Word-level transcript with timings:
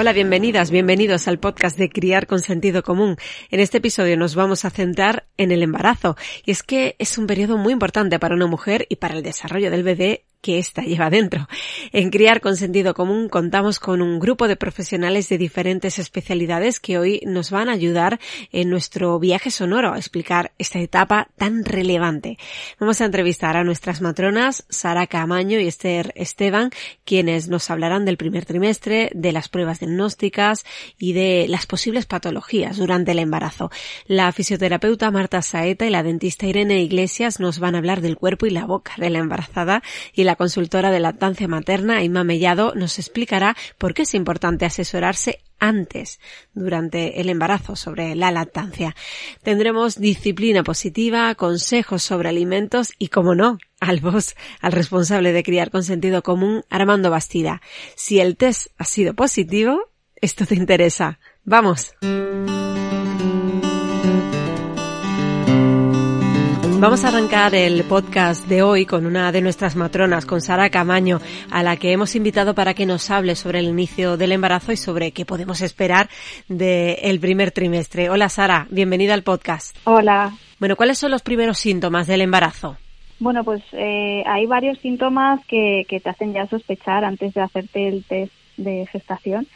Hola, 0.00 0.12
bienvenidas, 0.12 0.70
bienvenidos 0.70 1.26
al 1.26 1.40
podcast 1.40 1.76
de 1.76 1.90
Criar 1.90 2.28
con 2.28 2.38
Sentido 2.38 2.84
Común. 2.84 3.16
En 3.50 3.58
este 3.58 3.78
episodio 3.78 4.16
nos 4.16 4.36
vamos 4.36 4.64
a 4.64 4.70
centrar 4.70 5.26
en 5.36 5.50
el 5.50 5.60
embarazo. 5.60 6.16
Y 6.44 6.52
es 6.52 6.62
que 6.62 6.94
es 7.00 7.18
un 7.18 7.26
periodo 7.26 7.58
muy 7.58 7.72
importante 7.72 8.20
para 8.20 8.36
una 8.36 8.46
mujer 8.46 8.86
y 8.88 8.94
para 8.94 9.16
el 9.16 9.24
desarrollo 9.24 9.72
del 9.72 9.82
bebé 9.82 10.27
que 10.40 10.58
ésta 10.58 10.82
lleva 10.82 11.10
dentro. 11.10 11.48
En 11.92 12.10
Criar 12.10 12.40
con 12.40 12.56
Sentido 12.56 12.94
Común 12.94 13.28
contamos 13.28 13.80
con 13.80 14.00
un 14.02 14.18
grupo 14.18 14.46
de 14.46 14.56
profesionales 14.56 15.28
de 15.28 15.38
diferentes 15.38 15.98
especialidades 15.98 16.80
que 16.80 16.98
hoy 16.98 17.20
nos 17.26 17.50
van 17.50 17.68
a 17.68 17.72
ayudar 17.72 18.20
en 18.52 18.70
nuestro 18.70 19.18
viaje 19.18 19.50
sonoro 19.50 19.92
a 19.92 19.98
explicar 19.98 20.52
esta 20.58 20.78
etapa 20.78 21.28
tan 21.36 21.64
relevante. 21.64 22.38
Vamos 22.78 23.00
a 23.00 23.06
entrevistar 23.06 23.56
a 23.56 23.64
nuestras 23.64 24.00
matronas 24.00 24.64
Sara 24.68 25.06
Camaño 25.06 25.58
y 25.58 25.66
Esther 25.66 26.12
Esteban, 26.14 26.70
quienes 27.04 27.48
nos 27.48 27.70
hablarán 27.70 28.04
del 28.04 28.16
primer 28.16 28.44
trimestre, 28.44 29.10
de 29.14 29.32
las 29.32 29.48
pruebas 29.48 29.80
diagnósticas 29.80 30.64
y 30.98 31.14
de 31.14 31.46
las 31.48 31.66
posibles 31.66 32.06
patologías 32.06 32.76
durante 32.76 33.12
el 33.12 33.18
embarazo. 33.18 33.70
La 34.06 34.30
fisioterapeuta 34.32 35.10
Marta 35.10 35.42
Saeta 35.42 35.86
y 35.86 35.90
la 35.90 36.02
dentista 36.02 36.46
Irene 36.46 36.80
Iglesias 36.80 37.40
nos 37.40 37.58
van 37.58 37.74
a 37.74 37.78
hablar 37.78 38.00
del 38.00 38.16
cuerpo 38.16 38.46
y 38.46 38.50
la 38.50 38.66
boca 38.66 38.92
de 38.98 39.10
la 39.10 39.18
embarazada 39.18 39.82
y 40.12 40.27
la 40.28 40.36
consultora 40.36 40.90
de 40.90 41.00
lactancia 41.00 41.48
materna, 41.48 42.02
Inma 42.02 42.22
Mellado, 42.22 42.74
nos 42.74 42.98
explicará 42.98 43.56
por 43.78 43.94
qué 43.94 44.02
es 44.02 44.12
importante 44.12 44.66
asesorarse 44.66 45.40
antes, 45.58 46.20
durante 46.52 47.22
el 47.22 47.30
embarazo, 47.30 47.76
sobre 47.76 48.14
la 48.14 48.30
lactancia. 48.30 48.94
Tendremos 49.42 49.98
disciplina 49.98 50.62
positiva, 50.62 51.34
consejos 51.34 52.02
sobre 52.02 52.28
alimentos 52.28 52.92
y, 52.98 53.08
como 53.08 53.34
no, 53.34 53.56
al 53.80 54.00
voz, 54.00 54.36
al 54.60 54.72
responsable 54.72 55.32
de 55.32 55.42
criar 55.42 55.70
con 55.70 55.82
sentido 55.82 56.22
común, 56.22 56.62
Armando 56.68 57.08
Bastida. 57.10 57.62
Si 57.96 58.20
el 58.20 58.36
test 58.36 58.66
ha 58.76 58.84
sido 58.84 59.14
positivo, 59.14 59.80
esto 60.16 60.44
te 60.44 60.56
interesa. 60.56 61.20
¡Vamos! 61.44 61.94
Vamos 66.80 67.04
a 67.04 67.08
arrancar 67.08 67.56
el 67.56 67.82
podcast 67.82 68.46
de 68.46 68.62
hoy 68.62 68.86
con 68.86 69.04
una 69.04 69.32
de 69.32 69.40
nuestras 69.40 69.74
matronas, 69.74 70.24
con 70.24 70.40
Sara 70.40 70.70
Camaño, 70.70 71.18
a 71.50 71.64
la 71.64 71.76
que 71.76 71.90
hemos 71.90 72.14
invitado 72.14 72.54
para 72.54 72.72
que 72.72 72.86
nos 72.86 73.10
hable 73.10 73.34
sobre 73.34 73.58
el 73.58 73.66
inicio 73.66 74.16
del 74.16 74.30
embarazo 74.30 74.70
y 74.70 74.76
sobre 74.76 75.10
qué 75.10 75.24
podemos 75.24 75.60
esperar 75.60 76.08
del 76.46 77.18
primer 77.18 77.50
trimestre. 77.50 78.10
Hola 78.10 78.28
Sara, 78.28 78.68
bienvenida 78.70 79.14
al 79.14 79.24
podcast. 79.24 79.76
Hola. 79.84 80.30
Bueno, 80.60 80.76
¿cuáles 80.76 80.98
son 80.98 81.10
los 81.10 81.22
primeros 81.22 81.58
síntomas 81.58 82.06
del 82.06 82.20
embarazo? 82.20 82.76
Bueno, 83.18 83.42
pues 83.42 83.60
eh, 83.72 84.22
hay 84.24 84.46
varios 84.46 84.78
síntomas 84.78 85.44
que, 85.46 85.82
que 85.88 85.98
te 85.98 86.10
hacen 86.10 86.32
ya 86.32 86.46
sospechar 86.46 87.04
antes 87.04 87.34
de 87.34 87.40
hacerte 87.40 87.88
el 87.88 88.04
test 88.04 88.32
de 88.56 88.86
gestación. 88.86 89.48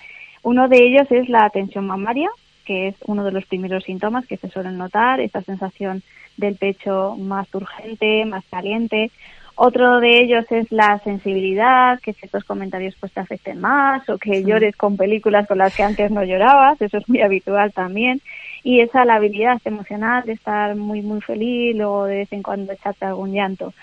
Uno 0.42 0.68
de 0.68 0.78
ellos 0.78 1.06
es 1.10 1.28
la 1.28 1.48
tensión 1.50 1.86
mamaria, 1.86 2.30
que 2.62 2.88
es 2.88 2.94
uno 3.06 3.24
de 3.24 3.32
los 3.32 3.46
primeros 3.46 3.84
síntomas 3.84 4.26
que 4.26 4.36
se 4.36 4.48
suelen 4.48 4.78
notar, 4.78 5.20
esta 5.20 5.42
sensación 5.42 6.02
del 6.36 6.56
pecho 6.56 7.16
más 7.16 7.52
urgente, 7.54 8.24
más 8.24 8.44
caliente. 8.50 9.10
Otro 9.54 10.00
de 10.00 10.22
ellos 10.22 10.46
es 10.50 10.72
la 10.72 10.98
sensibilidad, 11.00 12.00
que 12.00 12.14
ciertos 12.14 12.44
comentarios 12.44 12.96
pues 12.98 13.12
te 13.12 13.20
afecten 13.20 13.60
más 13.60 14.08
o 14.08 14.16
que 14.16 14.42
llores 14.42 14.74
con 14.76 14.96
películas 14.96 15.46
con 15.46 15.58
las 15.58 15.76
que 15.76 15.82
antes 15.82 16.10
no 16.10 16.24
llorabas, 16.24 16.80
eso 16.80 16.98
es 16.98 17.08
muy 17.08 17.20
habitual 17.20 17.72
también. 17.72 18.22
Y 18.64 18.80
esa 18.80 19.04
la 19.04 19.16
habilidad 19.16 19.60
emocional 19.64 20.24
de 20.24 20.32
estar 20.32 20.74
muy 20.76 21.02
muy 21.02 21.20
feliz, 21.20 21.76
luego 21.76 22.06
de 22.06 22.18
vez 22.18 22.32
en 22.32 22.42
cuando 22.42 22.72
echarte 22.72 23.04
algún 23.04 23.32
llanto. 23.32 23.74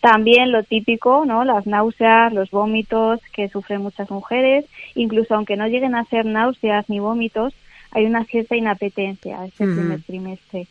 También 0.00 0.52
lo 0.52 0.62
típico, 0.62 1.24
¿no? 1.26 1.44
Las 1.44 1.66
náuseas, 1.66 2.32
los 2.32 2.50
vómitos 2.50 3.20
que 3.32 3.48
sufren 3.48 3.82
muchas 3.82 4.10
mujeres, 4.10 4.64
incluso 4.94 5.34
aunque 5.34 5.56
no 5.56 5.66
lleguen 5.66 5.96
a 5.96 6.04
ser 6.04 6.24
náuseas 6.24 6.88
ni 6.88 7.00
vómitos, 7.00 7.52
hay 7.92 8.06
una 8.06 8.24
cierta 8.24 8.56
inapetencia 8.56 9.44
este 9.44 9.64
primer 9.64 10.02
trimestre. 10.02 10.66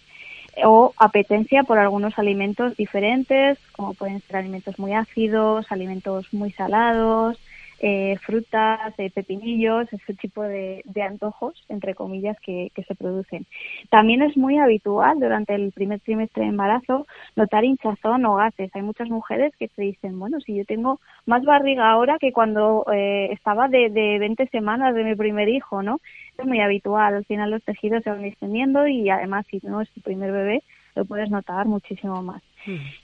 O 0.66 0.94
apetencia 0.98 1.64
por 1.64 1.78
algunos 1.78 2.18
alimentos 2.18 2.76
diferentes, 2.76 3.60
como 3.74 3.94
pueden 3.94 4.22
ser 4.22 4.38
alimentos 4.38 4.80
muy 4.80 4.94
ácidos, 4.94 5.72
alimentos 5.72 6.34
muy 6.34 6.52
salados, 6.52 7.40
eh, 7.80 8.18
frutas, 8.26 8.94
eh, 8.98 9.12
pepinillos, 9.12 9.92
ese 9.94 10.14
tipo 10.16 10.42
de, 10.42 10.84
antojos, 11.02 11.54
entre 11.70 11.94
comillas, 11.96 12.38
que, 12.40 12.72
se 12.88 12.96
producen. 12.96 13.46
También 13.90 14.22
es 14.22 14.38
muy 14.38 14.58
habitual 14.58 15.20
durante 15.20 15.56
el 15.56 15.72
primer 15.72 16.00
trimestre 16.00 16.44
de 16.44 16.50
embarazo 16.50 17.06
notar 17.36 17.66
hinchazón 17.66 18.26
o 18.26 18.36
gases. 18.36 18.72
Hay 18.76 18.82
muchas 18.82 19.10
mujeres 19.10 19.54
que 19.58 19.68
te 19.68 19.82
dicen, 19.82 20.20
bueno, 20.20 20.40
si 20.40 20.56
yo 20.56 20.66
tengo 20.66 21.00
más 21.26 21.44
barriga 21.44 21.90
ahora 21.90 22.18
que 22.20 22.32
cuando 22.32 22.86
eh, 22.94 23.30
estaba 23.32 23.68
de, 23.68 23.90
de 23.90 24.20
20 24.20 24.48
semanas 24.48 24.96
de 24.96 25.04
mi 25.04 25.16
primer 25.16 25.50
hijo, 25.50 25.84
¿no? 25.84 26.00
Es 26.38 26.46
muy 26.46 26.62
habitual. 26.62 27.16
Al 27.16 27.26
final 27.26 27.52
los 27.52 27.64
tejidos 27.64 28.04
se 28.04 28.10
van 28.10 28.26
extendiendo 28.26 28.88
y 28.88 29.10
además 29.10 29.46
si 29.50 29.60
no 29.64 29.82
es 29.82 29.90
tu 29.92 30.02
primer 30.02 30.32
bebé, 30.32 30.64
lo 30.98 31.06
puedes 31.06 31.30
notar 31.30 31.68
muchísimo 31.68 32.22
más. 32.22 32.42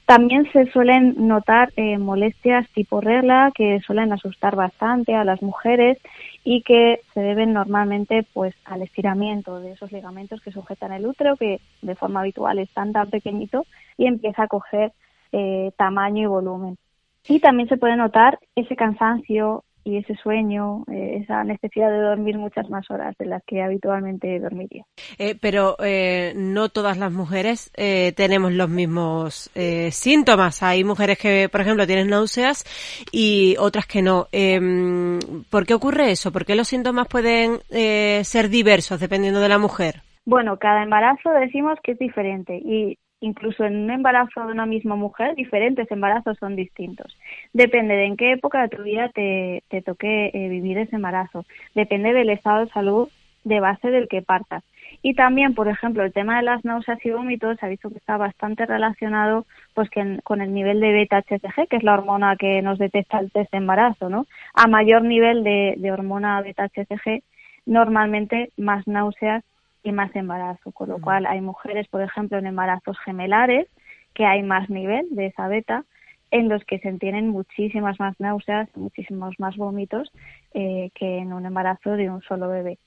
También 0.05 0.51
se 0.51 0.65
suelen 0.71 1.27
notar 1.27 1.71
eh, 1.77 1.97
molestias 1.97 2.67
tipo 2.71 2.99
regla 2.99 3.51
que 3.55 3.79
suelen 3.79 4.11
asustar 4.11 4.57
bastante 4.57 5.15
a 5.15 5.23
las 5.23 5.41
mujeres 5.41 5.97
y 6.43 6.63
que 6.63 6.99
se 7.13 7.21
deben 7.21 7.53
normalmente 7.53 8.25
pues 8.33 8.53
al 8.65 8.81
estiramiento 8.81 9.61
de 9.61 9.71
esos 9.71 9.93
ligamentos 9.93 10.41
que 10.41 10.51
sujetan 10.51 10.91
el 10.91 11.05
útero 11.05 11.37
que 11.37 11.61
de 11.81 11.95
forma 11.95 12.19
habitual 12.19 12.59
están 12.59 12.91
tan 12.91 13.09
pequeñito 13.09 13.65
y 13.97 14.07
empieza 14.07 14.43
a 14.43 14.47
coger 14.47 14.91
eh, 15.31 15.71
tamaño 15.77 16.23
y 16.23 16.25
volumen. 16.25 16.77
Y 17.25 17.39
también 17.39 17.69
se 17.69 17.77
puede 17.77 17.95
notar 17.95 18.39
ese 18.55 18.75
cansancio 18.75 19.63
y 19.83 19.97
ese 19.97 20.15
sueño, 20.15 20.83
eh, 20.91 21.19
esa 21.21 21.43
necesidad 21.43 21.89
de 21.89 21.99
dormir 21.99 22.37
muchas 22.37 22.69
más 22.69 22.89
horas 22.89 23.15
de 23.17 23.25
las 23.25 23.43
que 23.45 23.61
habitualmente 23.61 24.39
dormiría. 24.39 24.85
Eh, 25.17 25.35
pero 25.39 25.75
eh, 25.83 26.33
no 26.35 26.69
todas 26.69 26.97
las 26.97 27.11
mujeres 27.11 27.71
tenemos 28.15 28.53
los 28.53 28.69
mismos 28.69 29.51
síntomas. 29.91 30.63
Hay 30.63 30.83
mujeres 30.83 31.17
que, 31.17 31.49
por 31.49 31.61
ejemplo, 31.61 31.85
tienen 31.85 32.09
náuseas 32.09 32.63
y 33.11 33.55
otras 33.59 33.85
que 33.85 34.01
no. 34.01 34.27
Em, 34.31 35.19
¿Por 35.49 35.65
qué 35.65 35.73
ocurre 35.73 36.11
eso? 36.11 36.31
¿Por 36.31 36.45
qué 36.45 36.55
los 36.55 36.67
síntomas 36.67 37.07
pueden 37.07 37.59
ser 37.69 38.49
diversos 38.49 38.99
dependiendo 38.99 39.39
de 39.39 39.49
la 39.49 39.57
mujer? 39.57 40.01
Bueno, 40.25 40.57
cada 40.57 40.83
embarazo 40.83 41.31
decimos 41.31 41.77
que 41.83 41.93
es 41.93 41.99
diferente 41.99 42.55
y 42.55 42.97
incluso 43.23 43.63
en 43.63 43.85
un 43.85 43.89
embarazo 43.89 44.45
de 44.45 44.51
una 44.51 44.65
misma 44.65 44.95
mujer, 44.95 45.35
diferentes 45.35 45.89
embarazos 45.89 46.37
son 46.37 46.55
distintos. 46.55 47.17
Depende 47.53 47.95
de 47.95 48.05
en 48.05 48.17
qué 48.17 48.33
época 48.33 48.61
de 48.61 48.75
tu 48.75 48.83
vida 48.83 49.09
te, 49.09 49.63
toque 49.85 50.29
eh, 50.33 50.49
vivir 50.49 50.77
ese 50.77 50.97
embarazo. 50.97 51.45
Depende 51.73 52.11
del 52.11 52.29
estado 52.29 52.65
de 52.65 52.71
salud 52.71 53.09
de 53.45 53.59
base 53.61 53.89
del 53.89 54.07
que 54.09 54.21
partas. 54.21 54.63
Y 55.01 55.15
también, 55.15 55.53
por 55.53 55.67
ejemplo, 55.67 56.03
el 56.03 56.13
tema 56.13 56.37
de 56.37 56.43
las 56.43 56.63
náuseas 56.65 56.99
y 57.05 57.11
vómitos 57.11 57.57
se 57.59 57.65
ha 57.65 57.69
visto 57.69 57.89
que 57.89 57.97
está 57.97 58.17
bastante 58.17 58.65
relacionado 58.65 59.45
pues 59.73 59.89
que 59.89 60.19
con 60.23 60.41
el 60.41 60.53
nivel 60.53 60.79
de 60.79 60.91
beta-HCG, 60.91 61.67
que 61.67 61.77
es 61.77 61.83
la 61.83 61.93
hormona 61.93 62.35
que 62.35 62.61
nos 62.61 62.77
detecta 62.77 63.19
el 63.19 63.31
test 63.31 63.51
de 63.51 63.57
embarazo, 63.57 64.09
¿no? 64.09 64.25
A 64.53 64.67
mayor 64.67 65.03
nivel 65.03 65.43
de, 65.43 65.75
de 65.77 65.91
hormona 65.91 66.41
beta-HCG, 66.41 67.23
normalmente 67.65 68.51
más 68.57 68.85
náuseas 68.87 69.43
y 69.83 69.91
más 69.91 70.15
embarazo, 70.15 70.71
con 70.71 70.89
lo 70.89 70.99
cual 70.99 71.25
hay 71.25 71.41
mujeres, 71.41 71.87
por 71.89 72.01
ejemplo, 72.01 72.37
en 72.37 72.47
embarazos 72.47 72.97
gemelares, 72.99 73.67
que 74.13 74.25
hay 74.25 74.41
más 74.41 74.69
nivel 74.69 75.07
de 75.11 75.27
esa 75.27 75.47
beta, 75.47 75.83
en 76.31 76.49
los 76.49 76.63
que 76.65 76.79
se 76.79 76.91
tienen 76.93 77.27
muchísimas 77.27 77.99
más 77.99 78.19
náuseas, 78.19 78.67
muchísimos 78.75 79.39
más 79.39 79.55
vómitos 79.55 80.11
eh, 80.53 80.89
que 80.95 81.19
en 81.19 81.33
un 81.33 81.45
embarazo 81.45 81.91
de 81.91 82.09
un 82.09 82.21
solo 82.21 82.49
bebé. 82.49 82.79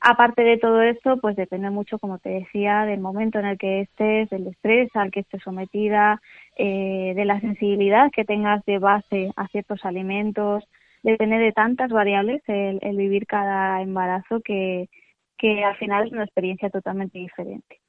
Aparte 0.00 0.42
de 0.42 0.58
todo 0.58 0.82
esto, 0.82 1.16
pues 1.18 1.34
depende 1.34 1.70
mucho, 1.70 1.98
como 1.98 2.18
te 2.18 2.28
decía, 2.28 2.84
del 2.84 3.00
momento 3.00 3.38
en 3.38 3.46
el 3.46 3.56
que 3.56 3.82
estés, 3.82 4.28
del 4.28 4.48
estrés 4.48 4.90
al 4.94 5.10
que 5.10 5.20
estés 5.20 5.42
sometida, 5.42 6.20
eh, 6.58 7.14
de 7.16 7.24
la 7.24 7.40
sensibilidad 7.40 8.10
que 8.10 8.26
tengas 8.26 8.62
de 8.66 8.78
base 8.78 9.32
a 9.36 9.48
ciertos 9.48 9.82
alimentos. 9.86 10.64
Depende 11.02 11.38
de 11.38 11.52
tantas 11.52 11.90
variables 11.90 12.42
el 12.46 12.96
vivir 12.96 13.26
cada 13.26 13.80
embarazo 13.80 14.40
que, 14.40 14.90
que 15.36 15.64
al 15.64 15.76
final 15.76 16.06
es 16.06 16.12
una 16.12 16.24
experiencia 16.24 16.70
totalmente 16.70 17.18
diferente. 17.18 17.80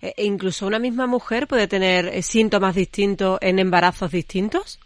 E, 0.00 0.14
e 0.16 0.24
incluso 0.24 0.66
una 0.66 0.78
misma 0.78 1.06
mujer 1.06 1.46
puede 1.46 1.68
tener 1.68 2.06
eh, 2.06 2.22
síntomas 2.22 2.74
distintos 2.74 3.38
en 3.40 3.58
embarazos 3.58 4.10
distintos. 4.10 4.80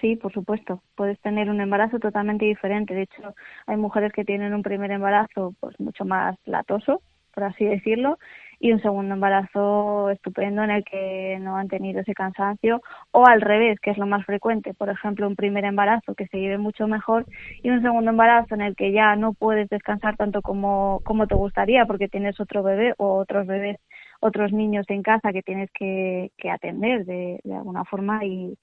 Sí, 0.00 0.16
por 0.16 0.32
supuesto. 0.32 0.82
Puedes 0.96 1.20
tener 1.20 1.48
un 1.48 1.60
embarazo 1.60 1.98
totalmente 1.98 2.44
diferente. 2.44 2.94
De 2.94 3.02
hecho, 3.02 3.34
hay 3.66 3.76
mujeres 3.76 4.12
que 4.12 4.24
tienen 4.24 4.52
un 4.52 4.62
primer 4.62 4.90
embarazo 4.90 5.54
pues 5.60 5.78
mucho 5.78 6.04
más 6.04 6.36
latoso, 6.44 7.02
por 7.32 7.44
así 7.44 7.64
decirlo, 7.64 8.18
y 8.64 8.72
un 8.72 8.80
segundo 8.80 9.12
embarazo 9.12 10.08
estupendo 10.08 10.62
en 10.62 10.70
el 10.70 10.84
que 10.84 11.36
no 11.38 11.58
han 11.58 11.68
tenido 11.68 12.00
ese 12.00 12.14
cansancio 12.14 12.80
o 13.10 13.26
al 13.26 13.42
revés, 13.42 13.78
que 13.78 13.90
es 13.90 13.98
lo 13.98 14.06
más 14.06 14.24
frecuente, 14.24 14.72
por 14.72 14.88
ejemplo, 14.88 15.28
un 15.28 15.36
primer 15.36 15.66
embarazo 15.66 16.14
que 16.14 16.26
se 16.28 16.38
vive 16.38 16.56
mucho 16.56 16.88
mejor 16.88 17.26
y 17.62 17.68
un 17.68 17.82
segundo 17.82 18.12
embarazo 18.12 18.54
en 18.54 18.62
el 18.62 18.74
que 18.74 18.90
ya 18.90 19.16
no 19.16 19.34
puedes 19.34 19.68
descansar 19.68 20.16
tanto 20.16 20.40
como, 20.40 21.02
como 21.04 21.26
te 21.26 21.34
gustaría 21.34 21.84
porque 21.84 22.08
tienes 22.08 22.40
otro 22.40 22.62
bebé 22.62 22.94
o 22.96 23.16
otros 23.16 23.46
bebés, 23.46 23.76
otros 24.20 24.50
niños 24.50 24.86
en 24.88 25.02
casa 25.02 25.34
que 25.34 25.42
tienes 25.42 25.70
que, 25.72 26.30
que 26.38 26.50
atender 26.50 27.04
de, 27.04 27.40
de 27.44 27.54
alguna 27.54 27.84
forma 27.84 28.24
y, 28.24 28.56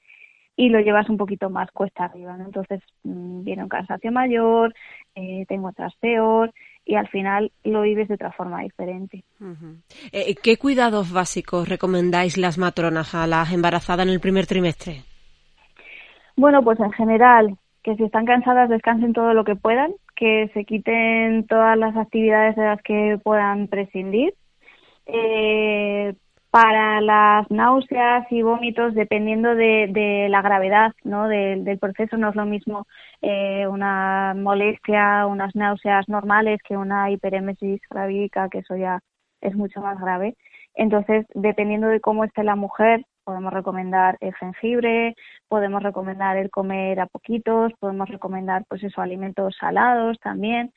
y 0.55 0.69
lo 0.69 0.79
llevas 0.79 1.09
un 1.09 1.17
poquito 1.17 1.49
más 1.49 1.71
cuesta 1.71 2.05
arriba. 2.05 2.37
¿no? 2.37 2.45
Entonces 2.45 2.81
mm, 3.03 3.43
viene 3.43 3.63
un 3.63 3.69
cansancio 3.69 4.11
mayor, 4.11 4.73
eh, 5.15 5.45
te 5.47 5.55
encuentras 5.55 5.95
y 6.85 6.95
al 6.95 7.07
final 7.07 7.51
lo 7.63 7.81
vives 7.81 8.07
de 8.07 8.15
otra 8.15 8.31
forma 8.31 8.61
diferente. 8.61 9.23
Eh, 10.11 10.35
¿Qué 10.41 10.57
cuidados 10.57 11.11
básicos 11.11 11.69
recomendáis 11.69 12.37
las 12.37 12.57
matronas 12.57 13.13
a 13.15 13.27
las 13.27 13.51
embarazadas 13.53 14.05
en 14.05 14.13
el 14.13 14.19
primer 14.19 14.47
trimestre? 14.47 15.03
Bueno, 16.35 16.63
pues 16.63 16.79
en 16.79 16.91
general, 16.91 17.57
que 17.83 17.95
si 17.95 18.03
están 18.03 18.25
cansadas 18.25 18.69
descansen 18.69 19.13
todo 19.13 19.33
lo 19.33 19.43
que 19.43 19.55
puedan, 19.55 19.93
que 20.15 20.49
se 20.53 20.65
quiten 20.65 21.45
todas 21.47 21.77
las 21.77 21.95
actividades 21.95 22.55
de 22.55 22.63
las 22.63 22.81
que 22.81 23.19
puedan 23.23 23.67
prescindir. 23.67 24.33
Eh, 25.05 26.13
para 26.51 26.99
las 26.99 27.49
náuseas 27.49 28.29
y 28.29 28.41
vómitos, 28.41 28.93
dependiendo 28.93 29.55
de, 29.55 30.27
la 30.29 30.41
gravedad 30.41 30.91
¿no? 31.05 31.29
del, 31.29 31.79
proceso, 31.79 32.17
no 32.17 32.29
es 32.29 32.35
lo 32.35 32.45
mismo 32.45 32.87
eh, 33.21 33.65
una 33.67 34.33
molestia, 34.35 35.25
unas 35.27 35.55
náuseas 35.55 36.09
normales 36.09 36.59
que 36.67 36.75
una 36.75 37.09
hiperémesis 37.09 37.79
gravídica, 37.89 38.49
que 38.49 38.59
eso 38.59 38.75
ya 38.75 38.99
es 39.39 39.55
mucho 39.55 39.79
más 39.79 39.97
grave. 39.99 40.35
Entonces, 40.75 41.25
dependiendo 41.33 41.87
de 41.87 42.01
cómo 42.01 42.25
esté 42.25 42.43
la 42.43 42.57
mujer, 42.57 43.05
podemos 43.23 43.53
recomendar 43.53 44.17
el 44.19 44.33
jengibre, 44.35 45.15
podemos 45.47 45.81
recomendar 45.81 46.35
el 46.35 46.49
comer 46.49 46.99
a 46.99 47.07
poquitos, 47.07 47.71
podemos 47.79 48.09
recomendar 48.09 48.65
pues 48.67 48.83
eso, 48.83 49.01
alimentos 49.01 49.55
salados 49.57 50.19
también 50.19 50.73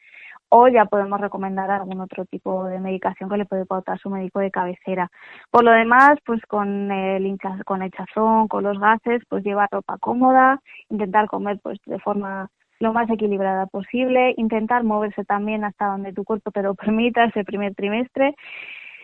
o 0.48 0.68
ya 0.68 0.84
podemos 0.84 1.20
recomendar 1.20 1.70
algún 1.70 2.00
otro 2.00 2.24
tipo 2.26 2.64
de 2.66 2.80
medicación 2.80 3.28
que 3.28 3.36
le 3.36 3.44
puede 3.44 3.66
pautar 3.66 3.98
su 3.98 4.10
médico 4.10 4.40
de 4.40 4.50
cabecera. 4.50 5.10
Por 5.50 5.64
lo 5.64 5.72
demás, 5.72 6.18
pues 6.24 6.40
con 6.46 6.90
el 6.90 7.38
con 7.64 7.82
el 7.82 7.90
chazón, 7.90 8.48
con 8.48 8.64
los 8.64 8.78
gases, 8.78 9.22
pues 9.28 9.44
llevar 9.44 9.68
ropa 9.70 9.98
cómoda, 9.98 10.60
intentar 10.90 11.26
comer 11.26 11.58
pues 11.62 11.78
de 11.86 11.98
forma 11.98 12.50
lo 12.80 12.92
más 12.92 13.08
equilibrada 13.10 13.66
posible, 13.66 14.34
intentar 14.36 14.84
moverse 14.84 15.24
también 15.24 15.64
hasta 15.64 15.86
donde 15.86 16.12
tu 16.12 16.24
cuerpo 16.24 16.50
te 16.50 16.62
lo 16.62 16.74
permita 16.74 17.24
ese 17.24 17.44
primer 17.44 17.74
trimestre 17.74 18.34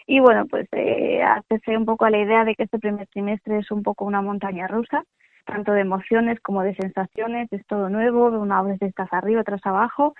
y 0.07 0.19
bueno, 0.19 0.47
pues 0.47 0.67
eh, 0.73 1.23
hacerse 1.23 1.77
un 1.77 1.85
poco 1.85 2.05
a 2.05 2.11
la 2.11 2.19
idea 2.19 2.45
de 2.45 2.57
que 2.57 2.65
este 2.65 2.81
primer 2.81 3.07
trimestre 3.09 3.59
es 3.59 3.71
un 3.71 3.85
poco 3.85 4.05
una 4.05 4.21
montaña 4.23 4.67
rusa, 4.67 5.05
tanto 5.47 5.71
de 5.73 5.83
emociones 5.83 6.41
como 6.41 6.63
de 6.63 6.75
sensaciones, 6.75 7.47
es 7.53 7.65
todo 7.67 7.89
nuevo, 7.89 8.27
una 8.27 8.61
vez 8.63 8.83
estás 8.83 9.09
arriba, 9.13 9.43
otras 9.43 9.65
abajo 9.65 10.15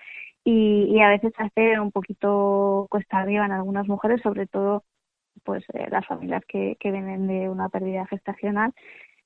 y, 0.45 1.01
a 1.01 1.11
veces 1.11 1.33
hace 1.39 1.79
un 1.81 1.93
poquito 1.93 2.87
cuesta 2.91 3.19
arriba 3.19 3.45
en 3.47 3.53
algunas 3.53 3.87
mujeres, 3.89 4.21
sobre 4.23 4.47
todo 4.47 4.85
pues 5.45 5.65
eh, 5.75 5.89
las 5.91 6.07
familias 6.07 6.43
que, 6.47 6.77
que 6.81 6.91
vienen 6.91 7.27
de 7.27 7.49
una 7.49 7.69
pérdida 7.69 8.07
gestacional, 8.07 8.73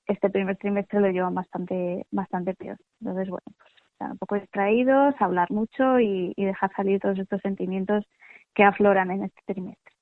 este 0.06 0.30
primer 0.30 0.56
trimestre 0.56 1.00
lo 1.00 1.10
llevan 1.10 1.34
bastante 1.34 2.06
bastante 2.10 2.54
peor. 2.54 2.78
Entonces, 3.00 3.28
bueno, 3.30 3.46
pues 3.58 3.72
estar 3.92 4.10
un 4.12 4.18
poco 4.18 4.36
distraídos, 4.36 5.14
hablar 5.20 5.50
mucho 5.50 6.00
y, 6.00 6.32
y 6.36 6.44
dejar 6.44 6.72
salir 6.76 7.00
todos 7.00 7.18
estos 7.18 7.40
sentimientos 7.42 8.04
que 8.54 8.64
afloran 8.64 9.10
en 9.10 9.24
este 9.24 9.40
trimestre. 9.46 9.93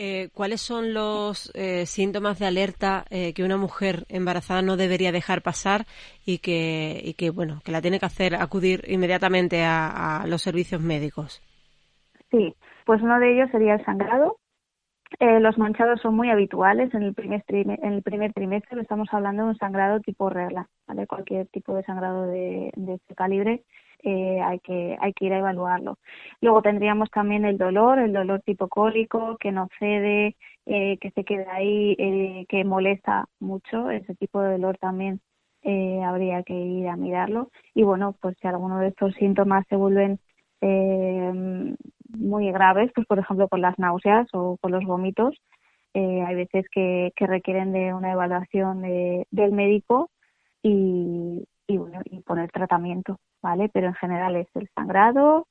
Eh, 0.00 0.28
¿Cuáles 0.32 0.60
son 0.60 0.94
los 0.94 1.50
eh, 1.56 1.84
síntomas 1.84 2.38
de 2.38 2.46
alerta 2.46 3.04
eh, 3.10 3.34
que 3.34 3.42
una 3.42 3.56
mujer 3.56 4.04
embarazada 4.08 4.62
no 4.62 4.76
debería 4.76 5.10
dejar 5.10 5.42
pasar 5.42 5.86
y 6.24 6.38
que, 6.38 7.00
y 7.02 7.14
que, 7.14 7.30
bueno, 7.30 7.60
que 7.64 7.72
la 7.72 7.82
tiene 7.82 7.98
que 7.98 8.06
hacer 8.06 8.36
acudir 8.36 8.84
inmediatamente 8.86 9.64
a, 9.64 10.24
los 10.28 10.40
servicios 10.40 10.80
médicos? 10.80 11.42
Sí, 12.30 12.54
pues 12.86 13.02
uno 13.02 13.18
de 13.18 13.34
ellos 13.34 13.50
sería 13.50 13.74
el 13.74 13.84
sangrado. 13.84 14.36
los 15.18 15.58
manchados 15.58 16.00
son 16.00 16.14
muy 16.14 16.30
habituales 16.30 16.94
en 16.94 17.02
el 17.02 17.14
primer, 17.14 17.42
en 17.48 17.92
el 17.92 18.02
primer 18.04 18.32
trimestre. 18.32 18.80
Estamos 18.80 19.08
hablando 19.10 19.42
de 19.42 19.48
un 19.48 19.58
sangrado 19.58 19.98
tipo 19.98 20.30
regla, 20.30 20.68
¿vale? 20.86 21.08
Cualquier 21.08 21.48
tipo 21.48 21.74
de 21.74 21.82
sangrado 21.82 22.28
de, 22.28 22.70
de 22.76 22.94
este 22.94 23.16
calibre 23.16 23.64
eh, 24.02 24.40
hay 24.40 24.60
que 24.60 24.96
hay 25.00 25.12
que 25.12 25.26
ir 25.26 25.32
a 25.32 25.38
evaluarlo. 25.38 25.98
Luego 26.40 26.62
tendríamos 26.62 27.10
también 27.10 27.44
el 27.44 27.58
dolor, 27.58 27.98
el 27.98 28.12
dolor 28.12 28.42
tipo 28.42 28.68
cólico 28.68 29.36
que 29.38 29.52
no 29.52 29.68
cede, 29.78 30.36
eh, 30.66 30.98
que 31.00 31.10
se 31.12 31.24
queda 31.24 31.54
ahí, 31.54 31.96
eh, 31.98 32.46
que 32.48 32.64
molesta 32.64 33.26
mucho. 33.40 33.90
Ese 33.90 34.14
tipo 34.16 34.40
de 34.42 34.52
dolor 34.52 34.78
también 34.78 35.20
eh, 35.62 36.02
habría 36.04 36.42
que 36.42 36.54
ir 36.54 36.88
a 36.88 36.96
mirarlo. 36.96 37.50
Y 37.74 37.84
bueno, 37.84 38.14
pues 38.20 38.36
si 38.40 38.48
alguno 38.48 38.78
de 38.80 38.88
estos 38.88 39.14
síntomas 39.14 39.66
se 39.68 39.76
vuelven 39.76 40.20
muy 42.10 42.50
graves, 42.52 42.90
pues 42.94 43.06
por 43.06 43.18
ejemplo 43.18 43.48
con 43.48 43.60
las 43.62 43.78
náuseas 43.78 44.28
o 44.32 44.56
con 44.60 44.72
los 44.72 44.84
vómitos, 44.84 45.36
hay 45.94 46.34
veces 46.34 46.66
que, 46.70 47.12
que 47.16 47.26
requieren 47.26 47.72
de 47.72 47.94
una 47.94 48.12
evaluación 48.12 48.82
de, 48.82 49.26
del 49.30 49.52
médico 49.52 50.10
y, 50.62 51.44
y 51.68 51.76
bueno 51.76 52.00
y 52.06 52.20
poner 52.22 52.50
tratamiento 52.50 53.20
vale 53.40 53.68
pero 53.72 53.86
en 53.86 53.94
general 53.94 54.34
es 54.34 54.48
el 54.54 54.68
sangrado 54.74 55.46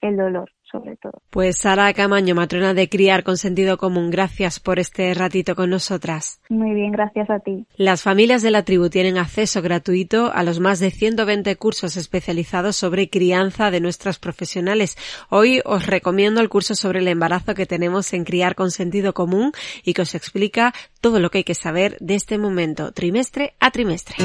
el 0.00 0.16
dolor 0.16 0.50
sobre 0.70 0.96
todo. 0.96 1.22
Pues 1.30 1.58
Sara 1.58 1.92
Camaño, 1.94 2.34
matrona 2.34 2.74
de 2.74 2.88
Criar 2.88 3.22
con 3.22 3.36
Sentido 3.36 3.76
Común, 3.76 4.10
gracias 4.10 4.58
por 4.58 4.78
este 4.78 5.14
ratito 5.14 5.54
con 5.54 5.70
nosotras. 5.70 6.40
Muy 6.48 6.74
bien, 6.74 6.92
gracias 6.92 7.30
a 7.30 7.38
ti. 7.38 7.66
Las 7.76 8.02
familias 8.02 8.42
de 8.42 8.50
la 8.50 8.64
tribu 8.64 8.88
tienen 8.90 9.16
acceso 9.16 9.62
gratuito 9.62 10.32
a 10.32 10.42
los 10.42 10.60
más 10.60 10.80
de 10.80 10.90
120 10.90 11.54
cursos 11.56 11.96
especializados 11.96 12.76
sobre 12.76 13.08
crianza 13.08 13.70
de 13.70 13.80
nuestras 13.80 14.18
profesionales. 14.18 14.96
Hoy 15.30 15.60
os 15.64 15.86
recomiendo 15.86 16.40
el 16.40 16.48
curso 16.48 16.74
sobre 16.74 16.98
el 16.98 17.08
embarazo 17.08 17.54
que 17.54 17.66
tenemos 17.66 18.12
en 18.12 18.24
Criar 18.24 18.54
con 18.54 18.70
Sentido 18.70 19.14
Común 19.14 19.52
y 19.84 19.94
que 19.94 20.02
os 20.02 20.14
explica 20.14 20.72
todo 21.00 21.20
lo 21.20 21.30
que 21.30 21.38
hay 21.38 21.44
que 21.44 21.54
saber 21.54 21.96
de 22.00 22.16
este 22.16 22.38
momento, 22.38 22.92
trimestre 22.92 23.54
a 23.60 23.70
trimestre. 23.70 24.16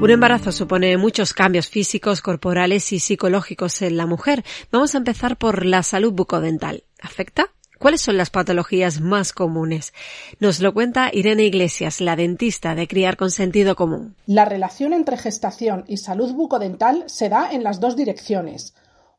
Un 0.00 0.10
embarazo 0.10 0.52
supone 0.52 0.96
muchos 0.96 1.34
cambios 1.34 1.68
físicos, 1.68 2.22
corporales 2.22 2.92
y 2.92 3.00
psicológicos 3.00 3.82
en 3.82 3.96
la 3.96 4.06
mujer. 4.06 4.44
Vamos 4.70 4.94
a 4.94 4.98
empezar 4.98 5.36
por 5.36 5.66
la 5.66 5.82
salud 5.82 6.12
bucodental. 6.12 6.84
¿Afecta? 7.02 7.48
¿Cuáles 7.80 8.00
son 8.00 8.16
las 8.16 8.30
patologías 8.30 9.00
más 9.00 9.32
comunes? 9.32 9.92
Nos 10.38 10.60
lo 10.60 10.72
cuenta 10.72 11.10
Irene 11.12 11.42
Iglesias, 11.44 12.00
la 12.00 12.14
dentista 12.14 12.76
de 12.76 12.86
Criar 12.86 13.16
con 13.16 13.32
Sentido 13.32 13.74
Común. 13.74 14.14
La 14.26 14.44
relación 14.44 14.92
entre 14.92 15.16
gestación 15.16 15.84
y 15.88 15.96
salud 15.96 16.32
bucodental 16.32 17.02
se 17.06 17.28
da 17.28 17.50
en 17.50 17.64
las 17.64 17.80
dos 17.80 17.96
direcciones. 17.96 18.74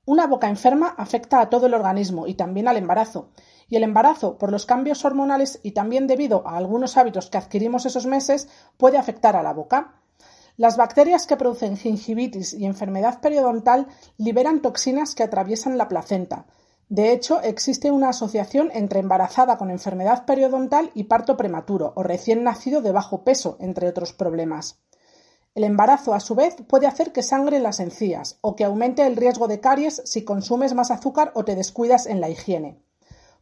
Una 0.06 0.28
boca 0.28 0.48
enferma 0.48 0.96
afecta 0.98 1.42
a 1.42 1.50
todo 1.50 1.66
el 1.66 1.74
organismo 1.74 2.26
y 2.26 2.36
también 2.36 2.70
al 2.70 2.78
embarazo. 2.78 3.31
Y 3.68 3.76
el 3.76 3.84
embarazo, 3.84 4.38
por 4.38 4.50
los 4.50 4.66
cambios 4.66 5.04
hormonales 5.04 5.59
y 5.62 5.71
también 5.71 6.07
debido 6.07 6.48
a 6.48 6.56
algunos 6.56 6.95
hábitos 6.95 7.30
que 7.30 7.38
adquirimos 7.38 7.86
esos 7.86 8.06
meses, 8.06 8.48
puede 8.78 8.98
afectar 8.98 9.36
a 9.36 9.44
la 9.44 9.52
boca. 9.52 9.95
Las 10.59 10.75
bacterias 10.75 11.25
que 11.25 11.37
producen 11.37 11.78
gingivitis 11.78 12.54
y 12.54 12.66
enfermedad 12.66 13.21
periodontal 13.21 13.87
liberan 14.18 14.61
toxinas 14.61 15.16
que 15.16 15.23
atraviesan 15.23 15.78
la 15.78 15.87
placenta. 15.87 16.47
De 16.89 17.13
hecho, 17.13 17.42
existe 17.42 17.92
una 17.92 18.09
asociación 18.09 18.69
entre 18.73 18.99
embarazada 18.99 19.57
con 19.57 19.71
enfermedad 19.71 20.25
periodontal 20.25 20.92
y 20.94 21.06
parto 21.06 21.37
prematuro 21.37 21.94
o 21.95 22.04
recién 22.04 22.44
nacido 22.44 22.81
de 22.81 22.92
bajo 22.92 23.23
peso, 23.23 23.56
entre 23.61 23.87
otros 23.87 24.11
problemas. 24.11 24.81
El 25.56 25.63
embarazo, 25.63 26.13
a 26.13 26.19
su 26.19 26.35
vez, 26.35 26.57
puede 26.68 26.87
hacer 26.87 27.13
que 27.13 27.23
sangren 27.23 27.63
las 27.63 27.80
encías 27.80 28.37
o 28.42 28.57
que 28.57 28.66
aumente 28.66 29.07
el 29.07 29.16
riesgo 29.16 29.47
de 29.47 29.61
caries 29.61 30.01
si 30.04 30.25
consumes 30.25 30.73
más 30.73 30.92
azúcar 30.92 31.31
o 31.35 31.45
te 31.45 31.56
descuidas 31.56 32.06
en 32.06 32.19
la 32.19 32.28
higiene. 32.28 32.83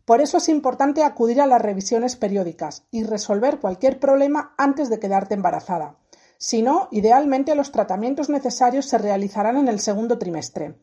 Por 0.05 0.21
eso 0.21 0.37
es 0.37 0.49
importante 0.49 1.03
acudir 1.03 1.41
a 1.41 1.47
las 1.47 1.63
revisiones 1.63 2.15
periódicas 2.15 2.83
y 2.91 3.05
resolver 3.05 3.59
cualquier 3.59 3.99
problema 3.99 4.53
antes 4.59 4.91
de 4.91 4.99
quedarte 4.99 5.33
embarazada. 5.33 5.97
Si 6.37 6.61
no, 6.61 6.87
idealmente 6.91 7.55
los 7.55 7.71
tratamientos 7.71 8.29
necesarios 8.29 8.85
se 8.85 8.97
realizarán 8.97 9.57
en 9.57 9.67
el 9.67 9.79
segundo 9.79 10.17
trimestre. 10.17 10.75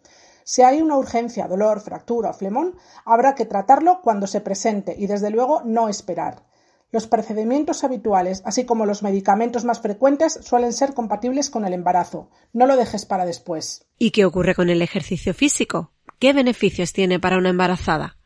Si 0.44 0.62
hay 0.62 0.82
una 0.82 0.96
urgencia, 0.96 1.49
dolor, 1.49 1.80
fractura 1.80 2.30
o 2.30 2.34
flemón, 2.34 2.76
habrá 3.04 3.34
que 3.34 3.46
tratarlo 3.46 4.00
cuando 4.02 4.26
se 4.26 4.40
presente 4.40 4.94
y 4.99 5.06
desde 5.06 5.30
luego 5.30 5.62
no 5.64 5.88
esperar. 5.88 6.44
Los 6.90 7.06
procedimientos 7.06 7.82
habituales, 7.82 8.42
así 8.44 8.64
como 8.64 8.87
los 8.87 9.02
medicamentos 9.02 9.64
más 9.64 9.80
frecuentes, 9.80 10.38
suelen 10.42 10.73
ser 10.73 10.94
compatibles 10.94 11.50
con 11.50 11.64
el 11.64 11.73
embarazo. 11.73 12.30
No 12.52 12.66
lo 12.66 12.76
dejes 12.76 13.04
para 13.04 13.25
después. 13.25 13.87
¿Y 13.99 14.11
qué 14.12 14.25
ocurre 14.25 14.54
con 14.54 14.70
el 14.70 14.80
ejercicio 14.80 15.34
físico? 15.34 15.92
¿Qué 16.20 16.32
beneficios 16.32 16.92
tiene 16.92 17.18
para 17.18 17.38
una 17.38 17.49
embarazada? 17.49 18.18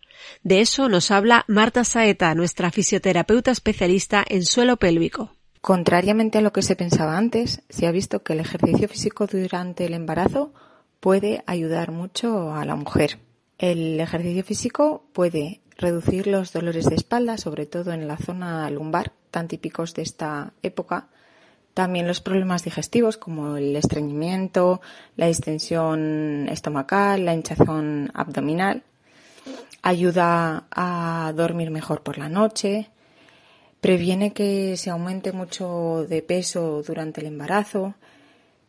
De 0.43 0.61
eso 0.61 0.89
nos 0.89 1.11
habla 1.11 1.45
Marta 1.49 1.85
Saeta, 1.85 2.35
nuestra 2.35 2.71
fisioterapeuta 2.71 3.53
especialista 3.53 4.25
en 4.29 4.45
suelo 4.45 4.77
pélvico. 4.77 5.38
Contrariamente 5.61 6.39
a 6.39 6.41
lo 6.41 6.53
que 6.53 6.63
se 6.63 6.77
pensaba 6.77 7.19
antes, 7.19 7.63
se 7.69 7.87
ha 7.87 7.93
visto 7.93 8.23
que 8.23 8.35
el 8.35 8.41
ejercicio 8.41 8.89
físico 8.89 9.27
durante 9.27 9.87
el 9.87 9.95
embarazo 9.95 10.53
puede 11.01 11.43
ayudar 11.47 11.91
mucho 11.91 12.55
a 12.55 12.65
la 12.65 12.77
mujer. 12.77 13.19
El 13.59 13.99
ejercicio 13.99 14.45
físico 14.45 15.05
puede 15.13 15.61
reducir 15.77 16.27
los 16.27 16.53
dolores 16.53 16.87
de 16.87 16.97
espalda, 16.97 17.39
sobre 17.39 17.67
todo 17.67 17.93
en 17.93 18.07
la 18.07 18.17
zona 18.17 18.69
lumbar, 18.71 19.13
tan 19.31 19.49
típicos 19.49 19.95
de 19.95 20.03
esta 20.03 20.53
época. 20.63 21.09
También 21.75 22.09
los 22.09 22.21
problemas 22.21 22.65
digestivos 22.65 23.17
como 23.17 23.57
el 23.57 23.75
estreñimiento, 23.77 24.81
la 25.17 25.27
distensión 25.27 26.49
estomacal, 26.49 27.25
la 27.25 27.35
hinchazón 27.35 28.11
abdominal. 28.15 28.83
ayuda 29.83 30.67
a 30.71 31.33
dormir 31.37 31.71
mejor 31.71 32.03
por 32.03 32.19
la 32.19 32.29
noche, 32.29 32.91
previene 33.81 34.33
que 34.33 34.77
se 34.77 34.91
aumente 34.91 35.33
mucho 35.33 36.07
de 36.09 36.23
peso 36.23 36.83
durante 36.83 37.21
el 37.21 37.29
embarazo, 37.29 37.95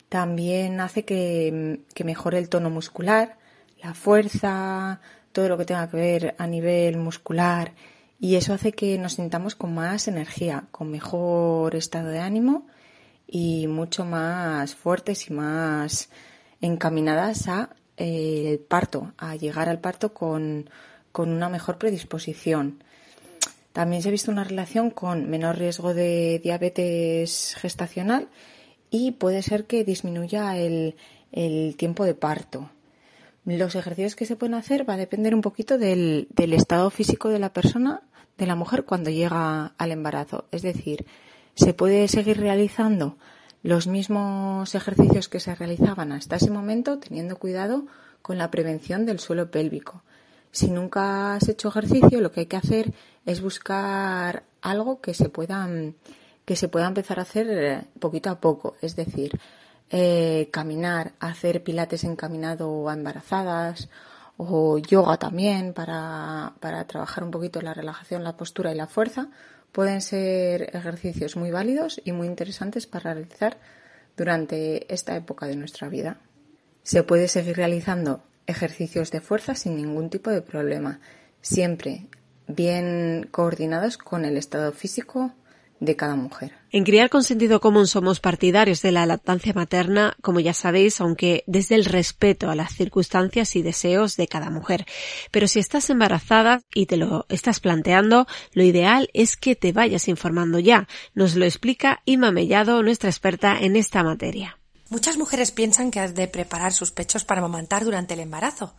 también 0.10 0.82
hace 0.82 1.06
que, 1.06 1.82
mejore 2.04 2.40
el 2.40 2.50
tono 2.50 2.70
muscular, 2.70 3.38
la 3.82 3.94
fuerza, 3.94 5.00
todo 5.32 5.48
lo 5.48 5.58
que 5.58 5.66
tenga 5.66 5.90
que 5.90 5.98
ver 5.98 6.36
a 6.38 6.48
nivel 6.48 6.98
muscular 6.98 7.74
y 8.20 8.36
eso 8.36 8.54
hace 8.54 8.74
que 8.74 8.98
nos 8.98 9.14
sintamos 9.14 9.56
con 9.56 9.74
más 9.74 10.08
energía, 10.08 10.66
con 10.72 10.92
mejor 10.92 11.76
estado 11.76 12.10
de 12.10 12.20
ánimo 12.20 12.68
y 13.28 13.68
mucho 13.68 14.04
más 14.04 14.76
fuertes 14.76 15.30
y 15.30 15.34
más 15.34 16.10
encaminadas 16.60 17.48
a 17.48 17.70
eh, 17.98 18.50
el 18.54 18.60
parto, 18.60 19.14
a 19.18 19.36
llegar 19.36 19.70
al 19.70 19.80
parto 19.80 20.14
con, 20.14 20.70
con 21.12 21.30
una 21.30 21.50
mejor 21.50 21.78
predisposición. 21.78 22.84
También 23.74 24.02
se 24.02 24.10
ha 24.10 24.12
visto 24.12 24.32
una 24.32 24.44
relación 24.44 24.90
con 24.90 25.30
menor 25.30 25.58
riesgo 25.58 25.94
de 25.94 26.40
diabetes 26.44 27.56
gestacional 27.60 28.28
y 28.90 29.12
puede 29.12 29.44
ser 29.44 29.66
que 29.66 29.84
disminuya 29.84 30.58
el, 30.58 30.96
tiempo 31.78 32.06
de 32.06 32.16
parto. 32.16 32.72
Los 33.46 33.76
ejercicios 33.76 34.16
que 34.16 34.26
se 34.26 34.36
pueden 34.36 34.56
hacer 34.56 34.90
va 34.90 34.96
a 34.96 34.98
depender 34.98 35.36
un 35.36 35.42
poquito 35.42 35.78
del 35.78 36.28
estado 36.38 36.90
físico 36.90 37.30
de 37.30 37.40
la 37.40 37.54
persona, 37.54 38.02
de 38.38 38.48
la 38.48 38.56
mujer, 38.56 38.86
cuando 38.86 39.10
llega 39.10 39.74
al 39.78 39.92
embarazo. 39.92 40.46
Es 40.52 40.62
decir, 40.62 41.06
se 41.56 41.74
puede 41.74 42.08
seguir 42.08 42.40
realizando 42.40 43.18
los 43.62 43.88
mismos 43.88 44.74
ejercicios 44.76 45.28
que 45.30 45.40
se 45.40 45.54
realizaban 45.54 46.12
hasta 46.12 46.38
ese 46.38 46.50
momento, 46.50 47.00
teniendo 47.00 47.38
cuidado 47.38 47.86
con 48.22 48.38
la 48.38 48.50
prevención 48.52 49.06
del 49.06 49.20
suelo 49.20 49.52
pélvico. 49.52 50.04
Si 50.52 50.70
nunca 50.70 51.36
has 51.36 51.48
hecho 51.48 51.70
ejercicio, 51.70 52.22
lo 52.22 52.32
que 52.32 52.42
hay 52.42 52.46
que 52.48 52.58
hacer 52.58 52.94
es 53.26 53.42
buscar 53.42 54.44
algo 54.62 55.00
que 55.02 55.14
se 55.14 55.30
pueda, 55.30 55.68
que 56.46 56.56
se 56.56 56.68
pueda 56.68 56.88
empezar 56.88 57.20
a 57.20 57.24
hacer 57.24 57.48
eh, 57.50 57.84
poquito 58.00 58.30
a 58.30 58.40
poco. 58.40 58.76
Es 58.82 58.96
decir, 58.96 59.40
eh, 59.90 60.50
caminar, 60.52 61.14
hacer 61.20 61.64
pilates 61.64 62.04
encaminado 62.04 62.90
a 62.90 62.94
embarazadas 62.94 63.90
o 64.38 64.78
yoga 64.78 65.18
también 65.18 65.74
para, 65.74 66.54
para 66.60 66.86
trabajar 66.86 67.24
un 67.24 67.32
poquito 67.32 67.62
la 67.62 67.74
relajación, 67.74 68.24
la 68.24 68.38
postura 68.38 68.72
y 68.72 68.76
la 68.76 68.88
fuerza 68.88 69.30
pueden 69.72 70.02
ser 70.02 70.76
ejercicios 70.76 71.36
muy 71.36 71.52
válidos 71.52 72.02
y 72.04 72.12
muy 72.12 72.28
interesantes 72.28 72.88
para 72.88 73.14
realizar 73.14 73.58
durante 74.18 74.92
esta 74.94 75.16
época 75.16 75.46
de 75.46 75.56
nuestra 75.56 75.90
vida. 75.90 76.18
Se 76.84 77.04
puede 77.04 77.28
seguir 77.28 77.58
realizando 77.58 78.24
ejercicios 78.50 79.12
de 79.12 79.22
fuerza 79.22 79.56
sin 79.56 79.76
ningún 79.76 80.10
tipo 80.10 80.30
de 80.30 80.42
problema, 80.42 81.00
siempre 81.42 82.08
bien 82.48 83.28
coordinados 83.32 83.98
con 83.98 84.26
el 84.26 84.38
estado 84.38 84.72
físico 84.72 85.34
de 85.80 85.96
cada 85.96 86.16
mujer. 86.16 86.54
En 86.72 86.84
Criar 86.84 87.10
con 87.10 87.24
Sentido 87.24 87.62
Común 87.62 87.88
somos 87.88 88.20
partidarios 88.20 88.82
de 88.82 88.92
la 88.92 89.06
lactancia 89.06 89.54
materna, 89.54 90.16
como 90.22 90.40
ya 90.40 90.54
sabéis, 90.54 91.00
aunque 91.00 91.44
desde 91.48 91.76
el 91.76 91.86
respeto 91.86 92.50
a 92.50 92.56
las 92.56 92.76
circunstancias 92.76 93.56
y 93.56 93.62
deseos 93.62 94.18
de 94.18 94.28
cada 94.28 94.50
mujer. 94.50 94.86
Pero 95.32 95.48
si 95.48 95.60
estás 95.60 95.90
embarazada 95.90 96.62
y 96.74 96.86
te 96.86 96.98
lo 96.98 97.26
estás 97.30 97.60
planteando, 97.60 98.28
lo 98.54 98.64
ideal 98.64 99.10
es 99.14 99.38
que 99.38 99.56
te 99.56 99.72
vayas 99.72 100.08
informando 100.08 100.60
ya. 100.60 100.88
Nos 101.14 101.36
lo 101.36 101.46
explica 101.46 102.02
Ima 102.06 102.32
Mellado, 102.32 102.84
nuestra 102.84 103.10
experta 103.10 103.58
en 103.60 103.76
esta 103.76 104.04
materia. 104.04 104.59
Muchas 104.90 105.18
mujeres 105.18 105.52
piensan 105.52 105.92
que 105.92 106.00
has 106.00 106.16
de 106.16 106.28
preparar 106.28 106.74
sus 106.74 106.90
pechos 106.90 107.24
para 107.24 107.42
amamantar 107.42 107.86
durante 107.86 108.16
el 108.16 108.22
embarazo, 108.22 108.74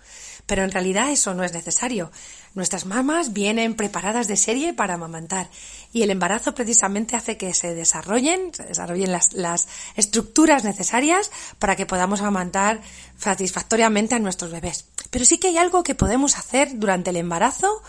pero 0.45 0.65
en 0.65 0.73
realidad 0.73 1.13
eso 1.13 1.35
no 1.35 1.45
es 1.45 1.53
necesario. 1.53 2.11
Nuestras 2.53 2.85
mamas 2.85 3.33
vienen 3.33 3.77
preparadas 3.77 4.27
de 4.27 4.37
serie 4.37 4.73
para 4.73 4.95
amamantar 4.95 5.49
y 5.93 6.03
el 6.03 6.11
embarazo 6.11 6.53
precisamente 6.53 7.15
hace 7.15 7.37
que 7.37 7.55
se 7.55 7.77
desarrollen, 7.77 8.53
se 8.53 8.65
desarrollen 8.65 9.13
las, 9.13 9.35
las 9.35 9.69
estructuras 9.95 10.65
necesarias 10.65 11.31
para 11.61 11.77
que 11.77 11.87
podamos 11.87 12.21
amamantar 12.23 12.81
satisfactoriamente 13.17 14.17
a 14.17 14.19
nuestros 14.19 14.51
bebés. 14.51 14.87
Pero 15.11 15.25
sí 15.25 15.39
que 15.39 15.49
hay 15.49 15.59
algo 15.59 15.85
que 15.85 15.95
podemos 15.95 16.39
hacer 16.39 16.71
durante 16.75 17.11
el 17.11 17.19
embarazo 17.19 17.83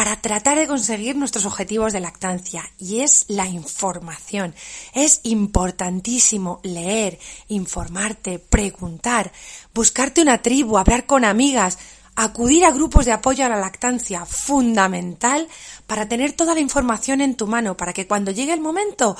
para 0.00 0.16
tratar 0.16 0.58
de 0.58 0.66
conseguir 0.66 1.14
nuestros 1.14 1.44
objetivos 1.44 1.92
de 1.92 2.00
lactancia 2.00 2.64
y 2.78 3.00
es 3.00 3.26
la 3.28 3.44
información. 3.44 4.54
Es 4.94 5.20
importantísimo 5.24 6.58
leer, 6.62 7.18
informarte, 7.48 8.38
preguntar, 8.38 9.30
buscarte 9.74 10.22
una 10.22 10.40
tribu, 10.40 10.78
hablar 10.78 11.04
con 11.04 11.26
amigas, 11.26 11.76
acudir 12.16 12.64
a 12.64 12.70
grupos 12.70 13.04
de 13.04 13.12
apoyo 13.12 13.44
a 13.44 13.50
la 13.50 13.60
lactancia, 13.60 14.24
fundamental 14.24 15.46
para 15.86 16.08
tener 16.08 16.32
toda 16.32 16.54
la 16.54 16.60
información 16.60 17.20
en 17.20 17.34
tu 17.34 17.46
mano, 17.46 17.76
para 17.76 17.92
que 17.92 18.06
cuando 18.06 18.30
llegue 18.30 18.54
el 18.54 18.62
momento, 18.62 19.18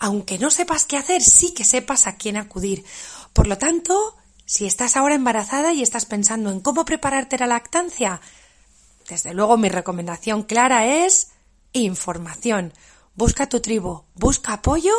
aunque 0.00 0.40
no 0.40 0.50
sepas 0.50 0.86
qué 0.86 0.96
hacer, 0.96 1.22
sí 1.22 1.54
que 1.54 1.62
sepas 1.62 2.08
a 2.08 2.16
quién 2.16 2.36
acudir. 2.36 2.84
Por 3.32 3.46
lo 3.46 3.58
tanto, 3.58 4.16
si 4.44 4.66
estás 4.66 4.96
ahora 4.96 5.14
embarazada 5.14 5.72
y 5.72 5.82
estás 5.82 6.04
pensando 6.04 6.50
en 6.50 6.58
cómo 6.58 6.84
prepararte 6.84 7.38
la 7.38 7.46
lactancia, 7.46 8.20
desde 9.08 9.34
luego 9.34 9.56
mi 9.56 9.68
recomendación 9.68 10.42
clara 10.42 11.04
es 11.04 11.32
información. 11.72 12.72
Busca 13.14 13.48
tu 13.48 13.60
tribu, 13.60 14.04
busca 14.14 14.54
apoyo 14.54 14.92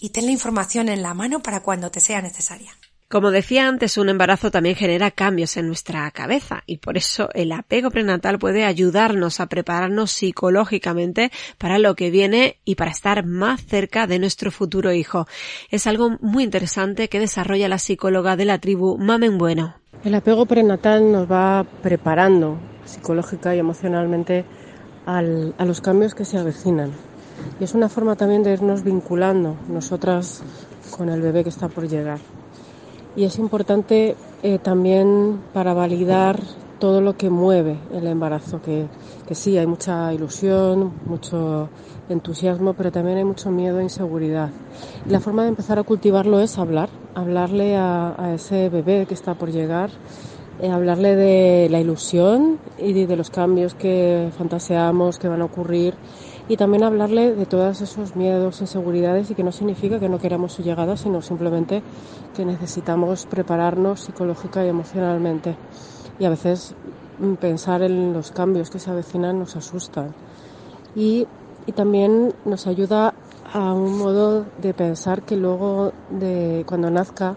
y 0.00 0.10
ten 0.10 0.26
la 0.26 0.32
información 0.32 0.88
en 0.88 1.02
la 1.02 1.14
mano 1.14 1.42
para 1.42 1.60
cuando 1.60 1.90
te 1.90 2.00
sea 2.00 2.22
necesaria. 2.22 2.72
Como 3.10 3.32
decía 3.32 3.66
antes, 3.66 3.98
un 3.98 4.08
embarazo 4.08 4.52
también 4.52 4.76
genera 4.76 5.10
cambios 5.10 5.56
en 5.56 5.66
nuestra 5.66 6.08
cabeza 6.12 6.62
y 6.64 6.76
por 6.76 6.96
eso 6.96 7.28
el 7.34 7.50
apego 7.50 7.90
prenatal 7.90 8.38
puede 8.38 8.64
ayudarnos 8.64 9.40
a 9.40 9.46
prepararnos 9.46 10.12
psicológicamente 10.12 11.32
para 11.58 11.80
lo 11.80 11.96
que 11.96 12.12
viene 12.12 12.60
y 12.64 12.76
para 12.76 12.92
estar 12.92 13.26
más 13.26 13.66
cerca 13.66 14.06
de 14.06 14.20
nuestro 14.20 14.52
futuro 14.52 14.92
hijo. 14.92 15.26
Es 15.70 15.88
algo 15.88 16.18
muy 16.20 16.44
interesante 16.44 17.08
que 17.08 17.18
desarrolla 17.18 17.68
la 17.68 17.80
psicóloga 17.80 18.36
de 18.36 18.44
la 18.44 18.58
tribu 18.58 18.96
Mamen 18.96 19.38
Bueno. 19.38 19.74
El 20.04 20.14
apego 20.14 20.46
prenatal 20.46 21.10
nos 21.10 21.28
va 21.28 21.66
preparando 21.82 22.60
psicológica 22.90 23.54
y 23.54 23.58
emocionalmente 23.58 24.44
a 25.06 25.22
los 25.22 25.80
cambios 25.80 26.14
que 26.14 26.24
se 26.24 26.38
avecinan. 26.38 26.92
Y 27.58 27.64
es 27.64 27.74
una 27.74 27.88
forma 27.88 28.16
también 28.16 28.42
de 28.42 28.52
irnos 28.52 28.82
vinculando 28.82 29.56
nosotras 29.68 30.42
con 30.96 31.08
el 31.08 31.20
bebé 31.22 31.42
que 31.42 31.48
está 31.48 31.68
por 31.68 31.88
llegar. 31.88 32.18
Y 33.16 33.24
es 33.24 33.38
importante 33.38 34.16
eh, 34.42 34.58
también 34.58 35.40
para 35.52 35.74
validar 35.74 36.38
todo 36.78 37.00
lo 37.00 37.16
que 37.16 37.28
mueve 37.28 37.78
el 37.92 38.06
embarazo, 38.06 38.62
que, 38.62 38.86
que, 39.26 39.34
sí, 39.34 39.58
hay 39.58 39.66
mucha 39.66 40.12
ilusión, 40.14 40.92
mucho 41.04 41.68
entusiasmo, 42.08 42.72
pero 42.72 42.90
también 42.90 43.18
hay 43.18 43.24
mucho 43.24 43.50
miedo 43.50 43.80
e 43.80 43.82
inseguridad. 43.82 44.50
Y 45.06 45.10
la 45.10 45.20
forma 45.20 45.42
de 45.42 45.50
empezar 45.50 45.78
a 45.78 45.82
cultivarlo 45.82 46.40
es 46.40 46.56
hablar, 46.56 46.88
hablarle 47.14 47.76
a, 47.76 48.14
a 48.16 48.34
ese 48.34 48.70
bebé 48.70 49.04
que 49.06 49.14
está 49.14 49.34
por 49.34 49.50
llegar 49.50 49.90
hablarle 50.68 51.16
de 51.16 51.68
la 51.70 51.80
ilusión 51.80 52.58
y 52.78 52.92
de, 52.92 53.16
los 53.16 53.30
cambios 53.30 53.74
que 53.74 54.30
fantaseamos 54.36 55.18
que 55.18 55.28
van 55.28 55.40
a 55.40 55.46
ocurrir 55.46 55.94
y 56.48 56.56
también 56.56 56.82
hablarle 56.82 57.34
de 57.34 57.46
todos 57.46 57.80
esos 57.80 58.16
miedos, 58.16 58.60
inseguridades 58.60 59.30
y 59.30 59.34
que 59.34 59.44
no 59.44 59.52
significa 59.52 60.00
que 60.00 60.08
no 60.08 60.18
queramos 60.18 60.52
su 60.52 60.62
llegada, 60.62 60.96
sino 60.96 61.22
simplemente 61.22 61.82
que 62.36 62.44
necesitamos 62.44 63.26
prepararnos 63.26 64.00
psicológica 64.00 64.64
y 64.64 64.68
emocionalmente. 64.68 65.56
Y 66.18 66.24
a 66.24 66.30
veces 66.30 66.74
mm, 67.20 67.34
pensar 67.34 67.82
en 67.82 68.12
los 68.12 68.32
cambios 68.32 68.68
que 68.68 68.80
se 68.80 68.90
avecinan 68.90 69.38
nos 69.38 69.56
asustan. 69.56 70.12
Y, 70.96 71.26
y 71.66 71.72
también 71.72 72.34
nos 72.44 72.66
ayuda 72.66 73.14
a 73.52 73.72
un 73.72 73.96
modo 73.96 74.44
de 74.60 74.74
pensar 74.74 75.22
que 75.22 75.36
luego 75.36 75.92
de 76.10 76.64
cuando 76.66 76.90
nazca 76.90 77.36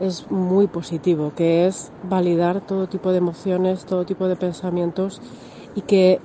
es 0.00 0.30
muy 0.30 0.66
positivo, 0.66 1.32
que 1.36 1.66
es 1.66 1.92
validar 2.02 2.60
todo 2.66 2.88
tipo 2.88 3.12
de 3.12 3.18
emociones, 3.18 3.84
todo 3.84 4.04
tipo 4.04 4.26
de 4.26 4.36
pensamientos 4.36 5.20
y 5.74 5.82
que 5.82 6.18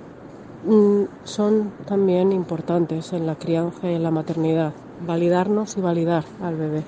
mm, 0.66 1.04
son 1.26 1.74
también 1.86 2.32
importantes 2.32 3.14
en 3.14 3.28
la 3.28 3.36
crianza 3.36 3.92
y 3.92 3.96
en 3.96 4.04
la 4.04 4.12
maternidad. 4.12 4.74
Validarnos 5.06 5.78
y 5.78 5.82
validar 5.82 6.24
al 6.42 6.56
bebé. 6.56 6.84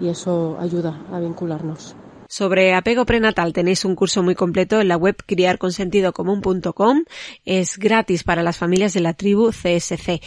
Y 0.00 0.08
eso 0.08 0.56
ayuda 0.60 1.00
a 1.12 1.18
vincularnos. 1.18 1.96
Sobre 2.28 2.72
apego 2.72 3.04
prenatal 3.04 3.52
tenéis 3.52 3.84
un 3.84 3.94
curso 3.94 4.22
muy 4.22 4.34
completo 4.34 4.80
en 4.80 4.88
la 4.88 4.96
web 4.96 5.16
criarconsentidocomún.com. 5.26 7.04
Es 7.44 7.76
gratis 7.76 8.24
para 8.24 8.42
las 8.42 8.56
familias 8.56 8.94
de 8.94 9.00
la 9.00 9.12
tribu 9.12 9.50
CSC. 9.50 10.22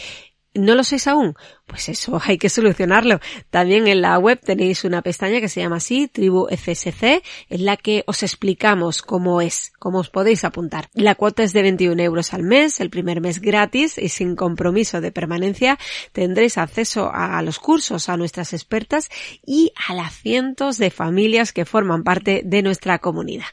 ¿No 0.58 0.74
lo 0.74 0.84
sois 0.84 1.06
aún? 1.06 1.34
Pues 1.66 1.88
eso, 1.88 2.20
hay 2.24 2.38
que 2.38 2.48
solucionarlo. 2.48 3.20
También 3.50 3.86
en 3.86 4.00
la 4.00 4.18
web 4.18 4.40
tenéis 4.40 4.84
una 4.84 5.02
pestaña 5.02 5.40
que 5.40 5.48
se 5.48 5.60
llama 5.60 5.76
así, 5.76 6.08
Tribu 6.08 6.48
FSC, 6.48 7.22
en 7.48 7.64
la 7.64 7.76
que 7.76 8.04
os 8.06 8.22
explicamos 8.22 9.02
cómo 9.02 9.40
es, 9.40 9.72
cómo 9.78 9.98
os 9.98 10.10
podéis 10.10 10.44
apuntar. 10.44 10.88
La 10.94 11.14
cuota 11.14 11.42
es 11.42 11.52
de 11.52 11.62
21 11.62 12.02
euros 12.02 12.32
al 12.34 12.42
mes, 12.42 12.80
el 12.80 12.90
primer 12.90 13.20
mes 13.20 13.40
gratis 13.40 13.98
y 13.98 14.08
sin 14.08 14.36
compromiso 14.36 15.00
de 15.00 15.12
permanencia. 15.12 15.78
Tendréis 16.12 16.58
acceso 16.58 17.10
a 17.12 17.40
los 17.42 17.58
cursos, 17.58 18.08
a 18.08 18.16
nuestras 18.16 18.52
expertas 18.52 19.08
y 19.44 19.72
a 19.88 19.94
las 19.94 20.14
cientos 20.14 20.78
de 20.78 20.90
familias 20.90 21.52
que 21.52 21.64
forman 21.64 22.02
parte 22.02 22.42
de 22.44 22.62
nuestra 22.62 22.98
comunidad. 22.98 23.46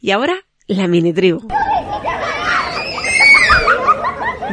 Y 0.00 0.10
ahora 0.10 0.46
la 0.66 0.88
mini 0.88 1.12
tribu. 1.12 1.46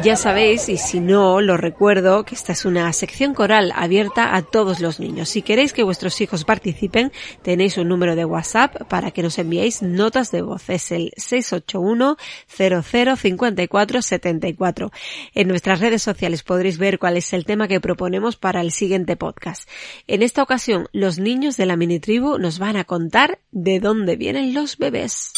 Ya 0.02 0.16
sabéis, 0.18 0.70
y 0.70 0.78
si 0.78 1.00
no, 1.00 1.40
lo 1.40 1.56
recuerdo, 1.56 2.26
que 2.26 2.36
esta 2.36 2.52
es 2.52 2.66
una 2.66 2.92
sección 2.94 3.34
coral 3.34 3.72
abierta 3.76 4.36
a 4.36 4.42
todos 4.42 4.80
los 4.80 5.00
niños. 5.00 5.30
Si 5.30 5.44
queréis 5.44 5.72
que 5.72 5.84
vuestros 5.84 6.20
hijos 6.20 6.44
participen, 6.44 7.12
tenéis 7.42 7.78
un 7.78 7.88
número 7.88 8.16
de 8.16 8.26
WhatsApp 8.26 8.84
para 8.90 9.12
que 9.12 9.22
nos 9.22 9.38
enviéis 9.38 9.82
notas 9.82 10.32
de 10.32 10.42
voz. 10.42 10.70
Es 10.70 10.92
el 10.92 11.14
681 11.16 12.18
0054 12.48 14.02
74. 14.02 14.92
En 15.36 15.48
nuestras 15.48 15.80
redes 15.80 16.02
sociales 16.02 16.44
podréis 16.44 16.78
ver 16.80 16.98
cuál 16.98 17.16
es 17.16 17.32
el 17.32 17.46
tema 17.46 17.68
que 17.68 17.80
proponemos 17.80 18.36
para 18.36 18.62
el 18.62 18.72
siguiente 18.72 19.16
podcast. 19.16 19.70
En 20.08 20.24
esta 20.24 20.44
ocasión, 20.44 20.90
los 20.92 21.20
niños 21.20 21.56
de 21.56 21.68
la 21.68 21.78
mini 21.78 22.00
tribu 22.00 22.40
nos 22.40 22.58
van 22.60 22.78
a 22.78 22.84
contar 22.84 23.40
de 23.52 23.80
dónde 23.80 24.16
vienen 24.16 24.54
los 24.54 24.78
bebés. 24.78 25.32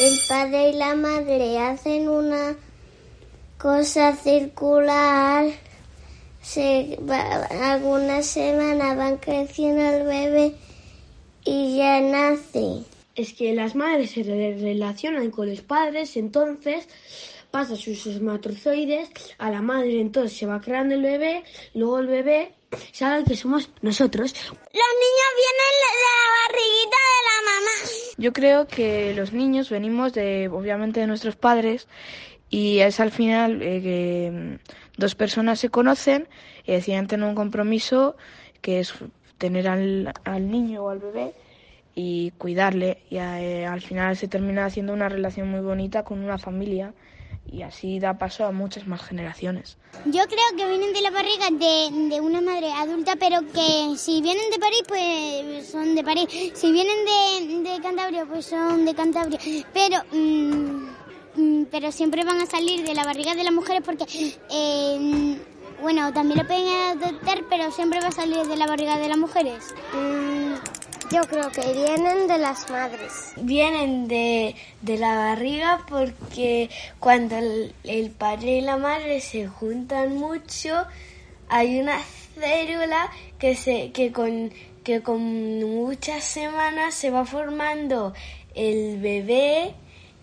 El 0.00 0.18
padre 0.28 0.70
y 0.70 0.72
la 0.74 0.94
madre 0.94 1.58
hacen 1.58 2.08
una 2.08 2.56
cosa 3.58 4.14
circular. 4.14 5.50
Se, 6.40 6.98
algunas 7.60 8.26
semanas 8.26 8.96
van 8.96 9.18
creciendo 9.18 9.82
el 9.82 10.04
bebé 10.04 10.54
y 11.44 11.76
ya 11.76 12.00
nace. 12.00 12.84
Es 13.14 13.34
que 13.34 13.52
las 13.52 13.74
madres 13.74 14.12
se 14.12 14.22
relacionan 14.22 15.30
con 15.30 15.50
los 15.50 15.60
padres, 15.60 16.16
entonces 16.16 16.88
pasa 17.50 17.74
sus 17.74 18.06
espermatozoides 18.06 19.10
a 19.38 19.50
la 19.50 19.60
madre, 19.60 20.00
entonces 20.00 20.38
se 20.38 20.46
va 20.46 20.60
creando 20.60 20.94
el 20.94 21.02
bebé, 21.02 21.42
luego 21.74 21.98
el 21.98 22.06
bebé 22.06 22.54
sabe 22.92 23.24
que 23.24 23.36
somos 23.36 23.70
nosotros. 23.82 24.32
Los 24.32 24.90
niños 25.02 25.30
vienen 25.36 25.74
de 25.84 25.92
la 26.06 26.16
barriguita 26.38 26.96
de 27.08 27.22
la 27.26 27.50
mamá. 27.50 27.74
Yo 28.18 28.32
creo 28.32 28.66
que 28.68 29.14
los 29.14 29.32
niños 29.32 29.70
venimos 29.70 30.12
de, 30.12 30.48
obviamente, 30.48 31.00
de 31.00 31.06
nuestros 31.08 31.34
padres 31.34 31.88
y 32.50 32.78
es 32.78 33.00
al 33.00 33.10
final 33.10 33.62
eh, 33.62 33.82
que 33.82 34.30
mm, 34.32 35.00
dos 35.00 35.14
personas 35.14 35.60
se 35.60 35.68
conocen 35.68 36.28
y 36.64 36.72
deciden 36.72 37.06
tener 37.06 37.28
un 37.28 37.34
compromiso 37.34 38.16
que 38.60 38.80
es 38.80 38.94
tener 39.38 39.68
al, 39.68 40.12
al 40.24 40.50
niño 40.50 40.84
o 40.84 40.90
al 40.90 40.98
bebé 40.98 41.34
y 41.94 42.32
cuidarle 42.32 43.02
y 43.10 43.16
eh, 43.16 43.66
al 43.66 43.80
final 43.80 44.16
se 44.16 44.28
termina 44.28 44.64
haciendo 44.64 44.92
una 44.92 45.08
relación 45.08 45.50
muy 45.50 45.60
bonita 45.60 46.04
con 46.04 46.20
una 46.20 46.38
familia 46.38 46.94
y 47.50 47.62
así 47.62 47.98
da 47.98 48.18
paso 48.18 48.44
a 48.44 48.52
muchas 48.52 48.86
más 48.86 49.02
generaciones. 49.02 49.78
Yo 50.04 50.22
creo 50.26 50.56
que 50.56 50.68
vienen 50.68 50.92
de 50.92 51.00
la 51.00 51.10
barriga 51.10 51.46
de, 51.50 52.08
de, 52.14 52.20
una 52.20 52.42
madre 52.42 52.70
adulta, 52.72 53.14
pero 53.18 53.40
que 53.52 53.96
si 53.96 54.20
vienen 54.20 54.50
de 54.50 54.58
París, 54.58 54.82
pues 54.86 55.66
son 55.66 55.94
de 55.94 56.04
París. 56.04 56.28
Si 56.54 56.70
vienen 56.70 56.96
de, 57.64 57.70
de 57.70 57.80
Cantabria, 57.80 58.26
pues 58.26 58.46
son 58.46 58.84
de 58.84 58.94
Cantabria. 58.94 59.38
Pero... 59.72 59.96
Mmm, 60.12 60.68
Mm, 60.78 60.97
pero 61.70 61.92
siempre 61.92 62.24
van 62.24 62.40
a 62.40 62.46
salir 62.46 62.84
de 62.86 62.94
la 62.94 63.04
barriga 63.04 63.34
de 63.34 63.44
las 63.44 63.52
mujeres 63.52 63.82
porque, 63.84 64.04
eh, 64.50 65.38
bueno, 65.80 66.12
también 66.12 66.38
lo 66.38 66.46
pueden 66.46 66.68
adoptar, 66.98 67.44
pero 67.48 67.70
siempre 67.70 68.00
va 68.00 68.08
a 68.08 68.12
salir 68.12 68.46
de 68.46 68.56
la 68.56 68.66
barriga 68.66 68.98
de 68.98 69.08
las 69.08 69.18
mujeres. 69.18 69.74
Mm, 69.92 70.54
yo 71.10 71.22
creo 71.22 71.50
que 71.50 71.72
vienen 71.72 72.26
de 72.26 72.38
las 72.38 72.68
madres. 72.70 73.32
Vienen 73.36 74.08
de, 74.08 74.56
de 74.82 74.98
la 74.98 75.16
barriga 75.16 75.84
porque 75.88 76.70
cuando 76.98 77.36
el, 77.36 77.74
el, 77.84 78.10
padre 78.10 78.58
y 78.58 78.60
la 78.60 78.76
madre 78.76 79.20
se 79.20 79.46
juntan 79.46 80.16
mucho, 80.16 80.84
hay 81.48 81.80
una 81.80 81.98
célula 82.38 83.10
que, 83.38 83.54
se, 83.54 83.92
que, 83.92 84.12
con, 84.12 84.52
que 84.84 85.02
con 85.02 85.22
muchas 85.60 86.24
semanas 86.24 86.94
se 86.94 87.10
va 87.10 87.24
formando 87.24 88.12
el 88.54 88.98
bebé 88.98 89.74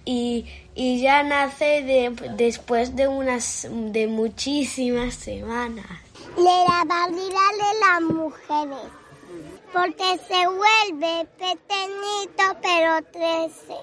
y, 0.06 0.46
y 0.76 1.02
ya 1.02 1.24
nace 1.24 1.82
de, 1.84 2.16
después 2.38 2.96
de 2.96 3.08
unas 3.08 3.68
de 3.72 4.08
muchísimas 4.08 5.16
semanas. 5.16 5.86
De 6.36 6.44
la 6.44 6.84
barriga 6.86 7.46
de 7.62 7.79
las 7.79 8.01
mujeres, 8.01 8.92
porque 9.74 10.20
se 10.27 10.48
vuelve 10.48 11.27
pequeñito 11.38 12.44
pero 12.62 13.01
trece. 13.12 13.75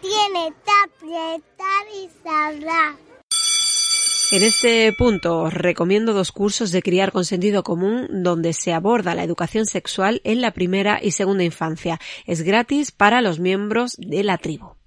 Tiene 0.00 0.52
apretar 0.84 1.86
y 1.94 2.08
sabrá. 2.24 2.96
En 4.32 4.42
este 4.42 4.92
punto 4.96 5.42
os 5.42 5.52
recomiendo 5.52 6.14
dos 6.14 6.32
cursos 6.32 6.72
de 6.72 6.82
criar 6.82 7.12
con 7.12 7.26
sentido 7.26 7.62
común 7.62 8.08
donde 8.24 8.54
se 8.54 8.72
aborda 8.72 9.14
la 9.14 9.24
educación 9.24 9.66
sexual 9.66 10.22
en 10.24 10.40
la 10.40 10.52
primera 10.52 10.98
y 11.02 11.10
segunda 11.10 11.44
infancia. 11.44 12.00
Es 12.26 12.40
gratis 12.40 12.92
para 12.92 13.20
los 13.20 13.38
miembros 13.38 13.94
de 13.98 14.24
la 14.24 14.38
tribu. 14.38 14.81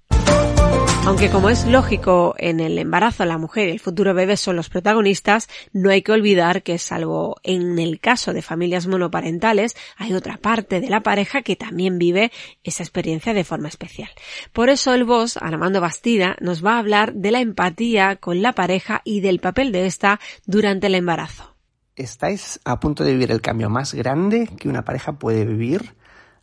Aunque 1.06 1.30
como 1.30 1.50
es 1.50 1.64
lógico, 1.64 2.34
en 2.36 2.58
el 2.58 2.76
embarazo 2.78 3.24
la 3.24 3.38
mujer 3.38 3.68
y 3.68 3.70
el 3.70 3.78
futuro 3.78 4.12
bebé 4.12 4.36
son 4.36 4.56
los 4.56 4.68
protagonistas, 4.68 5.48
no 5.72 5.90
hay 5.90 6.02
que 6.02 6.10
olvidar 6.10 6.64
que 6.64 6.78
salvo 6.78 7.36
en 7.44 7.78
el 7.78 8.00
caso 8.00 8.32
de 8.32 8.42
familias 8.42 8.88
monoparentales, 8.88 9.76
hay 9.96 10.14
otra 10.14 10.36
parte 10.36 10.80
de 10.80 10.90
la 10.90 11.04
pareja 11.04 11.42
que 11.42 11.54
también 11.54 11.98
vive 11.98 12.32
esa 12.64 12.82
experiencia 12.82 13.34
de 13.34 13.44
forma 13.44 13.68
especial. 13.68 14.10
Por 14.52 14.68
eso 14.68 14.94
el 14.94 15.04
boss, 15.04 15.36
Armando 15.36 15.80
Bastida, 15.80 16.36
nos 16.40 16.64
va 16.64 16.74
a 16.74 16.80
hablar 16.80 17.14
de 17.14 17.30
la 17.30 17.40
empatía 17.40 18.16
con 18.16 18.42
la 18.42 18.54
pareja 18.54 19.02
y 19.04 19.20
del 19.20 19.38
papel 19.38 19.70
de 19.70 19.86
esta 19.86 20.18
durante 20.44 20.88
el 20.88 20.96
embarazo. 20.96 21.54
¿Estáis 21.94 22.58
a 22.64 22.80
punto 22.80 23.04
de 23.04 23.12
vivir 23.12 23.30
el 23.30 23.40
cambio 23.40 23.70
más 23.70 23.94
grande 23.94 24.50
que 24.58 24.68
una 24.68 24.84
pareja 24.84 25.12
puede 25.12 25.44
vivir? 25.44 25.94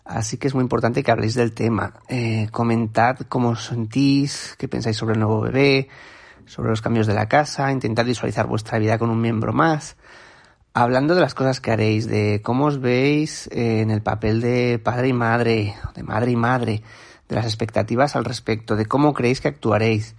Así 0.06 0.38
que 0.38 0.48
es 0.48 0.54
muy 0.54 0.64
importante 0.64 1.02
que 1.02 1.12
habléis 1.12 1.34
del 1.34 1.54
tema. 1.54 1.94
Eh, 2.10 2.50
comentad 2.52 3.20
cómo 3.30 3.50
os 3.50 3.66
sentís, 3.66 4.56
qué 4.58 4.68
pensáis 4.68 4.98
sobre 4.98 5.14
el 5.14 5.20
nuevo 5.20 5.42
bebé, 5.42 5.88
sobre 6.46 6.70
los 6.70 6.82
cambios 6.82 7.08
de 7.08 7.14
la 7.14 7.28
casa, 7.30 7.72
intentad 7.72 8.06
visualizar 8.06 8.48
vuestra 8.48 8.80
vida 8.80 8.98
con 8.98 9.10
un 9.10 9.22
miembro 9.22 9.54
más. 9.54 9.96
Hablando 10.74 11.16
de 11.16 11.22
las 11.22 11.36
cosas 11.36 11.62
que 11.62 11.72
haréis, 11.72 12.08
de 12.08 12.42
cómo 12.44 12.66
os 12.66 12.82
veis 12.82 13.48
eh, 13.52 13.82
en 13.82 13.92
el 13.92 14.02
papel 14.02 14.42
de 14.42 14.80
padre 14.84 15.10
y 15.10 15.14
madre, 15.14 15.76
de 15.96 16.04
madre 16.04 16.32
y 16.32 16.36
madre, 16.36 16.84
de 17.30 17.36
las 17.36 17.46
expectativas 17.46 18.16
al 18.16 18.26
respecto, 18.26 18.76
de 18.76 18.86
cómo 18.86 19.14
creéis 19.14 19.40
que 19.40 19.48
actuaréis. 19.48 20.16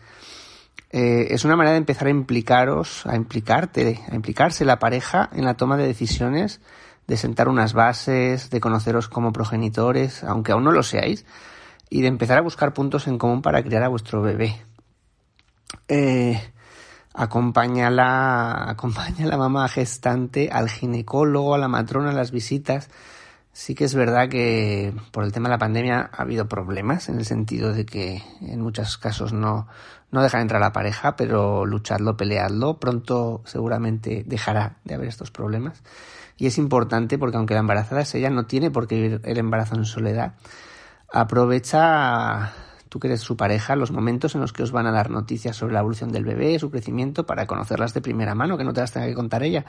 Eh, 0.90 1.34
es 1.34 1.44
una 1.44 1.56
manera 1.56 1.72
de 1.72 1.78
empezar 1.78 2.06
a 2.06 2.10
implicaros, 2.10 3.04
a 3.04 3.16
implicarte, 3.16 4.00
a 4.08 4.14
implicarse 4.14 4.64
la 4.64 4.78
pareja 4.78 5.28
en 5.32 5.44
la 5.44 5.54
toma 5.54 5.76
de 5.76 5.86
decisiones 5.86 6.60
de 7.06 7.16
sentar 7.16 7.48
unas 7.48 7.72
bases, 7.72 8.50
de 8.50 8.60
conoceros 8.60 9.08
como 9.08 9.32
progenitores, 9.32 10.24
aunque 10.24 10.52
aún 10.52 10.64
no 10.64 10.72
lo 10.72 10.82
seáis, 10.82 11.26
y 11.90 12.02
de 12.02 12.08
empezar 12.08 12.38
a 12.38 12.42
buscar 12.42 12.72
puntos 12.72 13.06
en 13.06 13.18
común 13.18 13.42
para 13.42 13.62
criar 13.62 13.82
a 13.82 13.88
vuestro 13.88 14.22
bebé. 14.22 14.60
Eh, 15.88 16.40
acompaña 17.12 17.90
la, 17.90 18.70
acompaña 18.70 19.26
la 19.26 19.36
mamá 19.36 19.68
gestante 19.68 20.50
al 20.50 20.68
ginecólogo, 20.68 21.54
a 21.54 21.58
la 21.58 21.68
matrona, 21.68 22.10
a 22.10 22.14
las 22.14 22.30
visitas. 22.30 22.90
Sí 23.52 23.76
que 23.76 23.84
es 23.84 23.94
verdad 23.94 24.28
que 24.28 24.92
por 25.12 25.22
el 25.22 25.30
tema 25.30 25.48
de 25.48 25.54
la 25.54 25.58
pandemia 25.58 26.10
ha 26.12 26.22
habido 26.22 26.48
problemas 26.48 27.08
en 27.08 27.18
el 27.18 27.24
sentido 27.24 27.72
de 27.72 27.86
que 27.86 28.20
en 28.40 28.60
muchos 28.60 28.98
casos 28.98 29.32
no, 29.32 29.68
no 30.14 30.22
dejan 30.22 30.42
entrar 30.42 30.62
a 30.62 30.66
la 30.66 30.72
pareja, 30.72 31.16
pero 31.16 31.66
luchadlo, 31.66 32.16
peleadlo. 32.16 32.78
Pronto 32.78 33.42
seguramente 33.44 34.22
dejará 34.24 34.76
de 34.84 34.94
haber 34.94 35.08
estos 35.08 35.32
problemas. 35.32 35.82
Y 36.36 36.46
es 36.46 36.56
importante 36.56 37.18
porque 37.18 37.36
aunque 37.36 37.54
la 37.54 37.60
embarazada 37.60 38.02
es 38.02 38.14
ella, 38.14 38.30
no 38.30 38.46
tiene 38.46 38.70
por 38.70 38.86
qué 38.86 38.94
vivir 38.94 39.20
el 39.24 39.38
embarazo 39.38 39.74
en 39.74 39.84
soledad. 39.84 40.34
Aprovecha, 41.12 42.52
tú 42.88 43.00
que 43.00 43.08
eres 43.08 43.22
su 43.22 43.36
pareja, 43.36 43.74
los 43.74 43.90
momentos 43.90 44.36
en 44.36 44.40
los 44.40 44.52
que 44.52 44.62
os 44.62 44.70
van 44.70 44.86
a 44.86 44.92
dar 44.92 45.10
noticias 45.10 45.56
sobre 45.56 45.74
la 45.74 45.80
evolución 45.80 46.12
del 46.12 46.24
bebé, 46.24 46.60
su 46.60 46.70
crecimiento, 46.70 47.26
para 47.26 47.48
conocerlas 47.48 47.92
de 47.92 48.00
primera 48.00 48.36
mano, 48.36 48.56
que 48.56 48.62
no 48.62 48.72
te 48.72 48.82
las 48.82 48.92
tenga 48.92 49.06
que 49.06 49.14
contar 49.14 49.42
ella. 49.42 49.64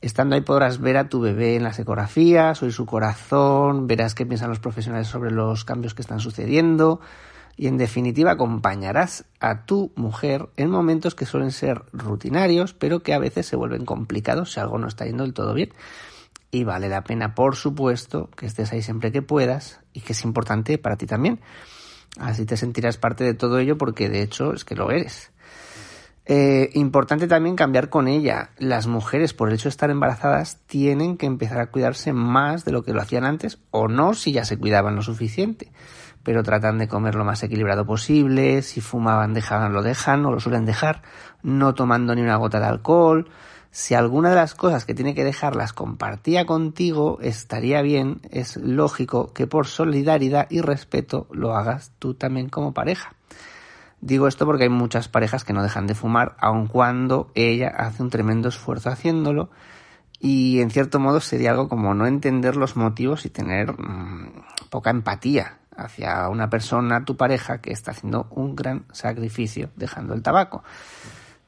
Estando 0.00 0.36
ahí 0.36 0.42
podrás 0.42 0.80
ver 0.80 0.98
a 0.98 1.08
tu 1.08 1.20
bebé 1.20 1.56
en 1.56 1.64
las 1.64 1.80
ecografías, 1.80 2.62
oír 2.62 2.72
su 2.72 2.86
corazón, 2.86 3.88
verás 3.88 4.14
qué 4.14 4.24
piensan 4.24 4.50
los 4.50 4.60
profesionales 4.60 5.08
sobre 5.08 5.32
los 5.32 5.64
cambios 5.64 5.94
que 5.94 6.02
están 6.02 6.20
sucediendo, 6.20 7.00
y 7.56 7.68
en 7.68 7.76
definitiva 7.76 8.32
acompañarás 8.32 9.24
a 9.40 9.64
tu 9.64 9.92
mujer 9.94 10.48
en 10.56 10.70
momentos 10.70 11.14
que 11.14 11.26
suelen 11.26 11.52
ser 11.52 11.82
rutinarios, 11.92 12.74
pero 12.74 13.00
que 13.00 13.14
a 13.14 13.18
veces 13.18 13.46
se 13.46 13.56
vuelven 13.56 13.84
complicados 13.84 14.52
si 14.52 14.60
algo 14.60 14.78
no 14.78 14.88
está 14.88 15.06
yendo 15.06 15.24
del 15.24 15.34
todo 15.34 15.54
bien. 15.54 15.72
Y 16.50 16.64
vale 16.64 16.88
la 16.88 17.04
pena, 17.04 17.34
por 17.34 17.56
supuesto, 17.56 18.30
que 18.36 18.46
estés 18.46 18.72
ahí 18.72 18.82
siempre 18.82 19.12
que 19.12 19.22
puedas 19.22 19.80
y 19.92 20.00
que 20.00 20.12
es 20.12 20.24
importante 20.24 20.78
para 20.78 20.96
ti 20.96 21.06
también. 21.06 21.40
Así 22.18 22.46
te 22.46 22.56
sentirás 22.56 22.96
parte 22.96 23.24
de 23.24 23.34
todo 23.34 23.58
ello 23.58 23.76
porque 23.76 24.08
de 24.08 24.22
hecho 24.22 24.52
es 24.52 24.64
que 24.64 24.76
lo 24.76 24.90
eres. 24.90 25.30
Eh, 26.26 26.70
importante 26.74 27.26
también 27.26 27.54
cambiar 27.54 27.88
con 27.88 28.08
ella. 28.08 28.50
Las 28.56 28.86
mujeres, 28.86 29.34
por 29.34 29.48
el 29.48 29.56
hecho 29.56 29.64
de 29.64 29.70
estar 29.70 29.90
embarazadas, 29.90 30.58
tienen 30.66 31.16
que 31.16 31.26
empezar 31.26 31.58
a 31.58 31.70
cuidarse 31.70 32.12
más 32.12 32.64
de 32.64 32.72
lo 32.72 32.82
que 32.82 32.92
lo 32.92 33.02
hacían 33.02 33.24
antes 33.24 33.58
o 33.70 33.88
no 33.88 34.14
si 34.14 34.32
ya 34.32 34.44
se 34.44 34.56
cuidaban 34.56 34.96
lo 34.96 35.02
suficiente 35.02 35.70
pero 36.24 36.42
tratan 36.42 36.78
de 36.78 36.88
comer 36.88 37.14
lo 37.14 37.24
más 37.24 37.42
equilibrado 37.42 37.86
posible, 37.86 38.62
si 38.62 38.80
fumaban 38.80 39.34
dejaban 39.34 39.72
lo 39.72 39.82
dejan 39.82 40.24
o 40.26 40.32
lo 40.32 40.40
suelen 40.40 40.64
dejar, 40.64 41.02
no 41.42 41.74
tomando 41.74 42.14
ni 42.14 42.22
una 42.22 42.36
gota 42.36 42.58
de 42.58 42.66
alcohol, 42.66 43.28
si 43.70 43.94
alguna 43.94 44.30
de 44.30 44.36
las 44.36 44.54
cosas 44.54 44.84
que 44.84 44.94
tiene 44.94 45.14
que 45.14 45.24
dejar 45.24 45.56
las 45.56 45.72
compartía 45.72 46.46
contigo, 46.46 47.18
estaría 47.20 47.82
bien, 47.82 48.20
es 48.30 48.56
lógico 48.56 49.32
que 49.32 49.46
por 49.46 49.66
solidaridad 49.66 50.46
y 50.48 50.60
respeto 50.60 51.26
lo 51.30 51.56
hagas 51.56 51.92
tú 51.98 52.14
también 52.14 52.48
como 52.48 52.72
pareja. 52.72 53.14
Digo 54.00 54.28
esto 54.28 54.46
porque 54.46 54.64
hay 54.64 54.68
muchas 54.68 55.08
parejas 55.08 55.44
que 55.44 55.52
no 55.52 55.62
dejan 55.62 55.86
de 55.86 55.94
fumar, 55.94 56.36
aun 56.38 56.68
cuando 56.68 57.32
ella 57.34 57.68
hace 57.76 58.02
un 58.02 58.10
tremendo 58.10 58.48
esfuerzo 58.48 58.90
haciéndolo, 58.90 59.50
y 60.20 60.60
en 60.60 60.70
cierto 60.70 61.00
modo 61.00 61.20
sería 61.20 61.50
algo 61.50 61.68
como 61.68 61.94
no 61.94 62.06
entender 62.06 62.54
los 62.56 62.76
motivos 62.76 63.26
y 63.26 63.30
tener 63.30 63.72
mmm, 63.72 64.44
poca 64.70 64.90
empatía 64.90 65.58
hacia 65.76 66.28
una 66.28 66.50
persona, 66.50 67.04
tu 67.04 67.16
pareja, 67.16 67.60
que 67.60 67.72
está 67.72 67.92
haciendo 67.92 68.26
un 68.30 68.56
gran 68.56 68.84
sacrificio 68.92 69.70
dejando 69.76 70.14
el 70.14 70.22
tabaco. 70.22 70.62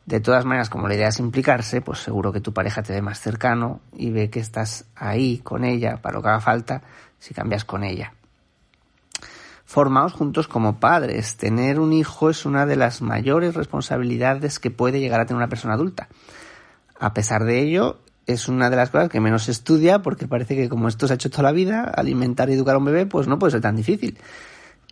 De 0.04 0.20
todas 0.20 0.44
maneras, 0.44 0.70
como 0.70 0.86
la 0.86 0.94
idea 0.94 1.08
es 1.08 1.18
implicarse, 1.18 1.80
pues 1.80 1.98
seguro 1.98 2.32
que 2.32 2.40
tu 2.40 2.52
pareja 2.52 2.82
te 2.82 2.92
ve 2.92 3.02
más 3.02 3.18
cercano 3.20 3.80
y 3.92 4.10
ve 4.10 4.30
que 4.30 4.38
estás 4.38 4.84
ahí 4.94 5.38
con 5.38 5.64
ella 5.64 5.96
para 6.00 6.16
lo 6.16 6.22
que 6.22 6.28
haga 6.28 6.40
falta 6.40 6.82
si 7.18 7.34
cambias 7.34 7.64
con 7.64 7.82
ella. 7.82 8.12
Formaos 9.64 10.12
juntos 10.12 10.46
como 10.46 10.78
padres. 10.78 11.36
Tener 11.36 11.80
un 11.80 11.92
hijo 11.92 12.30
es 12.30 12.46
una 12.46 12.66
de 12.66 12.76
las 12.76 13.02
mayores 13.02 13.56
responsabilidades 13.56 14.60
que 14.60 14.70
puede 14.70 15.00
llegar 15.00 15.20
a 15.20 15.26
tener 15.26 15.38
una 15.38 15.48
persona 15.48 15.74
adulta. 15.74 16.08
A 17.00 17.12
pesar 17.12 17.44
de 17.44 17.60
ello, 17.60 17.98
es 18.26 18.48
una 18.48 18.70
de 18.70 18.76
las 18.76 18.90
cosas 18.90 19.08
que 19.08 19.20
menos 19.20 19.44
se 19.44 19.52
estudia 19.52 20.00
porque 20.00 20.26
parece 20.26 20.56
que 20.56 20.68
como 20.68 20.88
esto 20.88 21.06
se 21.06 21.12
ha 21.12 21.16
hecho 21.16 21.30
toda 21.30 21.44
la 21.44 21.52
vida, 21.52 21.84
alimentar 21.84 22.50
y 22.50 22.54
educar 22.54 22.74
a 22.74 22.78
un 22.78 22.84
bebé, 22.84 23.06
pues 23.06 23.28
no 23.28 23.38
puede 23.38 23.52
ser 23.52 23.60
tan 23.60 23.76
difícil. 23.76 24.18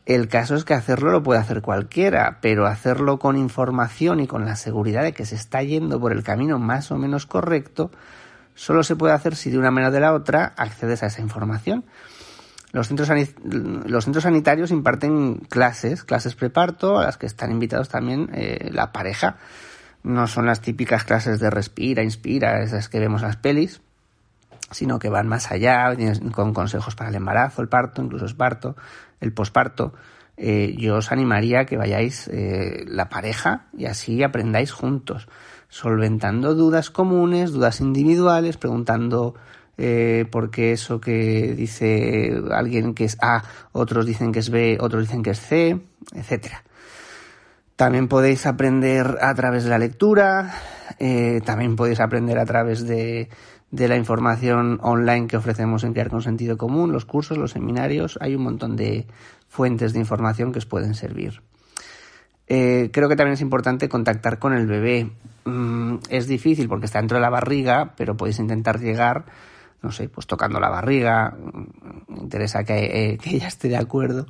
El 0.07 0.29
caso 0.29 0.55
es 0.55 0.65
que 0.65 0.75
hacerlo 0.75 1.11
lo 1.11 1.23
puede 1.23 1.41
hacer 1.41 1.63
cualquiera, 1.63 2.39
pero 2.43 2.67
hacerlo 2.67 3.19
con 3.19 3.37
información 3.37 4.21
y 4.21 4.27
con 4.27 4.45
la 4.45 4.55
seguridad 4.55 5.03
de 5.03 5.13
que 5.13 5.25
se 5.25 5.35
está 5.35 5.63
yendo 5.63 5.99
por 5.99 6.13
el 6.13 6.23
camino 6.23 6.59
más 6.59 6.91
o 6.91 6.99
menos 6.99 7.27
correcto, 7.27 7.91
solo 8.55 8.85
se 8.85 8.97
puede 8.97 9.15
hacer 9.15 9.35
si 9.35 9.51
de 9.51 9.59
una 9.59 9.71
manera 9.71 9.89
o 9.89 9.93
de 9.93 10.01
la 10.01 10.13
otra 10.13 10.53
accedes 10.57 11.03
a 11.03 11.07
esa 11.07 11.23
información. 11.23 11.85
Los 12.73 12.89
centros, 12.89 13.09
los 13.45 14.05
centros 14.05 14.25
sanitarios 14.25 14.71
imparten 14.73 15.37
clases, 15.49 16.05
clases 16.05 16.35
preparto, 16.35 16.99
a 16.99 17.05
las 17.05 17.17
que 17.17 17.27
están 17.27 17.51
invitados 17.51 17.89
también 17.89 18.31
eh, 18.35 18.71
la 18.73 18.93
pareja. 18.93 19.37
No 20.05 20.29
son 20.29 20.47
las 20.47 20.61
típicas 20.61 21.03
clases 21.03 21.41
de 21.41 21.51
respira, 21.51 22.05
inspira, 22.05 22.63
esas 22.63 22.89
que 22.89 23.01
vemos 23.01 23.23
en 23.23 23.29
las 23.29 23.37
pelis, 23.37 23.81
sino 24.71 24.99
que 24.99 25.09
van 25.09 25.27
más 25.27 25.51
allá, 25.51 25.97
con 26.33 26.53
consejos 26.53 26.95
para 26.95 27.11
el 27.11 27.17
embarazo, 27.17 27.63
el 27.63 27.69
parto, 27.69 28.03
incluso 28.03 28.27
el 28.27 28.37
parto, 28.37 28.77
el 29.21 29.33
posparto. 29.33 29.95
Eh, 30.37 30.75
yo 30.79 30.97
os 30.97 31.13
animaría 31.13 31.61
a 31.61 31.65
que 31.65 31.77
vayáis 31.77 32.29
eh, 32.29 32.85
la 32.87 33.09
pareja 33.09 33.67
y 33.77 33.87
así 33.87 34.23
aprendáis 34.23 34.73
juntos, 34.73 35.29
solventando 35.69 36.55
dudas 36.55 36.91
comunes, 36.91 37.53
dudas 37.53 37.81
individuales, 37.81 38.57
preguntando 38.57 39.35
eh, 39.79 40.27
por 40.31 40.51
qué 40.51 40.73
eso 40.73 41.01
que 41.01 41.55
dice 41.57 42.33
alguien 42.51 42.95
que 42.95 43.05
es 43.05 43.17
A, 43.23 43.45
otros 43.73 44.07
dicen 44.07 44.33
que 44.33 44.41
es 44.41 44.51
B, 44.51 44.79
otros 44.81 45.03
dicen 45.03 45.23
que 45.23 45.31
es 45.31 45.41
C, 45.41 45.81
etcétera. 46.13 46.65
También 47.77 48.09
podéis 48.09 48.47
aprender 48.47 49.19
a 49.21 49.35
través 49.35 49.65
de 49.65 49.71
la 49.71 49.79
lectura, 49.79 50.55
eh, 50.99 51.41
también 51.45 51.77
podéis 51.77 52.01
aprender 52.01 52.39
a 52.39 52.45
través 52.45 52.87
de 52.87 53.29
de 53.75 53.89
la 53.89 53.97
información 53.97 54.79
online 54.83 55.27
que 55.27 55.37
ofrecemos 55.37 55.83
en 55.83 55.95
Crear 55.95 56.09
con 56.09 56.23
Sentido 56.23 56.57
Común, 56.57 56.93
los 56.93 57.05
cursos, 57.05 57.37
los 57.37 57.51
seminarios, 57.51 58.17
hay 58.21 58.37
un 58.37 58.45
montón 58.45 58.77
de 58.77 59.09
fuentes 59.49 59.93
de 59.93 59.99
información 59.99 60.53
que 60.53 60.61
os 60.61 60.67
pueden 60.67 60.95
servir. 60.95 61.43
Eh, 62.47 62.91
creo 62.93 63.09
que 63.09 63.17
también 63.17 63.35
es 63.35 63.41
importante 63.41 63.89
contactar 63.89 64.39
con 64.39 64.53
el 64.53 64.69
bebé. 64.69 65.11
Mm, 65.45 65.97
es 66.09 66.29
difícil 66.29 66.69
porque 66.69 66.87
está 66.87 67.01
dentro 67.01 67.17
de 67.17 67.23
la 67.23 67.31
barriga, 67.31 67.95
pero 67.97 68.17
podéis 68.17 68.39
intentar 68.39 68.79
llegar, 68.79 69.25
no 69.83 69.91
sé, 69.91 70.09
pues 70.09 70.29
tocando 70.29 70.61
la 70.61 70.69
barriga. 70.69 71.37
Me 72.07 72.21
interesa 72.21 72.63
que, 72.63 73.15
eh, 73.15 73.19
que 73.19 73.31
ella 73.31 73.49
esté 73.49 73.69
de 73.69 73.77
acuerdo 73.77 74.27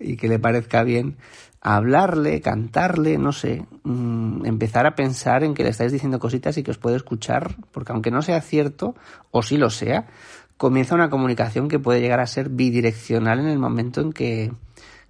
y 0.00 0.16
que 0.16 0.26
le 0.26 0.40
parezca 0.40 0.82
bien 0.82 1.16
hablarle, 1.60 2.40
cantarle, 2.40 3.18
no 3.18 3.32
sé, 3.32 3.66
mm, 3.84 4.46
empezar 4.46 4.86
a 4.86 4.94
pensar 4.94 5.44
en 5.44 5.54
que 5.54 5.62
le 5.62 5.70
estáis 5.70 5.92
diciendo 5.92 6.18
cositas 6.18 6.56
y 6.56 6.62
que 6.62 6.70
os 6.70 6.78
puede 6.78 6.96
escuchar, 6.96 7.56
porque 7.72 7.92
aunque 7.92 8.10
no 8.10 8.22
sea 8.22 8.40
cierto, 8.40 8.94
o 9.30 9.42
sí 9.42 9.56
lo 9.56 9.70
sea, 9.70 10.06
comienza 10.56 10.94
una 10.94 11.10
comunicación 11.10 11.68
que 11.68 11.78
puede 11.78 12.00
llegar 12.00 12.20
a 12.20 12.26
ser 12.26 12.48
bidireccional 12.48 13.40
en 13.40 13.48
el 13.48 13.58
momento 13.58 14.00
en 14.00 14.12
que, 14.12 14.52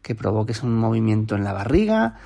que 0.02 0.14
provoques 0.14 0.62
un 0.62 0.76
movimiento 0.76 1.36
en 1.36 1.44
la 1.44 1.52
barriga 1.52 2.16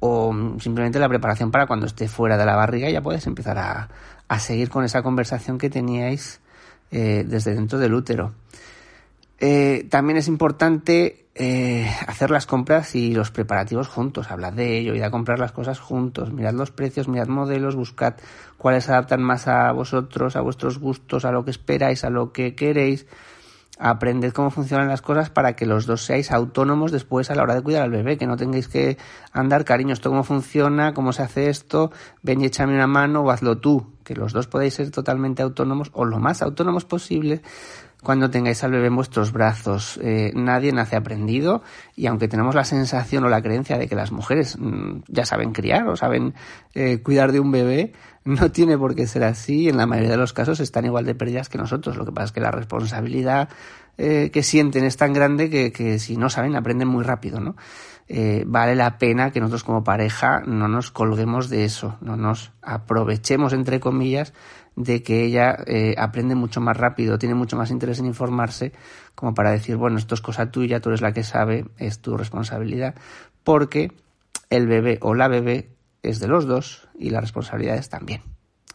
o 0.00 0.32
simplemente 0.60 0.98
la 0.98 1.08
preparación 1.08 1.50
para 1.50 1.66
cuando 1.66 1.86
esté 1.86 2.08
fuera 2.08 2.36
de 2.36 2.46
la 2.46 2.54
barriga 2.54 2.88
ya 2.88 3.02
puedes 3.02 3.26
empezar 3.26 3.58
a, 3.58 3.88
a 4.28 4.38
seguir 4.38 4.68
con 4.68 4.84
esa 4.84 5.02
conversación 5.02 5.58
que 5.58 5.70
teníais 5.70 6.40
eh, 6.90 7.24
desde 7.26 7.54
dentro 7.54 7.78
del 7.78 7.94
útero. 7.94 8.32
Eh, 9.40 9.86
también 9.90 10.16
es 10.16 10.28
importante 10.28 11.26
eh, 11.40 11.88
hacer 12.08 12.32
las 12.32 12.46
compras 12.46 12.96
y 12.96 13.14
los 13.14 13.30
preparativos 13.30 13.86
juntos, 13.86 14.30
hablad 14.30 14.52
de 14.52 14.76
ello, 14.76 14.96
id 14.96 15.02
a 15.02 15.10
comprar 15.12 15.38
las 15.38 15.52
cosas 15.52 15.78
juntos, 15.78 16.32
mirad 16.32 16.52
los 16.52 16.72
precios, 16.72 17.06
mirad 17.06 17.28
modelos, 17.28 17.76
buscad 17.76 18.14
cuáles 18.56 18.88
adaptan 18.88 19.22
más 19.22 19.46
a 19.46 19.70
vosotros, 19.70 20.34
a 20.34 20.40
vuestros 20.40 20.80
gustos, 20.80 21.24
a 21.24 21.30
lo 21.30 21.44
que 21.44 21.52
esperáis, 21.52 22.02
a 22.02 22.10
lo 22.10 22.32
que 22.32 22.56
queréis. 22.56 23.06
Aprended 23.78 24.32
cómo 24.32 24.50
funcionan 24.50 24.88
las 24.88 25.02
cosas 25.02 25.30
para 25.30 25.54
que 25.54 25.66
los 25.66 25.86
dos 25.86 26.04
seáis 26.04 26.32
autónomos 26.32 26.92
después 26.92 27.30
a 27.30 27.34
la 27.34 27.42
hora 27.42 27.54
de 27.54 27.62
cuidar 27.62 27.82
al 27.82 27.90
bebé, 27.90 28.18
que 28.18 28.26
no 28.26 28.36
tengáis 28.36 28.68
que 28.68 28.98
andar, 29.32 29.64
cariño, 29.64 29.92
esto 29.92 30.10
cómo 30.10 30.24
funciona, 30.24 30.94
cómo 30.94 31.12
se 31.12 31.22
hace 31.22 31.48
esto, 31.48 31.92
ven 32.22 32.40
y 32.40 32.46
échame 32.46 32.74
una 32.74 32.86
mano 32.86 33.20
o 33.20 33.30
hazlo 33.30 33.58
tú, 33.58 33.92
que 34.04 34.14
los 34.14 34.32
dos 34.32 34.46
podáis 34.46 34.74
ser 34.74 34.90
totalmente 34.90 35.42
autónomos 35.42 35.90
o 35.92 36.04
lo 36.04 36.18
más 36.18 36.42
autónomos 36.42 36.84
posible 36.84 37.42
cuando 38.02 38.30
tengáis 38.30 38.62
al 38.62 38.70
bebé 38.70 38.86
en 38.86 38.96
vuestros 38.96 39.32
brazos. 39.32 39.98
Eh, 40.02 40.32
nadie 40.34 40.72
nace 40.72 40.96
aprendido 40.96 41.62
y 41.96 42.06
aunque 42.06 42.28
tenemos 42.28 42.54
la 42.54 42.64
sensación 42.64 43.24
o 43.24 43.28
la 43.28 43.42
creencia 43.42 43.76
de 43.76 43.88
que 43.88 43.94
las 43.94 44.12
mujeres 44.12 44.56
mm, 44.58 45.02
ya 45.08 45.24
saben 45.24 45.52
criar 45.52 45.88
o 45.88 45.96
saben 45.96 46.34
eh, 46.74 47.02
cuidar 47.02 47.32
de 47.32 47.40
un 47.40 47.50
bebé, 47.50 47.92
no 48.28 48.50
tiene 48.50 48.76
por 48.76 48.94
qué 48.94 49.06
ser 49.06 49.24
así. 49.24 49.68
En 49.68 49.76
la 49.76 49.86
mayoría 49.86 50.12
de 50.12 50.16
los 50.16 50.32
casos 50.32 50.60
están 50.60 50.84
igual 50.84 51.04
de 51.04 51.14
perdidas 51.14 51.48
que 51.48 51.58
nosotros. 51.58 51.96
Lo 51.96 52.04
que 52.04 52.12
pasa 52.12 52.26
es 52.26 52.32
que 52.32 52.40
la 52.40 52.50
responsabilidad 52.50 53.48
eh, 53.96 54.30
que 54.32 54.42
sienten 54.42 54.84
es 54.84 54.96
tan 54.96 55.12
grande 55.12 55.50
que, 55.50 55.72
que, 55.72 55.98
si 55.98 56.16
no 56.16 56.28
saben 56.30 56.56
aprenden 56.56 56.88
muy 56.88 57.04
rápido, 57.04 57.40
¿no? 57.40 57.56
vale 58.46 58.74
la 58.74 58.96
pena 58.96 59.32
que 59.32 59.38
nosotros 59.38 59.64
como 59.64 59.84
pareja 59.84 60.40
no 60.46 60.66
nos 60.66 60.90
colguemos 60.90 61.50
de 61.50 61.66
eso, 61.66 61.98
no 62.00 62.16
nos 62.16 62.52
aprovechemos 62.62 63.52
entre 63.52 63.80
comillas 63.80 64.32
de 64.78 65.02
que 65.02 65.24
ella 65.24 65.56
eh, 65.66 65.96
aprende 65.98 66.36
mucho 66.36 66.60
más 66.60 66.76
rápido, 66.76 67.18
tiene 67.18 67.34
mucho 67.34 67.56
más 67.56 67.72
interés 67.72 67.98
en 67.98 68.06
informarse, 68.06 68.72
como 69.16 69.34
para 69.34 69.50
decir, 69.50 69.76
bueno, 69.76 69.98
esto 69.98 70.14
es 70.14 70.20
cosa 70.20 70.52
tuya, 70.52 70.80
tú 70.80 70.90
eres 70.90 71.00
la 71.00 71.12
que 71.12 71.24
sabe, 71.24 71.64
es 71.78 71.98
tu 71.98 72.16
responsabilidad, 72.16 72.94
porque 73.42 73.90
el 74.50 74.68
bebé 74.68 74.98
o 75.02 75.14
la 75.14 75.26
bebé 75.26 75.70
es 76.04 76.20
de 76.20 76.28
los 76.28 76.46
dos 76.46 76.87
y 76.98 77.10
la 77.10 77.20
responsabilidad 77.20 77.76
es 77.76 77.88
también. 77.88 78.22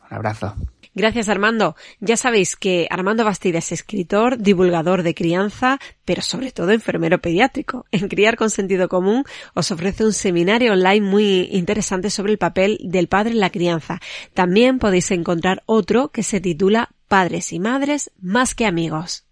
Un 0.09 0.17
abrazo. 0.17 0.55
Gracias 0.95 1.27
Armando. 1.27 1.75
Ya 1.99 2.17
sabéis 2.17 2.55
que 2.55 2.87
Armando 2.91 3.25
Bastida 3.25 3.57
es 3.57 3.71
escritor, 3.71 4.37
divulgador 4.37 5.01
de 5.01 5.15
crianza, 5.15 5.79
pero 6.05 6.21
sobre 6.21 6.51
todo 6.51 6.71
enfermero 6.71 7.19
pediátrico. 7.19 7.85
En 7.91 8.07
Criar 8.09 8.35
con 8.35 8.51
Sentido 8.51 8.87
Común 8.89 9.23
os 9.55 9.71
ofrece 9.71 10.05
un 10.05 10.13
seminario 10.13 10.73
online 10.73 11.01
muy 11.01 11.49
interesante 11.51 12.11
sobre 12.11 12.31
el 12.31 12.37
papel 12.37 12.79
del 12.83 13.07
padre 13.07 13.31
en 13.31 13.39
la 13.39 13.49
crianza. 13.49 14.01
También 14.35 14.77
podéis 14.77 15.09
encontrar 15.09 15.63
otro 15.65 16.09
que 16.09 16.21
se 16.21 16.39
titula 16.39 16.89
Padres 17.07 17.51
y 17.53 17.59
Madres 17.59 18.11
más 18.19 18.53
que 18.53 18.67
amigos. 18.67 19.25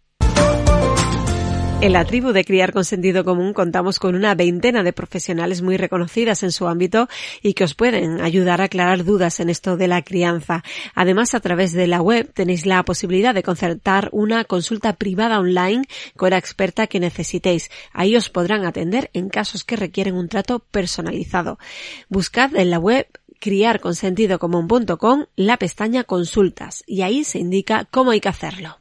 En 1.82 1.94
la 1.94 2.06
tribu 2.06 2.32
de 2.32 2.46
Criar 2.46 2.74
con 2.74 2.86
Sentido 2.86 3.26
Común 3.26 3.54
contamos 3.54 3.98
con 3.98 4.14
una 4.14 4.36
veintena 4.36 4.84
de 4.84 4.94
profesionales 4.94 5.64
muy 5.64 5.78
reconocidas 5.78 6.44
en 6.44 6.52
su 6.52 6.68
ámbito 6.68 7.10
y 7.42 7.56
que 7.56 7.64
os 7.64 7.74
pueden 7.74 8.22
ayudar 8.22 8.62
a 8.62 8.66
aclarar 8.66 9.04
dudas 9.04 9.40
en 9.40 9.50
esto 9.50 9.78
de 9.78 9.88
la 9.88 10.04
crianza. 10.04 10.64
Además, 10.94 11.34
a 11.34 11.40
través 11.40 11.74
de 11.74 11.88
la 11.88 12.00
web 12.00 12.32
tenéis 12.36 12.68
la 12.68 12.84
posibilidad 12.84 13.34
de 13.34 13.42
concertar 13.42 14.10
una 14.12 14.46
consulta 14.46 14.94
privada 14.94 15.40
online 15.40 15.82
con 16.16 16.30
la 16.30 16.38
experta 16.38 16.86
que 16.86 17.00
necesitéis. 17.00 17.72
Ahí 17.94 18.16
os 18.16 18.30
podrán 18.30 18.64
atender 18.64 19.10
en 19.14 19.30
casos 19.30 19.64
que 19.64 19.76
requieren 19.76 20.14
un 20.14 20.30
trato 20.30 20.60
personalizado. 20.60 21.58
Buscad 22.10 22.56
en 22.58 22.70
la 22.70 22.78
web 22.78 23.08
criarconsentidocomún.com 23.40 25.26
la 25.36 25.58
pestaña 25.58 26.04
consultas 26.04 26.84
y 26.86 27.02
ahí 27.02 27.24
se 27.24 27.40
indica 27.40 27.88
cómo 27.90 28.12
hay 28.12 28.22
que 28.22 28.30
hacerlo. 28.30 28.81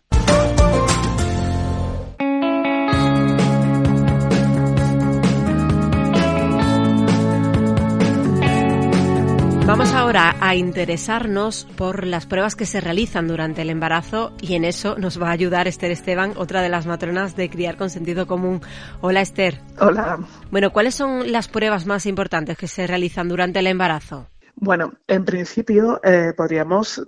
Vamos 9.70 9.92
ahora 9.92 10.34
a 10.40 10.56
interesarnos 10.56 11.64
por 11.76 12.04
las 12.04 12.26
pruebas 12.26 12.56
que 12.56 12.66
se 12.66 12.80
realizan 12.80 13.28
durante 13.28 13.62
el 13.62 13.70
embarazo 13.70 14.32
y 14.40 14.56
en 14.56 14.64
eso 14.64 14.98
nos 14.98 15.22
va 15.22 15.28
a 15.28 15.30
ayudar 15.30 15.68
Esther 15.68 15.92
Esteban, 15.92 16.32
otra 16.36 16.60
de 16.60 16.68
las 16.68 16.86
matronas 16.86 17.36
de 17.36 17.48
Criar 17.48 17.76
con 17.76 17.88
Sentido 17.88 18.26
Común. 18.26 18.60
Hola 19.00 19.20
Esther. 19.20 19.60
Hola. 19.78 20.18
Bueno, 20.50 20.72
¿cuáles 20.72 20.96
son 20.96 21.30
las 21.30 21.46
pruebas 21.46 21.86
más 21.86 22.06
importantes 22.06 22.58
que 22.58 22.66
se 22.66 22.84
realizan 22.88 23.28
durante 23.28 23.60
el 23.60 23.68
embarazo? 23.68 24.26
Bueno, 24.56 24.92
en 25.06 25.24
principio 25.24 26.00
eh, 26.02 26.32
podríamos 26.36 27.00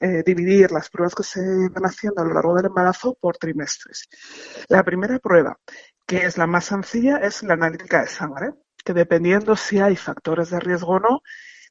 eh, 0.00 0.24
dividir 0.26 0.72
las 0.72 0.90
pruebas 0.90 1.14
que 1.14 1.22
se 1.22 1.40
van 1.40 1.86
haciendo 1.86 2.22
a 2.22 2.24
lo 2.24 2.34
largo 2.34 2.56
del 2.56 2.66
embarazo 2.66 3.16
por 3.20 3.36
trimestres. 3.36 4.08
La 4.66 4.82
primera 4.82 5.20
prueba, 5.20 5.60
que 6.04 6.24
es 6.24 6.38
la 6.38 6.48
más 6.48 6.64
sencilla, 6.64 7.18
es 7.18 7.44
la 7.44 7.54
analítica 7.54 8.00
de 8.00 8.08
sangre, 8.08 8.50
que 8.84 8.94
dependiendo 8.94 9.54
si 9.54 9.78
hay 9.78 9.94
factores 9.94 10.50
de 10.50 10.58
riesgo 10.58 10.94
o 10.94 10.98
no, 10.98 11.22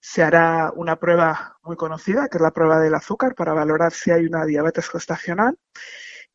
se 0.06 0.22
hará 0.22 0.74
una 0.76 0.98
prueba 0.98 1.58
muy 1.64 1.78
conocida, 1.78 2.28
que 2.28 2.38
es 2.38 2.42
la 2.42 2.52
prueba 2.52 2.78
del 2.78 2.94
azúcar, 2.94 3.36
para 3.36 3.54
valorar 3.54 3.94
si 3.94 4.12
hay 4.12 4.26
una 4.26 4.46
diabetes 4.46 4.90
gestacional. 4.90 5.58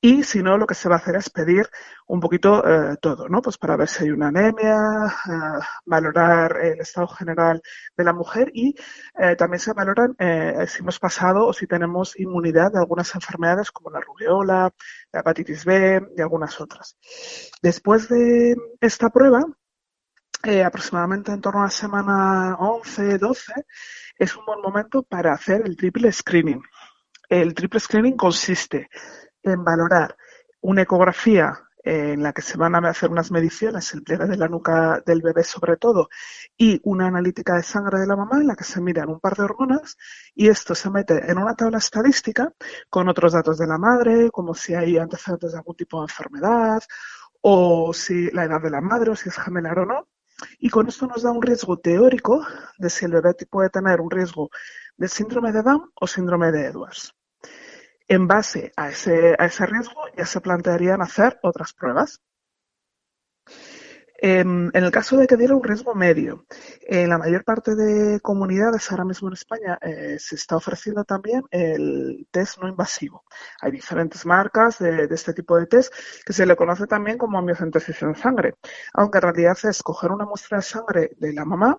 Y 0.01 0.23
si 0.23 0.43
no, 0.43 0.57
lo 0.57 0.67
que 0.67 0.75
se 0.75 0.89
va 0.89 0.95
a 0.95 0.99
hacer 0.99 1.17
es 1.17 1.29
pedir 1.29 1.69
un 2.07 2.19
poquito 2.19 2.65
eh, 2.67 2.97
todo, 2.99 3.29
¿no? 3.29 3.43
Pues 3.43 3.59
para 3.59 3.77
ver 3.77 3.89
si 3.89 4.05
hay 4.05 4.11
una 4.11 4.29
anemia, 4.29 4.79
eh, 5.07 5.65
valorar 5.85 6.57
el 6.63 6.81
estado 6.81 7.09
general 7.09 7.61
de 7.95 8.05
la 8.05 8.15
mujer 8.15 8.51
y 8.55 8.75
eh, 9.19 9.37
también 9.37 9.61
se 9.61 9.75
valoran 9.75 10.17
si 10.67 10.79
hemos 10.79 10.99
pasado 10.99 11.47
o 11.47 11.53
si 11.53 11.67
tenemos 11.67 12.19
inmunidad 12.19 12.73
de 12.73 12.79
algunas 12.79 13.15
enfermedades 13.15 13.71
como 13.71 13.91
la 13.91 14.01
rubiola, 14.01 14.73
la 15.13 15.21
hepatitis 15.21 15.67
B 15.67 16.09
y 16.17 16.23
algunas 16.23 16.59
otras. 16.59 16.97
Después 17.61 18.09
de 18.09 18.57
esta 18.81 19.11
prueba, 19.11 19.45
aproximadamente 20.65 21.33
en 21.33 21.41
torno 21.41 21.61
a 21.61 21.65
la 21.65 21.71
semana 21.71 22.57
11, 22.59 23.19
12, 23.19 23.53
es 24.17 24.37
un 24.37 24.45
buen 24.47 24.61
momento 24.61 25.03
para 25.03 25.33
hacer 25.33 25.63
el 25.65 25.77
triple 25.77 26.13
screening. 26.13 26.63
El 27.29 27.55
triple 27.55 27.81
screening 27.81 28.17
consiste 28.17 28.89
en 29.43 29.65
valorar 29.65 30.17
una 30.61 30.83
ecografía 30.83 31.59
en 31.83 32.23
la 32.23 32.33
que 32.33 32.43
se 32.43 32.59
van 32.59 32.75
a 32.75 32.89
hacer 32.89 33.11
unas 33.11 33.31
mediciones, 33.31 33.95
el 33.95 34.03
pliegue 34.03 34.27
de 34.27 34.37
la 34.37 34.49
nuca 34.49 35.03
del 35.07 35.23
bebé 35.23 35.43
sobre 35.43 35.77
todo, 35.77 36.09
y 36.57 36.81
una 36.85 37.07
analítica 37.07 37.55
de 37.55 37.63
sangre 37.63 38.01
de 38.01 38.07
la 38.07 38.17
mamá 38.17 38.41
en 38.41 38.47
la 38.47 38.57
que 38.57 38.65
se 38.65 38.81
miran 38.81 39.09
un 39.09 39.21
par 39.21 39.37
de 39.37 39.45
hormonas 39.45 39.97
y 40.35 40.49
esto 40.49 40.75
se 40.75 40.91
mete 40.91 41.31
en 41.31 41.39
una 41.39 41.55
tabla 41.55 41.79
estadística 41.79 42.53
con 42.91 43.09
otros 43.09 43.33
datos 43.33 43.59
de 43.59 43.67
la 43.67 43.79
madre, 43.79 44.31
como 44.31 44.55
si 44.55 44.75
hay 44.75 44.99
antecedentes 44.99 45.53
de 45.53 45.59
algún 45.59 45.77
tipo 45.77 45.99
de 46.01 46.05
enfermedad 46.05 46.83
o 47.41 47.93
si 47.95 48.31
la 48.33 48.45
edad 48.45 48.61
de 48.61 48.71
la 48.71 48.81
madre 48.81 49.11
o 49.11 49.17
si 49.17 49.29
es 49.29 49.39
gemelar 49.39 49.79
o 49.79 49.87
no. 49.87 50.09
Y 50.59 50.71
con 50.71 50.89
esto 50.89 51.07
nos 51.07 51.23
da 51.23 51.31
un 51.31 51.43
riesgo 51.43 51.79
teórico 51.79 52.47
de 52.79 52.91
si 52.91 53.05
el 53.05 53.13
bebé 53.13 53.35
puede 53.51 53.71
tener 53.71 54.01
un 54.01 54.11
riesgo 54.11 54.51
de 54.97 55.09
síndrome 55.09 55.53
de 55.53 55.63
Down 55.63 55.91
o 55.95 56.07
síndrome 56.07 56.53
de 56.53 56.67
Edwards 56.67 57.15
en 58.09 58.27
base 58.27 58.73
a 58.77 58.89
ese, 58.89 59.37
a 59.39 59.45
ese 59.45 59.67
riesgo 59.67 60.01
ya 60.17 60.25
se 60.25 60.41
plantearían 60.41 61.03
hacer 61.03 61.39
otras 61.43 61.75
pruebas. 61.75 62.23
En, 64.21 64.73
el 64.75 64.91
caso 64.91 65.17
de 65.17 65.29
que 65.29 65.37
diera 65.37 65.55
un 65.55 65.63
riesgo 65.63 65.95
medio, 65.95 66.45
en 66.83 67.09
la 67.09 67.19
mayor 67.19 67.45
parte 67.45 67.77
de 67.77 68.19
comunidades 68.19 68.91
ahora 68.91 69.05
mismo 69.05 69.29
en 69.29 69.35
España 69.35 69.79
eh, 69.81 70.17
se 70.19 70.35
está 70.35 70.57
ofreciendo 70.57 71.05
también 71.05 71.45
el 71.53 72.27
test 72.33 72.59
no 72.61 72.69
invasivo. 72.69 73.23
Hay 73.61 73.71
diferentes 73.71 74.27
marcas 74.27 74.81
de, 74.81 75.07
este 75.09 75.35
tipo 75.35 75.57
de 75.57 75.67
test 75.67 75.95
que 76.27 76.33
se 76.33 76.47
le 76.47 76.57
conoce 76.57 76.89
también 76.89 77.17
como 77.17 77.39
amiocentesis 77.39 78.03
en 78.03 78.17
sangre, 78.17 78.55
aunque 78.93 79.19
en 79.19 79.23
realidad 79.23 79.57
es 79.63 79.85
coger 79.85 80.11
una 80.11 80.25
muestra 80.27 80.59
de 80.59 80.63
sangre 80.65 81.11
de 81.17 81.33
la 81.33 81.45
mamá 81.45 81.79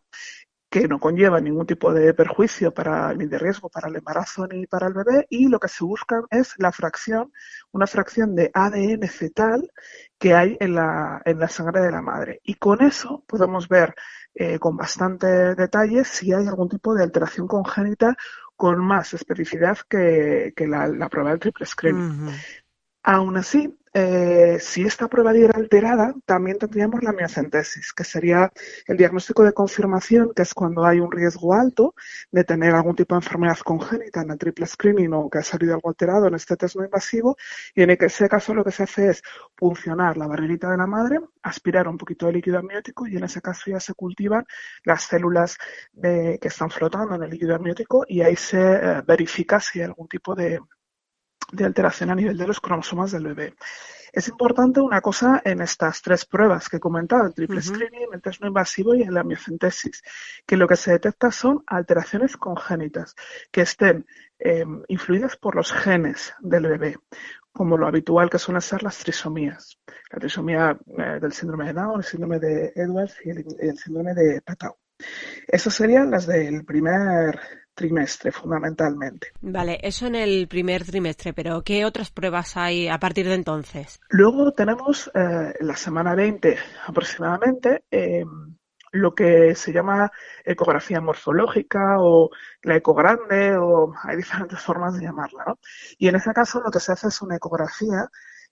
que 0.70 0.88
no 0.88 1.00
conlleva 1.00 1.42
ningún 1.42 1.66
tipo 1.66 1.92
de 1.94 2.14
perjuicio 2.14 2.72
para, 2.72 3.14
ni 3.14 3.26
de 3.26 3.40
riesgo 3.40 3.70
para 3.70 3.90
el 3.90 3.96
embarazo 3.96 4.48
ni 4.48 4.68
para 4.68 4.88
el 4.88 4.94
bebé 4.94 5.26
y 5.30 5.48
lo 5.48 5.60
que 5.60 5.68
se 5.68 5.84
busca 5.84 6.22
es 6.30 6.54
la 6.58 6.72
fracción, 6.72 7.32
una 7.72 7.88
fracción 7.88 8.36
de 8.36 8.52
ADN 8.54 9.08
fetal 9.08 9.72
que 10.20 10.36
hay 10.36 10.58
en 10.60 10.76
la, 10.76 11.22
en 11.26 11.40
la 11.40 11.48
sangre 11.48 11.82
de 11.82 11.92
la 11.92 12.02
madre. 12.02 12.40
Y 12.44 12.56
con 12.56 12.84
eso 12.84 13.24
podemos 13.26 13.68
ver 13.68 13.96
eh, 14.36 14.60
con 14.60 14.78
bastante 14.78 15.56
detalle 15.56 16.04
si 16.04 16.32
hay 16.34 16.46
algún 16.46 16.70
tipo 16.70 16.94
de 16.94 17.04
alteración 17.04 17.48
congénita 17.48 18.16
con 18.56 18.78
más 18.80 19.14
especificidad 19.14 19.78
que, 19.88 20.54
la, 20.58 21.10
prueba 21.10 21.32
del 21.32 21.40
triple 21.40 21.66
screening. 21.66 22.30
Aún 23.02 23.38
así, 23.38 23.79
eh, 23.94 24.58
si 24.60 24.84
esta 24.84 25.08
prueba 25.08 25.34
diera 25.34 25.54
alterada, 25.56 26.14
también 26.26 26.58
tendríamos 26.58 27.04
la 27.04 27.12
miocentesis, 27.12 27.94
que 27.94 28.04
sería 28.04 28.52
el 28.88 28.98
diagnóstico 28.98 29.44
de 29.44 29.54
confirmación, 29.54 30.32
que 30.36 30.44
es 30.44 30.54
cuando 30.54 30.86
hay 30.86 31.00
un 31.00 31.12
riesgo 31.12 31.54
alto 31.54 31.96
de 32.32 32.44
tener 32.44 32.76
algún 32.76 32.96
tipo 32.96 33.16
de 33.16 33.20
enfermedad 33.20 33.58
congénita 33.60 34.22
en 34.22 34.32
el 34.32 34.38
triple 34.38 34.66
screening 34.66 35.14
o 35.14 35.30
que 35.30 35.40
ha 35.40 35.44
salido 35.44 35.74
algo 35.74 35.90
alterado 35.90 36.28
en 36.28 36.36
este 36.36 36.56
test 36.56 36.76
no 36.76 36.84
invasivo, 36.84 37.38
y 37.74 37.84
en 37.84 37.92
ese 37.92 38.30
caso 38.30 38.54
lo 38.54 38.64
que 38.64 38.72
se 38.72 38.84
hace 38.84 39.10
es 39.10 39.24
puncionar 39.56 40.18
la 40.18 40.28
barrerita 40.28 40.70
de 40.70 40.78
la 40.78 40.88
madre, 40.88 41.20
aspirar 41.44 41.88
un 41.88 41.98
poquito 41.98 42.28
de 42.28 42.34
líquido 42.34 42.60
amniótico 42.60 43.08
y 43.08 43.18
en 43.18 43.24
ese 43.24 43.42
caso 43.42 43.72
ya 43.72 43.80
se 43.80 43.94
cultivan 43.94 44.46
las 44.84 45.04
células 45.04 45.58
que 46.02 46.40
están 46.42 46.70
flotando 46.70 47.16
en 47.16 47.24
el 47.24 47.30
líquido 47.30 47.56
amniótico 47.56 48.06
y 48.08 48.22
ahí 48.22 48.36
se 48.36 48.60
eh, 48.60 49.02
verifica 49.06 49.60
si 49.60 49.80
hay 49.80 49.86
algún 49.86 50.08
tipo 50.08 50.36
de 50.36 50.60
de 51.52 51.66
alteración 51.66 52.10
a 52.10 52.16
nivel 52.16 52.38
de 52.38 52.48
los 52.48 52.60
cromosomas 52.60 53.12
del 53.12 53.24
bebé. 53.24 53.56
Es 54.12 54.28
importante 54.28 54.82
una 54.82 55.02
cosa 55.02 55.42
en 55.46 55.62
estas 55.62 56.02
tres 56.02 56.26
pruebas 56.26 56.68
que 56.68 56.78
he 56.78 56.80
comentado, 56.80 57.28
el 57.28 57.34
triple 57.34 57.62
screening, 57.62 58.10
el 58.12 58.22
test 58.22 58.42
no 58.42 58.48
invasivo 58.48 58.96
y 58.96 59.06
la 59.06 59.24
miocentesis, 59.24 60.02
que 60.46 60.58
lo 60.58 60.68
que 60.68 60.76
se 60.76 60.92
detecta 60.92 61.32
son 61.32 61.64
alteraciones 61.68 62.36
congénitas 62.36 63.16
que 63.52 63.62
estén 63.62 64.08
em, 64.40 64.82
influidas 64.88 65.38
por 65.38 65.56
los 65.56 65.72
genes 65.72 66.34
del 66.40 66.68
bebé, 66.68 66.98
como 67.52 67.78
lo 67.78 67.88
habitual 67.88 68.30
que 68.30 68.40
suelen 68.40 68.62
ser 68.62 68.82
las 68.82 68.98
trisomías. 68.98 69.80
La 70.12 70.20
trisomía 70.20 70.78
eh, 70.98 71.20
del 71.22 71.34
síndrome 71.34 71.66
de 71.66 71.74
Down, 71.74 72.00
el 72.00 72.04
síndrome 72.04 72.40
de 72.40 72.74
Edwards 72.76 73.16
y 73.24 73.30
el, 73.30 73.46
el 73.60 73.78
síndrome 73.78 74.16
de 74.16 74.42
Patau. 74.42 74.76
Esas 75.48 75.74
serían 75.74 76.12
las 76.12 76.26
del 76.26 76.66
primer 76.66 77.40
trimestre, 77.80 78.32
fundamentalmente. 78.32 79.30
Vale, 79.42 79.80
eso 79.82 80.06
en 80.08 80.16
el 80.16 80.48
primer 80.50 80.84
trimestre, 80.84 81.34
pero 81.34 81.62
¿qué 81.64 81.86
otras 81.86 82.12
pruebas 82.12 82.58
hay 82.58 82.90
a 82.90 83.00
partir 83.00 83.26
de 83.28 83.36
entonces? 83.36 84.02
Luego 84.10 84.52
tenemos 84.52 85.10
eh, 85.16 85.54
la 85.62 85.78
semana 85.78 86.14
20 86.14 86.58
aproximadamente. 86.88 87.86
Eh, 87.90 88.26
lo 88.92 89.14
que 89.14 89.54
se 89.56 89.72
llama 89.72 90.12
ecografía 90.44 91.00
morfológica 91.00 91.98
o 92.00 92.32
la 92.64 92.76
ecogrande 92.76 93.56
o 93.56 93.94
hay 94.04 94.18
diferentes 94.18 94.60
formas 94.60 94.96
de 94.96 95.06
llamarla, 95.06 95.44
¿no? 95.46 95.60
Y 96.00 96.08
en 96.08 96.16
ese 96.16 96.34
caso 96.34 96.60
lo 96.60 96.72
que 96.72 96.80
se 96.80 96.92
hace 96.92 97.08
es 97.08 97.22
una 97.22 97.36
ecografía 97.36 98.10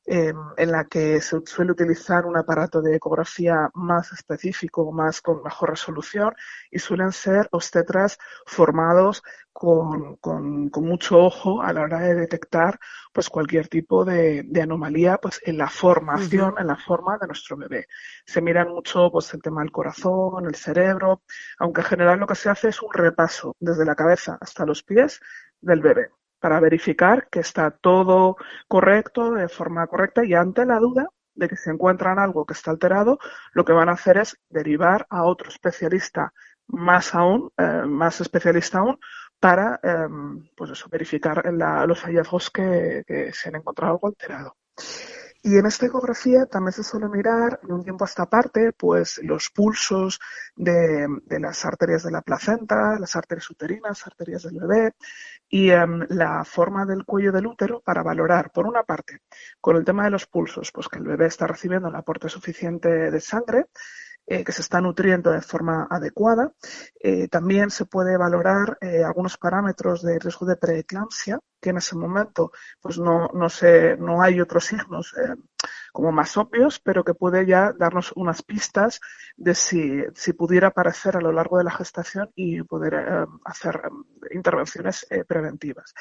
Em, 0.10 0.38
en 0.56 0.72
la 0.72 0.86
que 0.86 1.20
se 1.20 1.42
suele 1.46 1.74
utilizar 1.74 2.26
un 2.26 2.38
aparato 2.38 2.82
de 2.82 2.96
ecografía 2.96 3.70
más 3.74 4.14
específico, 4.14 4.90
más 4.94 5.22
con 5.22 5.44
mejor 5.44 5.72
resolución, 5.72 6.34
y 6.72 6.80
suelen 6.80 7.12
ser 7.12 7.50
obstetras 7.52 8.18
formados 8.46 9.22
con, 9.52 10.16
con, 10.16 10.72
mucho 10.72 11.20
ojo 11.20 11.62
a 11.62 11.74
la 11.74 11.82
hora 11.82 12.00
de 12.00 12.16
detectar 12.16 12.80
pues 13.12 13.28
cualquier 13.30 13.68
tipo 13.68 14.06
de, 14.06 14.48
anomalía 14.62 15.18
pues 15.18 15.42
en 15.44 15.58
la 15.58 15.68
formación, 15.68 16.56
en 16.58 16.68
la 16.68 16.78
forma 16.78 17.18
de 17.18 17.28
nuestro 17.28 17.58
bebé. 17.58 17.88
Se 18.26 18.42
miran 18.42 18.70
mucho 18.70 19.12
pues 19.12 19.34
el 19.34 19.42
tema 19.42 19.60
del 19.62 19.74
corazón, 19.74 20.46
el 20.46 20.56
cerebro, 20.56 21.24
aunque 21.60 21.82
en 21.82 21.88
general 21.88 22.20
lo 22.20 22.28
que 22.28 22.36
se 22.36 22.50
hace 22.50 22.70
es 22.70 22.82
un 22.82 22.94
repaso 22.94 23.58
desde 23.60 23.84
la 23.84 23.96
cabeza 23.96 24.38
hasta 24.40 24.66
los 24.66 24.84
pies 24.84 25.20
del 25.60 25.82
bebé 25.82 26.12
para 26.40 26.60
verificar 26.60 27.28
que 27.30 27.40
está 27.40 27.72
todo 27.72 28.38
correcto, 28.68 29.32
de 29.32 29.50
forma 29.50 29.88
correcta, 29.88 30.26
y 30.26 30.34
ante 30.34 30.66
la 30.66 30.80
duda 30.80 31.10
de 31.36 31.48
que 31.48 31.56
se 31.56 31.72
encuentran 31.72 32.20
algo 32.20 32.46
que 32.46 32.54
está 32.54 32.72
alterado, 32.72 33.20
lo 33.54 33.64
que 33.64 33.74
van 33.74 33.90
a 33.90 33.94
hacer 33.94 34.18
es 34.18 34.38
derivar 34.50 35.06
a 35.10 35.24
otro 35.24 35.50
especialista 35.50 36.34
más 36.68 37.16
aún, 37.16 37.52
eh, 37.58 37.84
más 37.86 38.20
especialista 38.22 38.80
aún, 38.80 39.00
para 39.40 39.80
em, 39.84 40.50
pues 40.56 40.72
eso, 40.72 40.90
verificar 40.90 41.44
los 41.54 42.02
hallazgos 42.04 42.50
que, 42.50 43.04
se 43.34 43.50
han 43.50 43.56
encontrado 43.56 43.94
algo 43.94 44.08
alterado. 44.08 44.58
Y 45.44 45.56
en 45.58 45.66
esta 45.66 45.86
ecografía 45.86 46.46
también 46.48 46.74
se 46.74 46.84
suele 46.84 47.08
mirar 47.08 47.60
de 47.62 47.74
un 47.74 47.84
tiempo 47.84 48.04
a 48.04 48.08
esta 48.08 48.26
parte, 48.26 48.74
pues 48.74 49.20
los 49.24 49.50
pulsos 49.50 50.20
de, 50.56 51.08
las 51.40 51.64
arterias 51.64 52.04
de 52.04 52.12
la 52.12 52.22
placenta, 52.22 52.98
las 53.00 53.16
arterias 53.16 53.50
uterinas, 53.50 54.06
arterias 54.06 54.44
del 54.44 54.60
bebé 54.60 54.94
y 55.50 55.70
em, 55.70 56.06
la 56.10 56.44
forma 56.44 56.86
del 56.86 57.06
cuello 57.06 57.32
del 57.32 57.48
útero 57.48 57.82
para 57.82 58.04
valorar, 58.04 58.52
por 58.52 58.68
una 58.68 58.84
parte, 58.84 59.22
con 59.62 59.78
el 59.78 59.86
tema 59.86 60.04
de 60.04 60.12
los 60.12 60.28
pulsos, 60.28 60.72
pues 60.72 60.88
que 60.88 61.00
el 61.00 61.06
bebé 61.06 61.28
está 61.28 61.48
recibiendo 61.48 61.88
el 61.88 61.96
aporte 61.96 62.30
suficiente 62.30 62.90
de 63.12 63.22
sangre 63.22 63.66
eh, 64.30 64.44
que 64.44 64.52
se 64.52 64.62
está 64.62 64.82
nutriendo 64.82 65.32
de 65.32 65.42
forma 65.42 65.88
adecuada. 65.90 66.52
Eh, 67.00 67.30
también 67.30 67.70
se 67.70 67.86
puede 67.86 68.18
valorar 68.18 68.78
eh, 68.82 69.02
algunos 69.02 69.38
parámetros 69.38 70.02
de 70.02 70.20
riesgo 70.20 70.46
de 70.46 70.58
preeclampsia, 70.58 71.40
que 71.62 71.70
en 71.70 71.78
ese 71.78 71.96
momento 71.96 72.52
pues 72.82 73.00
no, 73.00 73.30
no, 73.34 73.50
se, 73.50 73.96
no 73.96 74.22
hay 74.22 74.42
otros 74.42 74.66
signos 74.66 75.16
como 75.98 76.12
más 76.12 76.38
obvios, 76.38 76.80
pero 76.80 77.04
que 77.04 77.16
puede 77.16 77.48
ya 77.48 77.74
darnos 77.76 78.14
unas 78.16 78.44
pistas 78.44 79.00
de 79.36 79.56
si, 79.56 80.04
si 80.14 80.34
pudiera 80.34 80.68
aparecer 80.68 81.18
a 81.18 81.22
lo 81.22 81.32
largo 81.32 81.58
de 81.58 81.64
la 81.64 81.72
gestación 81.72 82.30
y 82.36 82.62
poder 82.62 82.94
eh, 82.94 83.26
hacer 83.44 83.82
eh, 83.84 84.36
intervenciones 84.36 85.08
preventivas. 85.28 85.96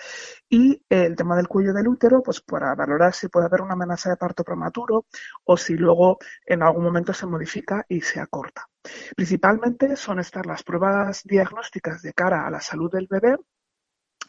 Y 0.51 0.83
el 0.91 1.17
tema 1.17 1.35
del 1.35 1.49
cuello 1.49 1.73
del 1.73 1.89
útero, 1.89 2.23
pues 2.23 2.43
para 2.43 2.75
valorar 2.75 3.15
si 3.15 3.29
puede 3.29 3.47
haber 3.47 3.63
una 3.63 3.73
amenaza 3.73 4.11
de 4.11 4.19
parto 4.19 4.45
prematuro 4.45 5.07
o 5.45 5.57
si 5.57 5.79
luego 5.79 6.19
en 6.45 6.63
algún 6.63 6.85
momento 6.85 7.15
se 7.15 7.25
modifica 7.25 7.87
y 7.89 8.03
se 8.03 8.21
acorta. 8.21 8.69
Principalmente 9.17 9.97
son 9.97 10.19
estas 10.19 10.45
las 10.45 10.63
pruebas 10.63 11.23
diagnósticas 11.25 12.03
de 12.03 12.13
cara 12.13 12.47
a 12.47 12.51
la 12.51 12.61
salud 12.61 12.93
del 12.93 13.07
bebé 13.09 13.39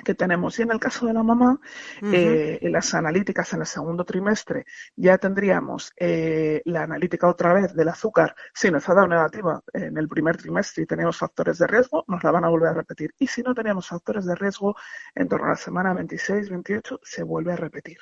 que 0.03 0.13
tenemos. 0.13 0.57
Y 0.59 0.63
en 0.63 0.71
el 0.71 0.79
caso 0.79 1.05
de 1.05 1.13
la 1.13 1.23
mamá, 1.23 1.59
eh, 2.01 2.59
en 2.61 2.71
las 2.71 2.93
analíticas 2.93 3.53
en 3.53 3.61
el 3.61 3.65
segundo 3.65 4.05
trimestre 4.05 4.65
ya 4.95 5.17
tendríamos 5.17 5.93
eh, 5.97 6.61
la 6.65 6.83
analítica 6.83 7.27
otra 7.27 7.53
vez 7.53 7.73
del 7.73 7.89
azúcar. 7.89 8.35
Si 8.53 8.71
nos 8.71 8.87
ha 8.89 8.93
dado 8.93 9.07
negativa 9.07 9.61
en 9.73 9.97
el 9.97 10.07
primer 10.07 10.37
trimestre 10.37 10.83
y 10.83 10.85
tenemos 10.85 11.17
factores 11.17 11.57
de 11.57 11.67
riesgo, 11.67 12.03
nos 12.07 12.23
la 12.23 12.31
van 12.31 12.45
a 12.45 12.49
volver 12.49 12.69
a 12.69 12.73
repetir. 12.73 13.13
Y 13.19 13.27
si 13.27 13.41
no 13.41 13.53
tenemos 13.53 13.87
factores 13.87 14.25
de 14.25 14.35
riesgo, 14.35 14.75
en 15.15 15.27
torno 15.27 15.47
a 15.47 15.49
la 15.49 15.55
semana 15.55 15.93
26, 15.93 16.49
28, 16.49 16.99
se 17.03 17.23
vuelve 17.23 17.53
a 17.53 17.55
repetir. 17.55 17.97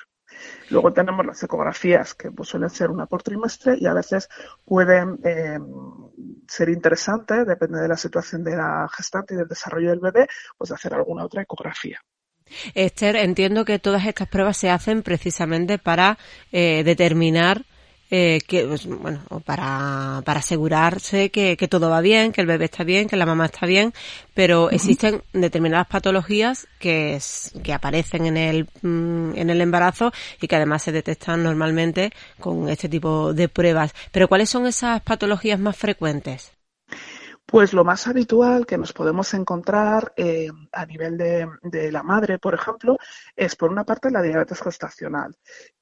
Luego 0.70 0.92
tenemos 0.92 1.24
las 1.24 1.42
ecografías, 1.42 2.14
que 2.14 2.30
pues, 2.30 2.48
suelen 2.48 2.70
ser 2.70 2.90
una 2.90 3.06
por 3.06 3.22
trimestre 3.22 3.76
y 3.78 3.86
a 3.86 3.94
veces 3.94 4.28
pueden 4.64 5.18
eh, 5.24 5.58
ser 6.48 6.68
interesantes, 6.68 7.46
depende 7.46 7.80
de 7.80 7.88
la 7.88 7.96
situación 7.96 8.44
de 8.44 8.56
la 8.56 8.88
gestante 8.94 9.34
y 9.34 9.36
del 9.36 9.48
desarrollo 9.48 9.90
del 9.90 10.00
bebé, 10.00 10.26
pues 10.56 10.70
hacer 10.72 10.94
alguna 10.94 11.24
otra 11.24 11.42
ecografía. 11.42 12.00
Esther, 12.74 13.16
entiendo 13.16 13.64
que 13.64 13.78
todas 13.78 14.06
estas 14.06 14.28
pruebas 14.28 14.56
se 14.56 14.70
hacen 14.70 15.02
precisamente 15.02 15.78
para 15.78 16.16
eh, 16.52 16.84
determinar 16.84 17.64
eh, 18.10 18.40
que, 18.46 18.64
pues, 18.66 18.86
bueno, 18.86 19.20
para, 19.44 20.22
para 20.24 20.40
asegurarse 20.40 21.30
que, 21.30 21.56
que, 21.56 21.68
todo 21.68 21.90
va 21.90 22.00
bien, 22.00 22.32
que 22.32 22.40
el 22.40 22.46
bebé 22.46 22.66
está 22.66 22.84
bien, 22.84 23.08
que 23.08 23.16
la 23.16 23.26
mamá 23.26 23.46
está 23.46 23.66
bien, 23.66 23.92
pero 24.34 24.70
existen 24.70 25.22
determinadas 25.32 25.88
patologías 25.88 26.68
que, 26.78 27.18
que 27.62 27.72
aparecen 27.72 28.26
en 28.26 28.36
el, 28.36 28.68
mm, 28.82 29.36
en 29.36 29.50
el 29.50 29.60
embarazo 29.60 30.12
y 30.40 30.46
que 30.46 30.56
además 30.56 30.82
se 30.82 30.92
detectan 30.92 31.42
normalmente 31.42 32.12
con 32.38 32.68
este 32.68 32.88
tipo 32.88 33.32
de 33.32 33.48
pruebas. 33.48 33.92
Pero 34.12 34.28
¿cuáles 34.28 34.50
son 34.50 34.66
esas 34.66 35.02
patologías 35.02 35.58
más 35.58 35.76
frecuentes? 35.76 36.52
Pues 37.46 37.72
lo 37.72 37.84
más 37.84 38.08
habitual 38.08 38.66
que 38.66 38.76
nos 38.76 38.92
podemos 38.92 39.32
encontrar 39.32 40.12
eh, 40.16 40.48
a 40.72 40.84
nivel 40.84 41.16
de, 41.16 41.92
la 41.92 42.02
madre, 42.02 42.40
por 42.40 42.54
ejemplo, 42.54 42.98
es 43.36 43.54
por 43.54 43.70
una 43.70 43.84
parte 43.84 44.10
la 44.10 44.20
diabetes 44.20 44.60
gestacional, 44.60 45.36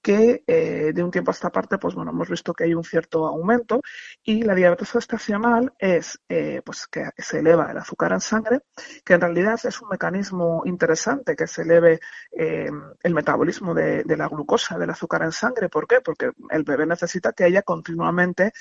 que 0.04 0.44
eh, 0.46 0.92
de 0.92 1.02
un 1.02 1.10
tiempo 1.10 1.30
a 1.30 1.32
esta 1.32 1.50
parte, 1.50 1.78
pues 1.78 1.94
bueno, 1.94 2.10
hemos 2.10 2.28
visto 2.28 2.52
que 2.52 2.64
hay 2.64 2.74
un 2.74 2.84
cierto 2.84 3.26
aumento 3.26 3.80
y 4.22 4.42
la 4.42 4.54
diabetes 4.54 4.92
gestacional 4.92 5.72
es 5.78 6.20
eh, 6.28 6.60
pues 6.62 6.86
que 6.86 7.08
se 7.16 7.38
eleva 7.38 7.70
el 7.70 7.78
azúcar 7.78 8.12
en 8.12 8.20
sangre, 8.20 8.60
que 9.02 9.14
en 9.14 9.22
realidad 9.22 9.58
es 9.64 9.80
un 9.80 9.88
mecanismo 9.88 10.62
interesante 10.66 11.34
que 11.34 11.46
se 11.46 11.62
eleve 11.62 12.00
el 12.30 13.14
metabolismo 13.14 13.72
de, 13.72 14.04
de, 14.04 14.16
la 14.16 14.28
glucosa, 14.28 14.76
del 14.76 14.90
azúcar 14.90 15.22
en 15.22 15.32
sangre. 15.32 15.70
¿Por 15.70 15.86
qué? 15.86 16.00
Porque 16.02 16.32
el 16.50 16.64
bebé 16.64 16.84
necesita 16.84 17.32
que 17.32 17.44
haya 17.44 17.62
continuamente 17.62 18.52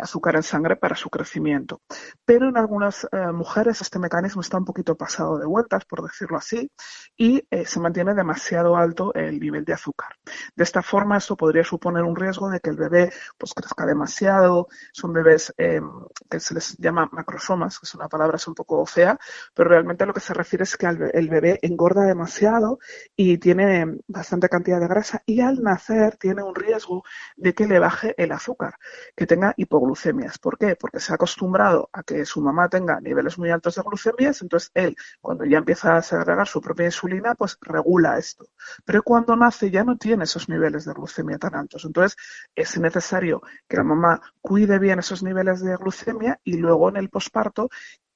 azúcar 0.00 0.36
en 0.36 0.42
sangre 0.42 0.76
para 0.76 0.96
su 0.96 1.08
crecimiento. 1.10 1.82
Pero 2.24 2.40
pero 2.40 2.48
en 2.48 2.56
algunas 2.56 3.06
eh, 3.12 3.32
mujeres 3.34 3.82
este 3.82 3.98
mecanismo 3.98 4.40
está 4.40 4.56
un 4.56 4.64
poquito 4.64 4.96
pasado 4.96 5.36
de 5.36 5.44
vueltas, 5.44 5.84
por 5.84 6.02
decirlo 6.02 6.38
así, 6.38 6.72
y 7.14 7.46
eh, 7.50 7.66
se 7.66 7.80
mantiene 7.80 8.14
demasiado 8.14 8.78
alto 8.78 9.12
el 9.12 9.38
nivel 9.38 9.66
de 9.66 9.74
azúcar. 9.74 10.16
De 10.56 10.64
esta 10.64 10.79
forma, 10.82 11.16
esto 11.18 11.36
podría 11.36 11.64
suponer 11.64 12.02
un 12.02 12.16
riesgo 12.16 12.48
de 12.50 12.60
que 12.60 12.70
el 12.70 12.76
bebé 12.76 13.12
pues, 13.38 13.54
crezca 13.54 13.86
demasiado. 13.86 14.68
Son 14.92 15.12
bebés 15.12 15.52
em, 15.56 15.88
que 16.28 16.40
se 16.40 16.54
les 16.54 16.76
llama 16.78 17.08
macrosomas, 17.12 17.78
que 17.78 17.86
es 17.86 17.94
una 17.94 18.08
palabra 18.08 18.38
un 18.46 18.54
poco 18.54 18.84
fea, 18.86 19.18
pero 19.54 19.68
realmente 19.70 20.06
lo 20.06 20.14
que 20.14 20.20
se 20.20 20.34
refiere 20.34 20.64
es 20.64 20.76
que 20.76 20.86
el 20.86 21.28
bebé 21.28 21.58
engorda 21.62 22.04
demasiado 22.04 22.78
y 23.16 23.38
tiene 23.38 23.98
bastante 24.06 24.48
cantidad 24.48 24.80
de 24.80 24.88
grasa 24.88 25.22
y 25.26 25.40
al 25.40 25.62
nacer 25.62 26.16
tiene 26.16 26.42
un 26.42 26.54
riesgo 26.54 27.02
de 27.36 27.54
que 27.54 27.66
le 27.66 27.78
baje 27.78 28.14
el 28.22 28.32
azúcar, 28.32 28.74
que 29.16 29.26
tenga 29.26 29.54
hipoglucemias. 29.56 30.38
¿Por 30.38 30.58
qué? 30.58 30.76
Porque 30.76 31.00
se 31.00 31.12
ha 31.12 31.16
acostumbrado 31.16 31.90
a 31.92 32.02
que 32.02 32.24
su 32.24 32.40
mamá 32.40 32.68
tenga 32.68 33.00
niveles 33.00 33.38
muy 33.38 33.50
altos 33.50 33.74
de 33.74 33.82
glucemias, 33.82 34.42
entonces 34.42 34.70
él, 34.74 34.96
cuando 35.20 35.44
ya 35.44 35.58
empieza 35.58 35.96
a 35.96 36.02
segregar 36.02 36.46
su 36.46 36.60
propia 36.60 36.86
insulina, 36.86 37.34
pues 37.34 37.58
regula 37.60 38.18
esto. 38.18 38.46
Pero 38.84 39.02
cuando 39.02 39.36
nace 39.36 39.70
ya 39.70 39.84
no 39.84 39.96
tiene 39.96 40.24
esos 40.24 40.48
niveles 40.48 40.69
de 40.70 40.92
glucemia 40.92 41.38
tan 41.38 41.54
altos. 41.54 41.84
Entonces 41.84 42.16
es 42.54 42.78
necesario 42.78 43.42
que 43.68 43.76
la 43.76 43.84
mamá 43.84 44.20
cuide 44.40 44.78
bien 44.78 44.98
esos 44.98 45.22
niveles 45.22 45.60
de 45.60 45.76
glucemia 45.76 46.40
y 46.44 46.56
luego 46.56 46.88
en 46.88 46.96
el 46.96 47.10
posparto 47.10 47.68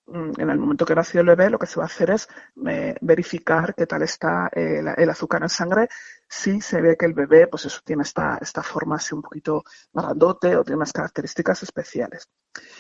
en 0.07 0.51
el 0.51 0.59
momento 0.59 0.85
que 0.85 0.95
nació 0.95 1.21
el 1.21 1.29
bebé, 1.29 1.49
lo 1.49 1.59
que 1.59 1.67
se 1.67 1.77
va 1.77 1.85
a 1.85 1.87
hacer 1.87 2.11
es 2.11 2.29
eh, 2.67 2.95
verificar 3.01 3.75
qué 3.75 3.87
tal 3.87 4.03
está 4.03 4.51
eh, 4.53 4.83
el, 4.97 5.11
azúcar 5.11 5.43
en 5.43 5.49
sangre. 5.49 5.88
Si 6.29 6.61
se 6.61 6.81
ve 6.81 6.97
que 6.97 7.07
el 7.07 7.14
bebé, 7.14 7.47
pues 7.47 7.64
eso 7.64 7.81
tiene 7.85 8.03
esta, 8.03 8.38
esta 8.40 8.62
forma 8.62 8.97
así 8.97 9.14
un 9.14 9.23
poquito 9.23 9.64
grandote 9.93 10.57
o 10.57 10.64
tiene 10.64 10.77
unas 10.77 10.93
características 10.93 11.62
especiales. 11.62 12.29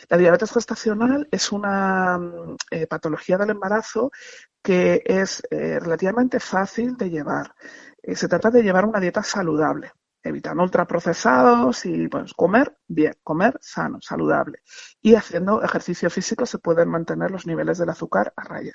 La 0.08 0.16
diabetes 0.18 0.52
gestacional 0.52 1.26
es 1.30 1.50
una 1.50 2.18
mm, 2.18 2.56
eh, 2.70 2.86
patología 2.86 3.38
del 3.38 3.50
embarazo 3.50 4.10
que 4.62 5.02
es 5.04 5.42
relativamente 5.50 6.40
fácil 6.40 6.96
de 6.96 7.10
llevar. 7.10 7.54
se 8.02 8.28
trata 8.28 8.50
de 8.50 8.62
llevar 8.62 8.86
una 8.86 8.98
dieta 8.98 9.22
saludable 9.22 9.92
evitando 10.24 10.62
ultraprocesados 10.62 11.84
y 11.84 12.08
pues 12.08 12.32
comer 12.32 12.76
bien, 12.88 13.14
comer 13.22 13.58
sano, 13.60 13.98
saludable. 14.00 14.60
Y 15.00 15.14
haciendo 15.14 15.62
ejercicio 15.62 16.08
físico 16.10 16.46
se 16.46 16.58
pueden 16.58 16.88
mantener 16.88 17.30
los 17.30 17.46
niveles 17.46 17.78
del 17.78 17.90
azúcar 17.90 18.32
a 18.36 18.42
raya. 18.44 18.72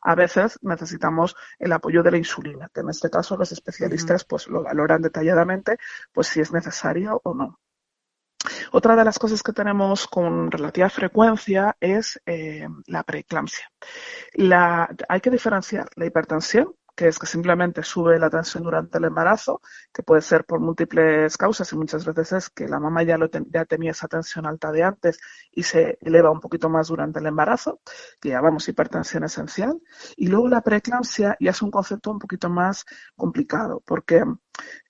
A 0.00 0.14
veces 0.14 0.58
necesitamos 0.62 1.34
el 1.58 1.72
apoyo 1.72 2.02
de 2.02 2.12
la 2.12 2.18
insulina, 2.18 2.70
que 2.72 2.80
en 2.80 2.90
este 2.90 3.10
caso 3.10 3.36
los 3.36 3.50
especialistas 3.52 4.24
pues 4.24 4.46
lo 4.46 4.62
valoran 4.62 5.02
detalladamente, 5.02 5.76
pues 6.12 6.28
si 6.28 6.40
es 6.40 6.52
necesario 6.52 7.20
o 7.24 7.34
no. 7.34 7.58
Otra 8.72 8.96
de 8.96 9.04
las 9.04 9.18
cosas 9.18 9.42
que 9.42 9.52
tenemos 9.52 10.06
con 10.06 10.50
relativa 10.50 10.88
frecuencia 10.88 11.76
es 11.80 12.20
eh, 12.26 12.66
la 12.86 13.02
preeclampsia. 13.02 13.70
La, 14.34 14.88
hay 15.08 15.20
que 15.20 15.30
diferenciar 15.30 15.88
la 15.96 16.06
hipertensión, 16.06 16.74
que 17.02 17.08
es 17.08 17.18
que 17.18 17.26
simplemente 17.26 17.82
sube 17.82 18.16
la 18.16 18.30
tensión 18.30 18.62
durante 18.62 18.98
el 18.98 19.04
embarazo, 19.06 19.60
que 19.92 20.04
puede 20.04 20.20
ser 20.20 20.44
por 20.44 20.60
múltiples 20.60 21.36
causas 21.36 21.72
y 21.72 21.76
muchas 21.76 22.06
veces 22.06 22.32
es 22.32 22.50
que 22.50 22.68
la 22.68 22.78
mamá 22.78 23.02
ya, 23.02 23.18
lo 23.18 23.28
ya 23.28 23.64
tenía 23.64 23.90
esa 23.90 24.06
tensión 24.06 24.46
alta 24.46 24.70
de 24.70 24.84
antes 24.84 25.18
y 25.50 25.64
se 25.64 25.98
eleva 26.00 26.30
un 26.30 26.38
poquito 26.38 26.68
más 26.68 26.86
durante 26.86 27.18
el 27.18 27.26
embarazo, 27.26 27.80
que 28.20 28.28
llamamos 28.28 28.68
hipertensión 28.68 29.24
esencial. 29.24 29.82
Y 30.16 30.28
luego 30.28 30.46
la 30.46 30.60
preeclampsia 30.60 31.36
ya 31.40 31.50
es 31.50 31.60
un 31.60 31.72
concepto 31.72 32.12
un 32.12 32.20
poquito 32.20 32.48
más 32.48 32.84
complicado, 33.16 33.82
porque 33.84 34.22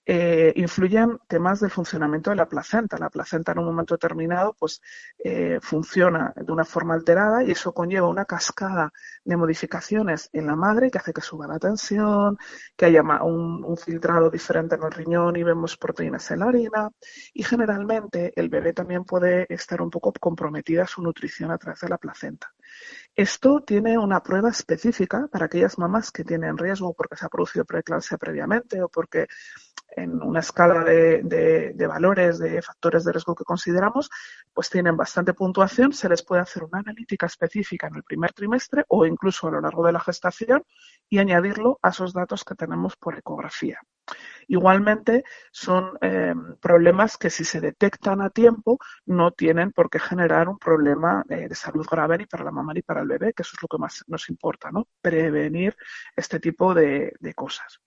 eh, 0.05 0.53
influyen 0.57 1.19
temas 1.29 1.61
del 1.61 1.71
funcionamiento 1.71 2.31
de 2.31 2.37
la 2.37 2.49
placenta. 2.49 2.99
La 2.99 3.11
placenta 3.11 3.53
en 3.53 3.59
un 3.59 3.67
momento 3.67 3.95
determinado 3.95 4.55
pues 4.59 4.81
eh, 5.23 5.59
funciona 5.63 6.33
de 6.35 6.53
una 6.53 6.65
forma 6.65 6.95
alterada 6.95 7.45
y 7.45 7.53
eso 7.53 7.73
conlleva 7.73 8.09
una 8.09 8.25
cascada 8.25 8.93
de 9.25 9.37
modificaciones 9.37 10.29
en 10.33 10.47
la 10.47 10.57
madre 10.57 10.91
que 10.91 10.99
hace 10.99 11.13
que 11.13 11.21
suba 11.21 11.47
la 11.47 11.59
tensión, 11.59 12.37
que 12.77 12.87
haya 12.87 13.03
un, 13.03 13.65
un 13.65 13.77
filtrado 13.77 14.31
diferente 14.31 14.75
en 14.75 14.83
el 14.83 14.91
riñón 14.91 15.37
y 15.37 15.45
vemos 15.45 15.77
proteínas 15.77 16.31
en 16.33 16.41
la 16.41 16.47
orina 16.47 16.91
y 17.33 17.45
generalmente 17.45 18.33
el 18.35 18.49
bebé 18.49 18.73
también 18.73 19.05
puede 19.05 19.47
estar 19.53 19.81
un 19.81 19.91
poco 19.91 20.13
comprometida 20.13 20.87
su 20.87 21.03
nutrición 21.03 21.51
a 21.53 21.59
través 21.59 21.81
de 21.81 21.89
la 21.89 21.99
placenta. 21.99 22.53
Esto 23.15 23.63
tiene 23.63 23.99
una 23.99 24.23
prueba 24.23 24.51
específica 24.51 25.29
para 25.31 25.47
aquellas 25.47 25.79
mamás 25.79 26.11
que 26.11 26.25
tienen 26.25 26.57
riesgo 26.57 26.95
porque 26.95 27.17
se 27.17 27.27
ha 27.27 27.29
producido 27.29 27.65
preeclampsia 27.65 28.17
previamente 28.17 28.83
o 28.83 28.89
porque 28.89 29.27
en 29.95 30.23
una 30.23 30.41
escala 30.41 30.83
de, 30.85 31.75
valores 31.87 32.39
de 32.39 32.63
factores 32.63 33.05
de 33.05 33.13
riesgo 33.13 33.35
que 33.35 33.45
consideramos, 33.45 34.11
pues 34.53 34.71
tienen 34.71 34.97
bastante 34.97 35.35
puntuación, 35.35 35.93
se 35.93 36.09
les 36.09 36.23
puede 36.23 36.43
hacer 36.43 36.65
una 36.65 36.79
analítica 36.79 37.27
específica 37.27 37.89
en 37.89 37.97
el 37.97 38.03
primer 38.03 38.33
trimestre 38.33 38.85
o 38.89 39.05
incluso 39.05 39.49
a 39.49 39.51
lo 39.51 39.61
largo 39.61 39.85
de 39.85 39.93
la 39.93 40.01
gestación 40.01 40.65
y 41.09 41.19
añadirlo 41.19 41.79
a 41.83 41.91
esos 41.91 42.13
datos 42.15 42.45
que 42.45 42.55
tenemos 42.55 42.97
por 42.97 43.19
ecografía. 43.19 43.81
Igualmente, 44.49 45.25
son 45.51 45.99
eh, 46.01 46.35
problemas 46.61 47.17
que 47.17 47.31
si 47.31 47.45
se 47.45 47.61
detectan 47.61 48.21
a 48.21 48.31
tiempo 48.31 48.79
no 49.07 49.33
tienen 49.33 49.73
por 49.73 49.91
qué 49.91 49.99
generar 49.99 50.49
un 50.49 50.59
problema 50.59 51.25
eh, 51.29 51.49
de 51.49 51.55
salud 51.55 51.87
grave 51.91 52.19
ni 52.19 52.27
para 52.27 52.45
la 52.45 52.51
mamá 52.51 52.73
ni 52.75 52.83
para 52.83 53.03
el 53.03 53.09
bebé, 53.09 53.33
que 53.33 53.43
eso 53.43 53.53
es 53.57 53.63
lo 53.63 53.69
que 53.69 53.79
más 53.79 54.05
nos 54.07 54.29
importa, 54.29 54.71
¿no? 54.71 54.89
Prevenir 55.01 55.77
este 56.17 56.41
tipo 56.41 56.75
de, 56.75 57.13
cosas. 57.35 57.81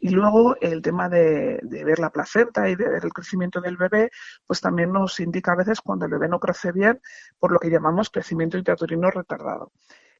Y 0.00 0.10
luego 0.10 0.56
el 0.60 0.80
tema 0.80 1.08
de, 1.08 1.60
ver 1.62 1.98
la 1.98 2.10
placenta 2.10 2.68
y 2.68 2.76
de 2.76 2.88
ver 2.88 3.04
el 3.04 3.12
crecimiento 3.12 3.60
del 3.60 3.76
bebé, 3.76 4.10
pues 4.46 4.60
también 4.60 4.92
nos 4.92 5.18
indica 5.20 5.52
a 5.52 5.56
veces 5.56 5.80
cuando 5.80 6.06
el 6.06 6.12
bebé 6.12 6.28
no 6.28 6.38
crece 6.38 6.72
bien 6.72 7.00
por 7.38 7.52
lo 7.52 7.58
que 7.58 7.70
llamamos 7.70 8.10
crecimiento 8.10 8.56
intrauterino 8.56 9.10
retardado 9.10 9.72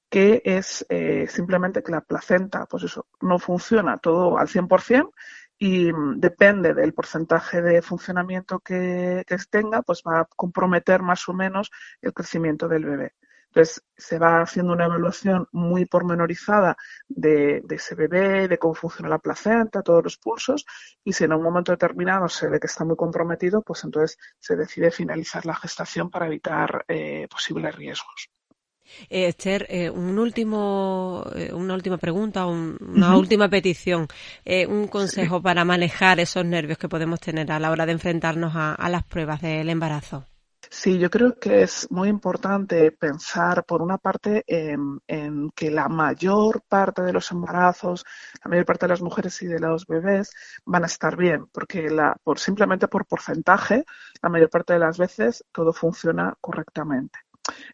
que 0.09 0.41
es 0.45 0.87
eh, 0.89 1.27
simplemente 1.29 1.83
que 1.83 1.93
la 1.93 2.01
placenta, 2.01 2.67
pues 2.67 2.85
eso, 2.85 3.07
no 3.21 3.39
funciona 3.39 3.99
todo 3.99 4.39
al 4.39 4.49
100% 4.49 5.11
y 5.59 5.93
mm, 5.93 6.21
depende 6.21 6.75
del 6.75 6.95
porcentaje 6.95 7.63
de 7.63 7.83
funcionamiento 7.83 8.61
que, 8.61 9.25
tenga, 9.51 9.83
pues 9.83 10.03
va 10.07 10.21
a 10.21 10.25
comprometer 10.25 11.03
más 11.03 11.29
o 11.29 11.33
menos 11.35 11.71
el 12.01 12.13
crecimiento 12.13 12.69
del 12.69 12.85
bebé. 12.85 13.15
Entonces, 13.49 13.83
se 13.97 14.19
va 14.19 14.43
haciendo 14.43 14.75
una 14.75 14.85
evaluación 14.85 15.49
muy 15.53 15.87
pormenorizada 15.87 16.77
de, 17.09 17.63
de, 17.65 17.77
ese 17.77 17.95
bebé, 17.95 18.47
de 18.47 18.59
cómo 18.59 18.75
funciona 18.75 19.09
la 19.09 19.19
placenta, 19.19 19.83
todos 19.83 20.05
los 20.05 20.19
pulsos, 20.19 20.67
y 21.03 21.13
si 21.15 21.25
en 21.25 21.33
un 21.33 21.43
momento 21.43 21.73
determinado 21.73 22.29
se 22.29 22.49
ve 22.49 22.61
que 22.61 22.67
está 22.67 22.85
muy 22.85 22.97
comprometido, 22.97 23.63
pues 23.63 23.85
entonces 23.85 24.19
se 24.39 24.55
decide 24.55 24.91
finalizar 24.91 25.47
la 25.47 25.57
gestación 25.57 26.11
para 26.11 26.27
evitar 26.27 26.85
eh, 26.89 27.27
posibles 27.31 27.75
riesgos. 27.75 28.31
Eh, 29.09 29.27
Esther, 29.27 29.67
eh, 29.69 29.91
un 29.91 30.19
último, 30.19 31.25
eh, 31.35 31.53
una 31.53 31.75
última 31.75 31.99
pregunta, 31.99 32.47
una 32.47 33.17
última 33.17 33.49
petición, 33.49 34.09
un 34.69 34.89
consejo 34.89 35.41
para 35.43 35.65
manejar 35.65 36.21
esos 36.21 36.45
nervios 36.45 36.79
que 36.79 36.89
podemos 36.89 37.21
tener 37.21 37.51
a 37.53 37.59
la 37.59 37.71
hora 37.71 37.87
de 37.87 37.93
enfrentarnos 37.93 38.53
a 38.55 38.89
las 38.89 39.05
pruebas 39.05 39.41
del 39.41 39.69
embarazo. 39.69 40.25
Sí, 40.71 40.99
yo 40.99 41.09
creo 41.09 41.39
que 41.39 41.63
es 41.63 41.91
muy 41.91 42.09
importante 42.09 42.93
pensar, 42.93 43.65
por 43.65 43.81
una 43.81 43.97
parte, 43.97 44.45
en, 44.47 45.01
que 45.55 45.71
la 45.71 45.89
mayor 45.89 46.63
parte 46.69 47.03
de 47.03 47.13
los 47.13 47.31
embarazos, 47.31 48.05
la 48.45 48.51
mayor 48.51 48.67
parte 48.67 48.85
de 48.87 48.91
las 48.91 49.01
mujeres 49.01 49.41
y 49.43 49.47
de 49.47 49.61
los 49.61 49.87
bebés 49.87 50.31
van 50.67 50.85
a 50.85 50.87
estar 50.87 51.17
bien, 51.17 51.47
porque 51.53 51.89
la, 51.89 52.15
por, 52.23 52.39
simplemente 52.39 52.87
por 52.89 53.07
porcentaje, 53.07 53.85
la 54.23 54.29
mayor 54.29 54.51
parte 54.51 54.75
de 54.75 54.81
las 54.81 54.99
veces 54.99 55.45
todo 55.53 55.73
funciona 55.73 56.35
correctamente. 56.41 57.19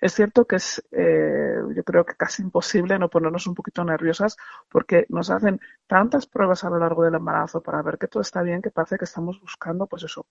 Es 0.01 0.14
cierto 0.14 0.47
que 0.47 0.57
es, 0.57 0.83
eh, 0.93 1.57
yo 1.75 1.85
creo 1.85 2.05
que 2.05 2.14
casi 2.14 2.43
imposible 2.43 2.99
no 2.99 3.11
ponernos 3.11 3.47
un 3.47 3.55
poquito 3.55 3.85
nerviosas 3.85 4.37
porque 4.68 5.07
nos 5.09 5.31
hacen 5.31 5.61
tantas 5.87 6.27
pruebas 6.27 6.64
a 6.64 6.70
lo 6.70 6.79
largo 6.79 7.05
del 7.05 7.14
embarazo 7.14 7.62
para 7.62 7.83
ver 7.83 7.99
que 7.99 8.09
todo 8.09 8.20
está 8.20 8.43
bien 8.43 8.62
que 8.62 8.70
parece 8.70 8.99
que 8.99 9.05
estamos 9.05 9.41
buscando, 9.41 9.87
pues 9.87 10.05
eso, 10.05 10.27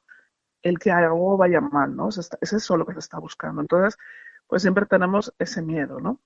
el 0.62 0.80
que 0.80 0.92
algo 0.92 1.38
vaya 1.38 1.62
mal, 1.62 1.96
¿no? 1.96 2.10
Es 2.10 2.54
eso 2.54 2.78
lo 2.78 2.86
que 2.86 2.94
se 2.94 3.00
está 3.00 3.20
buscando. 3.20 3.62
Entonces, 3.62 3.98
pues 4.48 4.62
siempre 4.62 4.86
tenemos 4.86 5.34
ese 5.40 5.62
miedo, 5.62 6.00
¿no? 6.00 6.20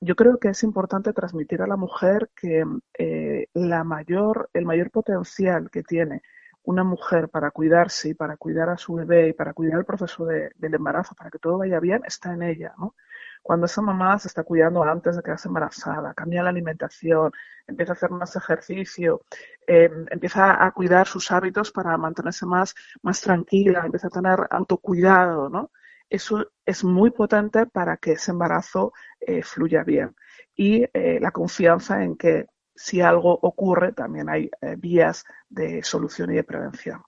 Yo 0.00 0.16
creo 0.16 0.38
que 0.38 0.48
es 0.48 0.62
importante 0.62 1.12
transmitir 1.12 1.62
a 1.62 1.66
la 1.66 1.76
mujer 1.76 2.30
que 2.34 2.64
eh, 2.98 3.48
la 3.54 3.84
mayor, 3.84 4.50
el 4.52 4.66
mayor 4.66 4.90
potencial 4.90 5.70
que 5.70 5.82
tiene 5.82 6.22
una 6.64 6.84
mujer 6.84 7.28
para 7.28 7.50
cuidarse 7.50 8.10
y 8.10 8.14
para 8.14 8.36
cuidar 8.36 8.70
a 8.70 8.78
su 8.78 8.94
bebé 8.94 9.28
y 9.28 9.32
para 9.32 9.52
cuidar 9.52 9.78
el 9.78 9.84
proceso 9.84 10.24
del 10.24 10.74
embarazo, 10.74 11.14
para 11.14 11.30
que 11.30 11.38
todo 11.38 11.58
vaya 11.58 11.78
bien, 11.80 12.02
está 12.06 12.32
en 12.32 12.42
ella, 12.42 12.74
¿no? 12.78 12.94
Cuando 13.42 13.66
esa 13.66 13.82
mamá 13.82 14.18
se 14.18 14.28
está 14.28 14.42
cuidando 14.42 14.82
antes 14.82 15.16
de 15.16 15.22
quedarse 15.22 15.48
embarazada, 15.48 16.14
cambia 16.14 16.42
la 16.42 16.48
alimentación, 16.48 17.30
empieza 17.66 17.92
a 17.92 17.96
hacer 17.96 18.10
más 18.10 18.34
ejercicio, 18.36 19.20
eh, 19.66 19.90
empieza 20.10 20.64
a 20.64 20.72
cuidar 20.72 21.06
sus 21.06 21.30
hábitos 21.30 21.70
para 21.70 21.98
mantenerse 21.98 22.46
más, 22.46 22.74
más 23.02 23.20
tranquila, 23.20 23.82
empieza 23.84 24.06
a 24.06 24.10
tener 24.10 24.46
autocuidado, 24.50 25.50
¿no? 25.50 25.70
Eso 26.08 26.46
es 26.64 26.84
muy 26.84 27.10
potente 27.10 27.66
para 27.66 27.98
que 27.98 28.12
ese 28.12 28.30
embarazo 28.30 28.94
eh, 29.20 29.42
fluya 29.42 29.84
bien. 29.84 30.16
Y 30.56 30.84
eh, 30.94 31.18
la 31.20 31.30
confianza 31.30 32.02
en 32.02 32.16
que 32.16 32.46
si 32.74 33.00
algo 33.00 33.38
ocurre, 33.42 33.92
también 33.92 34.28
hay 34.28 34.50
vías 34.78 35.24
de 35.48 35.82
solución 35.82 36.32
y 36.32 36.36
de 36.36 36.44
prevención. 36.44 37.02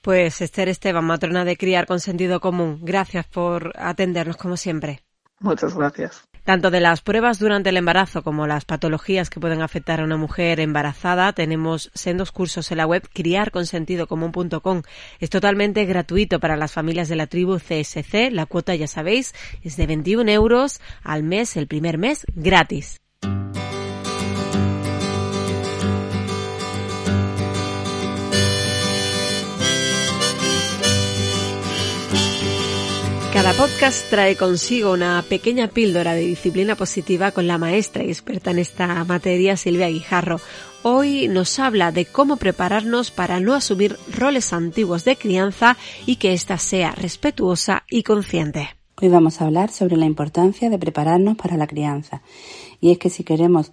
Pues 0.00 0.40
Esther 0.40 0.68
Esteban, 0.68 1.04
matrona 1.04 1.44
de 1.44 1.56
Criar 1.56 1.86
con 1.86 2.00
Sentido 2.00 2.40
Común, 2.40 2.80
gracias 2.82 3.26
por 3.26 3.72
atendernos 3.76 4.36
como 4.36 4.56
siempre. 4.56 5.02
Muchas 5.38 5.76
gracias. 5.76 6.22
Tanto 6.44 6.72
de 6.72 6.80
las 6.80 7.02
pruebas 7.02 7.38
durante 7.38 7.70
el 7.70 7.76
embarazo 7.76 8.22
como 8.24 8.48
las 8.48 8.64
patologías 8.64 9.30
que 9.30 9.38
pueden 9.38 9.62
afectar 9.62 10.00
a 10.00 10.04
una 10.04 10.16
mujer 10.16 10.58
embarazada, 10.58 11.32
tenemos 11.32 11.90
sendos 11.94 12.32
cursos 12.32 12.72
en 12.72 12.78
la 12.78 12.86
web 12.86 13.08
criarconsentidocomún.com. 13.12 14.82
Es 15.20 15.30
totalmente 15.30 15.84
gratuito 15.84 16.40
para 16.40 16.56
las 16.56 16.72
familias 16.72 17.08
de 17.08 17.16
la 17.16 17.28
tribu 17.28 17.58
CSC. 17.58 18.30
La 18.32 18.46
cuota, 18.46 18.74
ya 18.74 18.88
sabéis, 18.88 19.34
es 19.62 19.76
de 19.76 19.86
21 19.86 20.28
euros 20.32 20.80
al 21.04 21.22
mes, 21.22 21.56
el 21.56 21.68
primer 21.68 21.96
mes, 21.96 22.26
gratis. 22.34 23.00
Cada 33.42 33.58
podcast 33.58 34.08
trae 34.08 34.36
consigo 34.36 34.92
una 34.92 35.20
pequeña 35.28 35.66
píldora 35.66 36.14
de 36.14 36.20
disciplina 36.20 36.76
positiva 36.76 37.32
con 37.32 37.48
la 37.48 37.58
maestra 37.58 38.04
y 38.04 38.06
experta 38.06 38.52
en 38.52 38.60
esta 38.60 39.02
materia, 39.02 39.56
Silvia 39.56 39.88
Guijarro. 39.88 40.38
Hoy 40.84 41.26
nos 41.26 41.58
habla 41.58 41.90
de 41.90 42.04
cómo 42.04 42.36
prepararnos 42.36 43.10
para 43.10 43.40
no 43.40 43.54
asumir 43.54 43.96
roles 44.16 44.52
antiguos 44.52 45.04
de 45.04 45.16
crianza 45.16 45.76
y 46.06 46.16
que 46.16 46.34
ésta 46.34 46.56
sea 46.56 46.92
respetuosa 46.92 47.82
y 47.90 48.04
consciente. 48.04 48.68
Hoy 49.00 49.08
vamos 49.08 49.40
a 49.40 49.46
hablar 49.46 49.72
sobre 49.72 49.96
la 49.96 50.06
importancia 50.06 50.70
de 50.70 50.78
prepararnos 50.78 51.36
para 51.36 51.56
la 51.56 51.66
crianza. 51.66 52.22
Y 52.80 52.92
es 52.92 52.98
que 52.98 53.10
si 53.10 53.24
queremos 53.24 53.72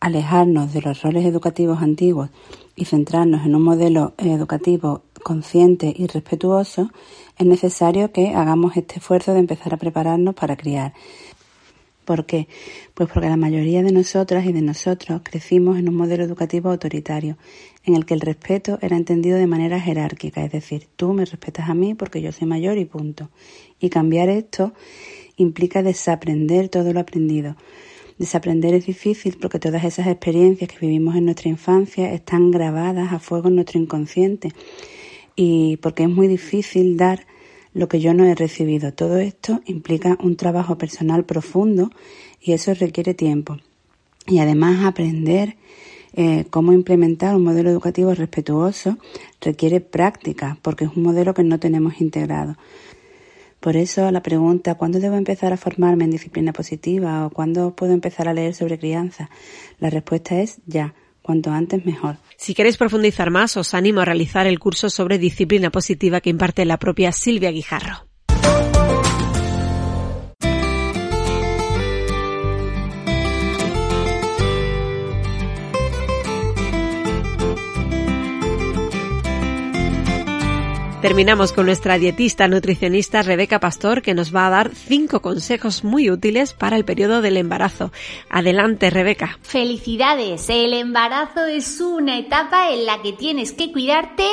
alejarnos 0.00 0.72
de 0.72 0.80
los 0.80 1.02
roles 1.02 1.26
educativos 1.26 1.82
antiguos 1.82 2.30
y 2.74 2.86
centrarnos 2.86 3.44
en 3.44 3.54
un 3.54 3.62
modelo 3.62 4.14
educativo 4.16 5.02
consciente 5.22 5.92
y 5.96 6.06
respetuoso, 6.06 6.90
es 7.38 7.46
necesario 7.46 8.12
que 8.12 8.28
hagamos 8.28 8.76
este 8.76 8.98
esfuerzo 8.98 9.32
de 9.32 9.40
empezar 9.40 9.74
a 9.74 9.76
prepararnos 9.76 10.34
para 10.34 10.56
criar. 10.56 10.92
¿Por 12.04 12.26
qué? 12.26 12.48
Pues 12.92 13.08
porque 13.10 13.28
la 13.28 13.36
mayoría 13.36 13.82
de 13.82 13.90
nosotras 13.90 14.44
y 14.44 14.52
de 14.52 14.60
nosotros 14.60 15.22
crecimos 15.24 15.78
en 15.78 15.88
un 15.88 15.94
modelo 15.94 16.22
educativo 16.22 16.70
autoritario, 16.70 17.38
en 17.84 17.96
el 17.96 18.04
que 18.04 18.14
el 18.14 18.20
respeto 18.20 18.78
era 18.82 18.96
entendido 18.96 19.38
de 19.38 19.46
manera 19.46 19.80
jerárquica, 19.80 20.44
es 20.44 20.52
decir, 20.52 20.86
tú 20.96 21.14
me 21.14 21.24
respetas 21.24 21.68
a 21.68 21.74
mí 21.74 21.94
porque 21.94 22.20
yo 22.20 22.30
soy 22.30 22.46
mayor 22.46 22.76
y 22.76 22.84
punto. 22.84 23.30
Y 23.80 23.88
cambiar 23.88 24.28
esto 24.28 24.74
implica 25.36 25.82
desaprender 25.82 26.68
todo 26.68 26.92
lo 26.92 27.00
aprendido. 27.00 27.56
Desaprender 28.18 28.74
es 28.74 28.86
difícil 28.86 29.38
porque 29.40 29.58
todas 29.58 29.82
esas 29.82 30.06
experiencias 30.06 30.70
que 30.70 30.78
vivimos 30.78 31.16
en 31.16 31.24
nuestra 31.24 31.48
infancia 31.48 32.12
están 32.12 32.50
grabadas 32.50 33.12
a 33.12 33.18
fuego 33.18 33.48
en 33.48 33.56
nuestro 33.56 33.80
inconsciente 33.80 34.52
y 35.36 35.76
porque 35.78 36.04
es 36.04 36.08
muy 36.08 36.28
difícil 36.28 36.96
dar 36.96 37.26
lo 37.72 37.88
que 37.88 38.00
yo 38.00 38.14
no 38.14 38.24
he 38.24 38.34
recibido. 38.34 38.92
Todo 38.92 39.18
esto 39.18 39.60
implica 39.66 40.16
un 40.22 40.36
trabajo 40.36 40.78
personal 40.78 41.24
profundo 41.24 41.90
y 42.40 42.52
eso 42.52 42.72
requiere 42.74 43.14
tiempo. 43.14 43.58
Y 44.26 44.38
además 44.38 44.84
aprender 44.84 45.56
eh, 46.14 46.46
cómo 46.50 46.72
implementar 46.72 47.34
un 47.34 47.42
modelo 47.42 47.70
educativo 47.70 48.14
respetuoso 48.14 48.98
requiere 49.40 49.80
práctica 49.80 50.58
porque 50.62 50.84
es 50.84 50.90
un 50.96 51.02
modelo 51.02 51.34
que 51.34 51.42
no 51.42 51.58
tenemos 51.58 52.00
integrado. 52.00 52.56
Por 53.58 53.76
eso 53.76 54.10
la 54.10 54.22
pregunta, 54.22 54.76
¿cuándo 54.76 55.00
debo 55.00 55.16
empezar 55.16 55.52
a 55.52 55.56
formarme 55.56 56.04
en 56.04 56.10
disciplina 56.10 56.52
positiva 56.52 57.26
o 57.26 57.30
cuándo 57.30 57.74
puedo 57.74 57.92
empezar 57.92 58.28
a 58.28 58.34
leer 58.34 58.54
sobre 58.54 58.78
crianza? 58.78 59.30
La 59.80 59.90
respuesta 59.90 60.40
es 60.40 60.58
ya 60.66 60.94
cuanto 61.24 61.50
antes 61.50 61.86
mejor. 61.86 62.18
Si 62.36 62.52
queréis 62.52 62.76
profundizar 62.76 63.30
más, 63.30 63.56
os 63.56 63.72
animo 63.72 64.02
a 64.02 64.04
realizar 64.04 64.46
el 64.46 64.58
curso 64.58 64.90
sobre 64.90 65.18
disciplina 65.18 65.70
positiva 65.70 66.20
que 66.20 66.28
imparte 66.28 66.66
la 66.66 66.78
propia 66.78 67.12
Silvia 67.12 67.50
Guijarro. 67.50 68.13
Terminamos 81.04 81.52
con 81.52 81.66
nuestra 81.66 81.98
dietista 81.98 82.48
nutricionista 82.48 83.20
Rebeca 83.20 83.60
Pastor 83.60 84.00
que 84.00 84.14
nos 84.14 84.34
va 84.34 84.46
a 84.46 84.50
dar 84.50 84.74
cinco 84.74 85.20
consejos 85.20 85.84
muy 85.84 86.08
útiles 86.10 86.54
para 86.54 86.76
el 86.76 86.86
periodo 86.86 87.20
del 87.20 87.36
embarazo. 87.36 87.92
Adelante, 88.30 88.88
Rebeca. 88.88 89.38
Felicidades. 89.42 90.48
El 90.48 90.72
embarazo 90.72 91.44
es 91.44 91.78
una 91.82 92.16
etapa 92.16 92.70
en 92.70 92.86
la 92.86 93.02
que 93.02 93.12
tienes 93.12 93.52
que 93.52 93.70
cuidarte 93.70 94.24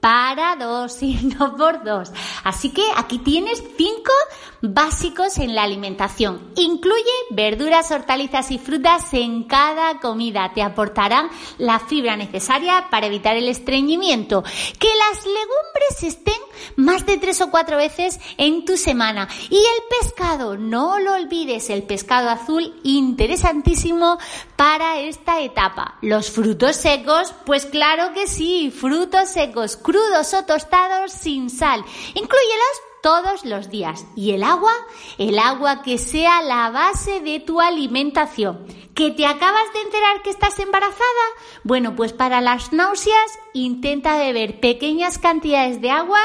para 0.00 0.56
dos 0.56 1.00
y 1.04 1.14
no 1.38 1.56
por 1.56 1.84
dos. 1.84 2.10
Así 2.42 2.70
que 2.70 2.82
aquí 2.96 3.18
tienes 3.18 3.62
cinco 3.76 4.12
básicos 4.60 5.38
en 5.38 5.54
la 5.54 5.62
alimentación. 5.62 6.52
Incluye 6.56 7.02
verduras, 7.30 7.90
hortalizas 7.90 8.50
y 8.50 8.58
frutas 8.58 9.12
en 9.14 9.44
cada 9.44 10.00
comida. 10.00 10.52
Te 10.54 10.62
aportarán 10.62 11.30
la 11.58 11.78
fibra 11.80 12.16
necesaria 12.16 12.88
para 12.90 13.06
evitar 13.06 13.36
el 13.36 13.48
estreñimiento. 13.48 14.42
Que 14.78 14.88
las 14.88 15.24
legumbres 15.24 16.02
estén 16.02 16.48
más 16.76 17.06
de 17.06 17.18
tres 17.18 17.40
o 17.40 17.50
cuatro 17.50 17.76
veces 17.76 18.18
en 18.36 18.64
tu 18.64 18.76
semana. 18.76 19.28
Y 19.50 19.56
el 19.56 20.00
pescado, 20.00 20.56
no 20.56 20.98
lo 20.98 21.14
olvides, 21.14 21.70
el 21.70 21.82
pescado 21.82 22.30
azul 22.30 22.74
interesantísimo 22.82 24.18
para 24.56 25.00
esta 25.00 25.40
etapa. 25.40 25.98
Los 26.02 26.30
frutos 26.30 26.76
secos, 26.76 27.34
pues 27.46 27.66
claro 27.66 28.12
que 28.12 28.26
sí, 28.26 28.70
frutos 28.70 29.30
secos, 29.30 29.76
crudos 29.76 30.34
o 30.34 30.44
tostados 30.44 31.12
sin 31.12 31.50
sal. 31.50 31.84
Incluyelos 32.14 32.87
todos 33.08 33.46
los 33.46 33.70
días. 33.70 34.04
¿Y 34.16 34.32
el 34.32 34.42
agua? 34.42 34.74
El 35.16 35.38
agua 35.38 35.80
que 35.80 35.96
sea 35.96 36.42
la 36.42 36.68
base 36.68 37.20
de 37.20 37.40
tu 37.40 37.58
alimentación. 37.58 38.66
¿Que 38.94 39.12
te 39.12 39.24
acabas 39.24 39.72
de 39.72 39.80
enterar 39.80 40.20
que 40.22 40.28
estás 40.28 40.58
embarazada? 40.58 41.24
Bueno, 41.64 41.96
pues 41.96 42.12
para 42.12 42.42
las 42.42 42.70
náuseas 42.70 43.38
intenta 43.54 44.18
beber 44.18 44.60
pequeñas 44.60 45.16
cantidades 45.16 45.80
de 45.80 45.90
agua 45.90 46.20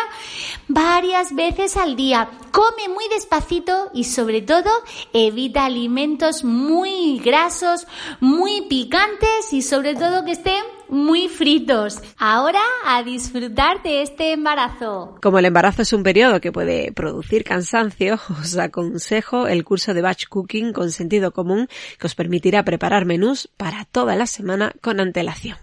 varias 0.67 1.34
veces 1.34 1.77
al 1.77 1.95
día. 1.95 2.29
Come 2.51 2.89
muy 2.89 3.07
despacito 3.07 3.89
y 3.93 4.03
sobre 4.03 4.41
todo 4.41 4.69
evita 5.13 5.63
alimentos 5.63 6.43
muy 6.43 7.17
grasos, 7.19 7.88
muy 8.19 8.63
picantes 8.63 9.53
y 9.53 9.61
sobre 9.61 9.95
todo 9.95 10.25
que 10.25 10.31
estén 10.31 10.63
muy 10.89 11.27
fritos. 11.27 11.99
Ahora 12.17 12.61
a 12.86 13.03
disfrutar 13.03 13.81
de 13.84 14.01
este 14.01 14.34
embarazo. 14.34 15.17
Como 15.21 15.39
el 15.39 15.45
embarazo 15.45 15.81
es 15.81 15.93
un 15.93 16.03
periodo 16.03 16.41
que 16.41 16.51
puede 16.51 16.91
producir 16.91 17.43
cansancio, 17.43 18.19
os 18.41 18.57
aconsejo 18.57 19.47
el 19.47 19.63
curso 19.63 19.93
de 19.93 20.01
Batch 20.01 20.27
Cooking 20.27 20.73
con 20.73 20.91
sentido 20.91 21.31
común 21.31 21.67
que 21.99 22.07
os 22.07 22.15
permitirá 22.15 22.63
preparar 22.63 23.05
menús 23.05 23.49
para 23.57 23.86
toda 23.86 24.15
la 24.15 24.27
semana 24.27 24.73
con 24.81 24.99
antelación. 24.99 25.57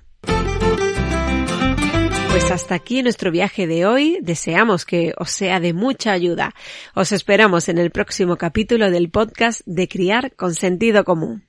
Pues 2.30 2.52
hasta 2.52 2.76
aquí 2.76 3.02
nuestro 3.02 3.32
viaje 3.32 3.66
de 3.66 3.86
hoy. 3.86 4.18
Deseamos 4.22 4.84
que 4.84 5.12
os 5.18 5.30
sea 5.30 5.58
de 5.58 5.72
mucha 5.72 6.12
ayuda. 6.12 6.54
Os 6.94 7.10
esperamos 7.10 7.68
en 7.68 7.78
el 7.78 7.90
próximo 7.90 8.36
capítulo 8.36 8.90
del 8.90 9.10
podcast 9.10 9.62
de 9.66 9.88
Criar 9.88 10.32
con 10.36 10.54
Sentido 10.54 11.04
Común. 11.04 11.44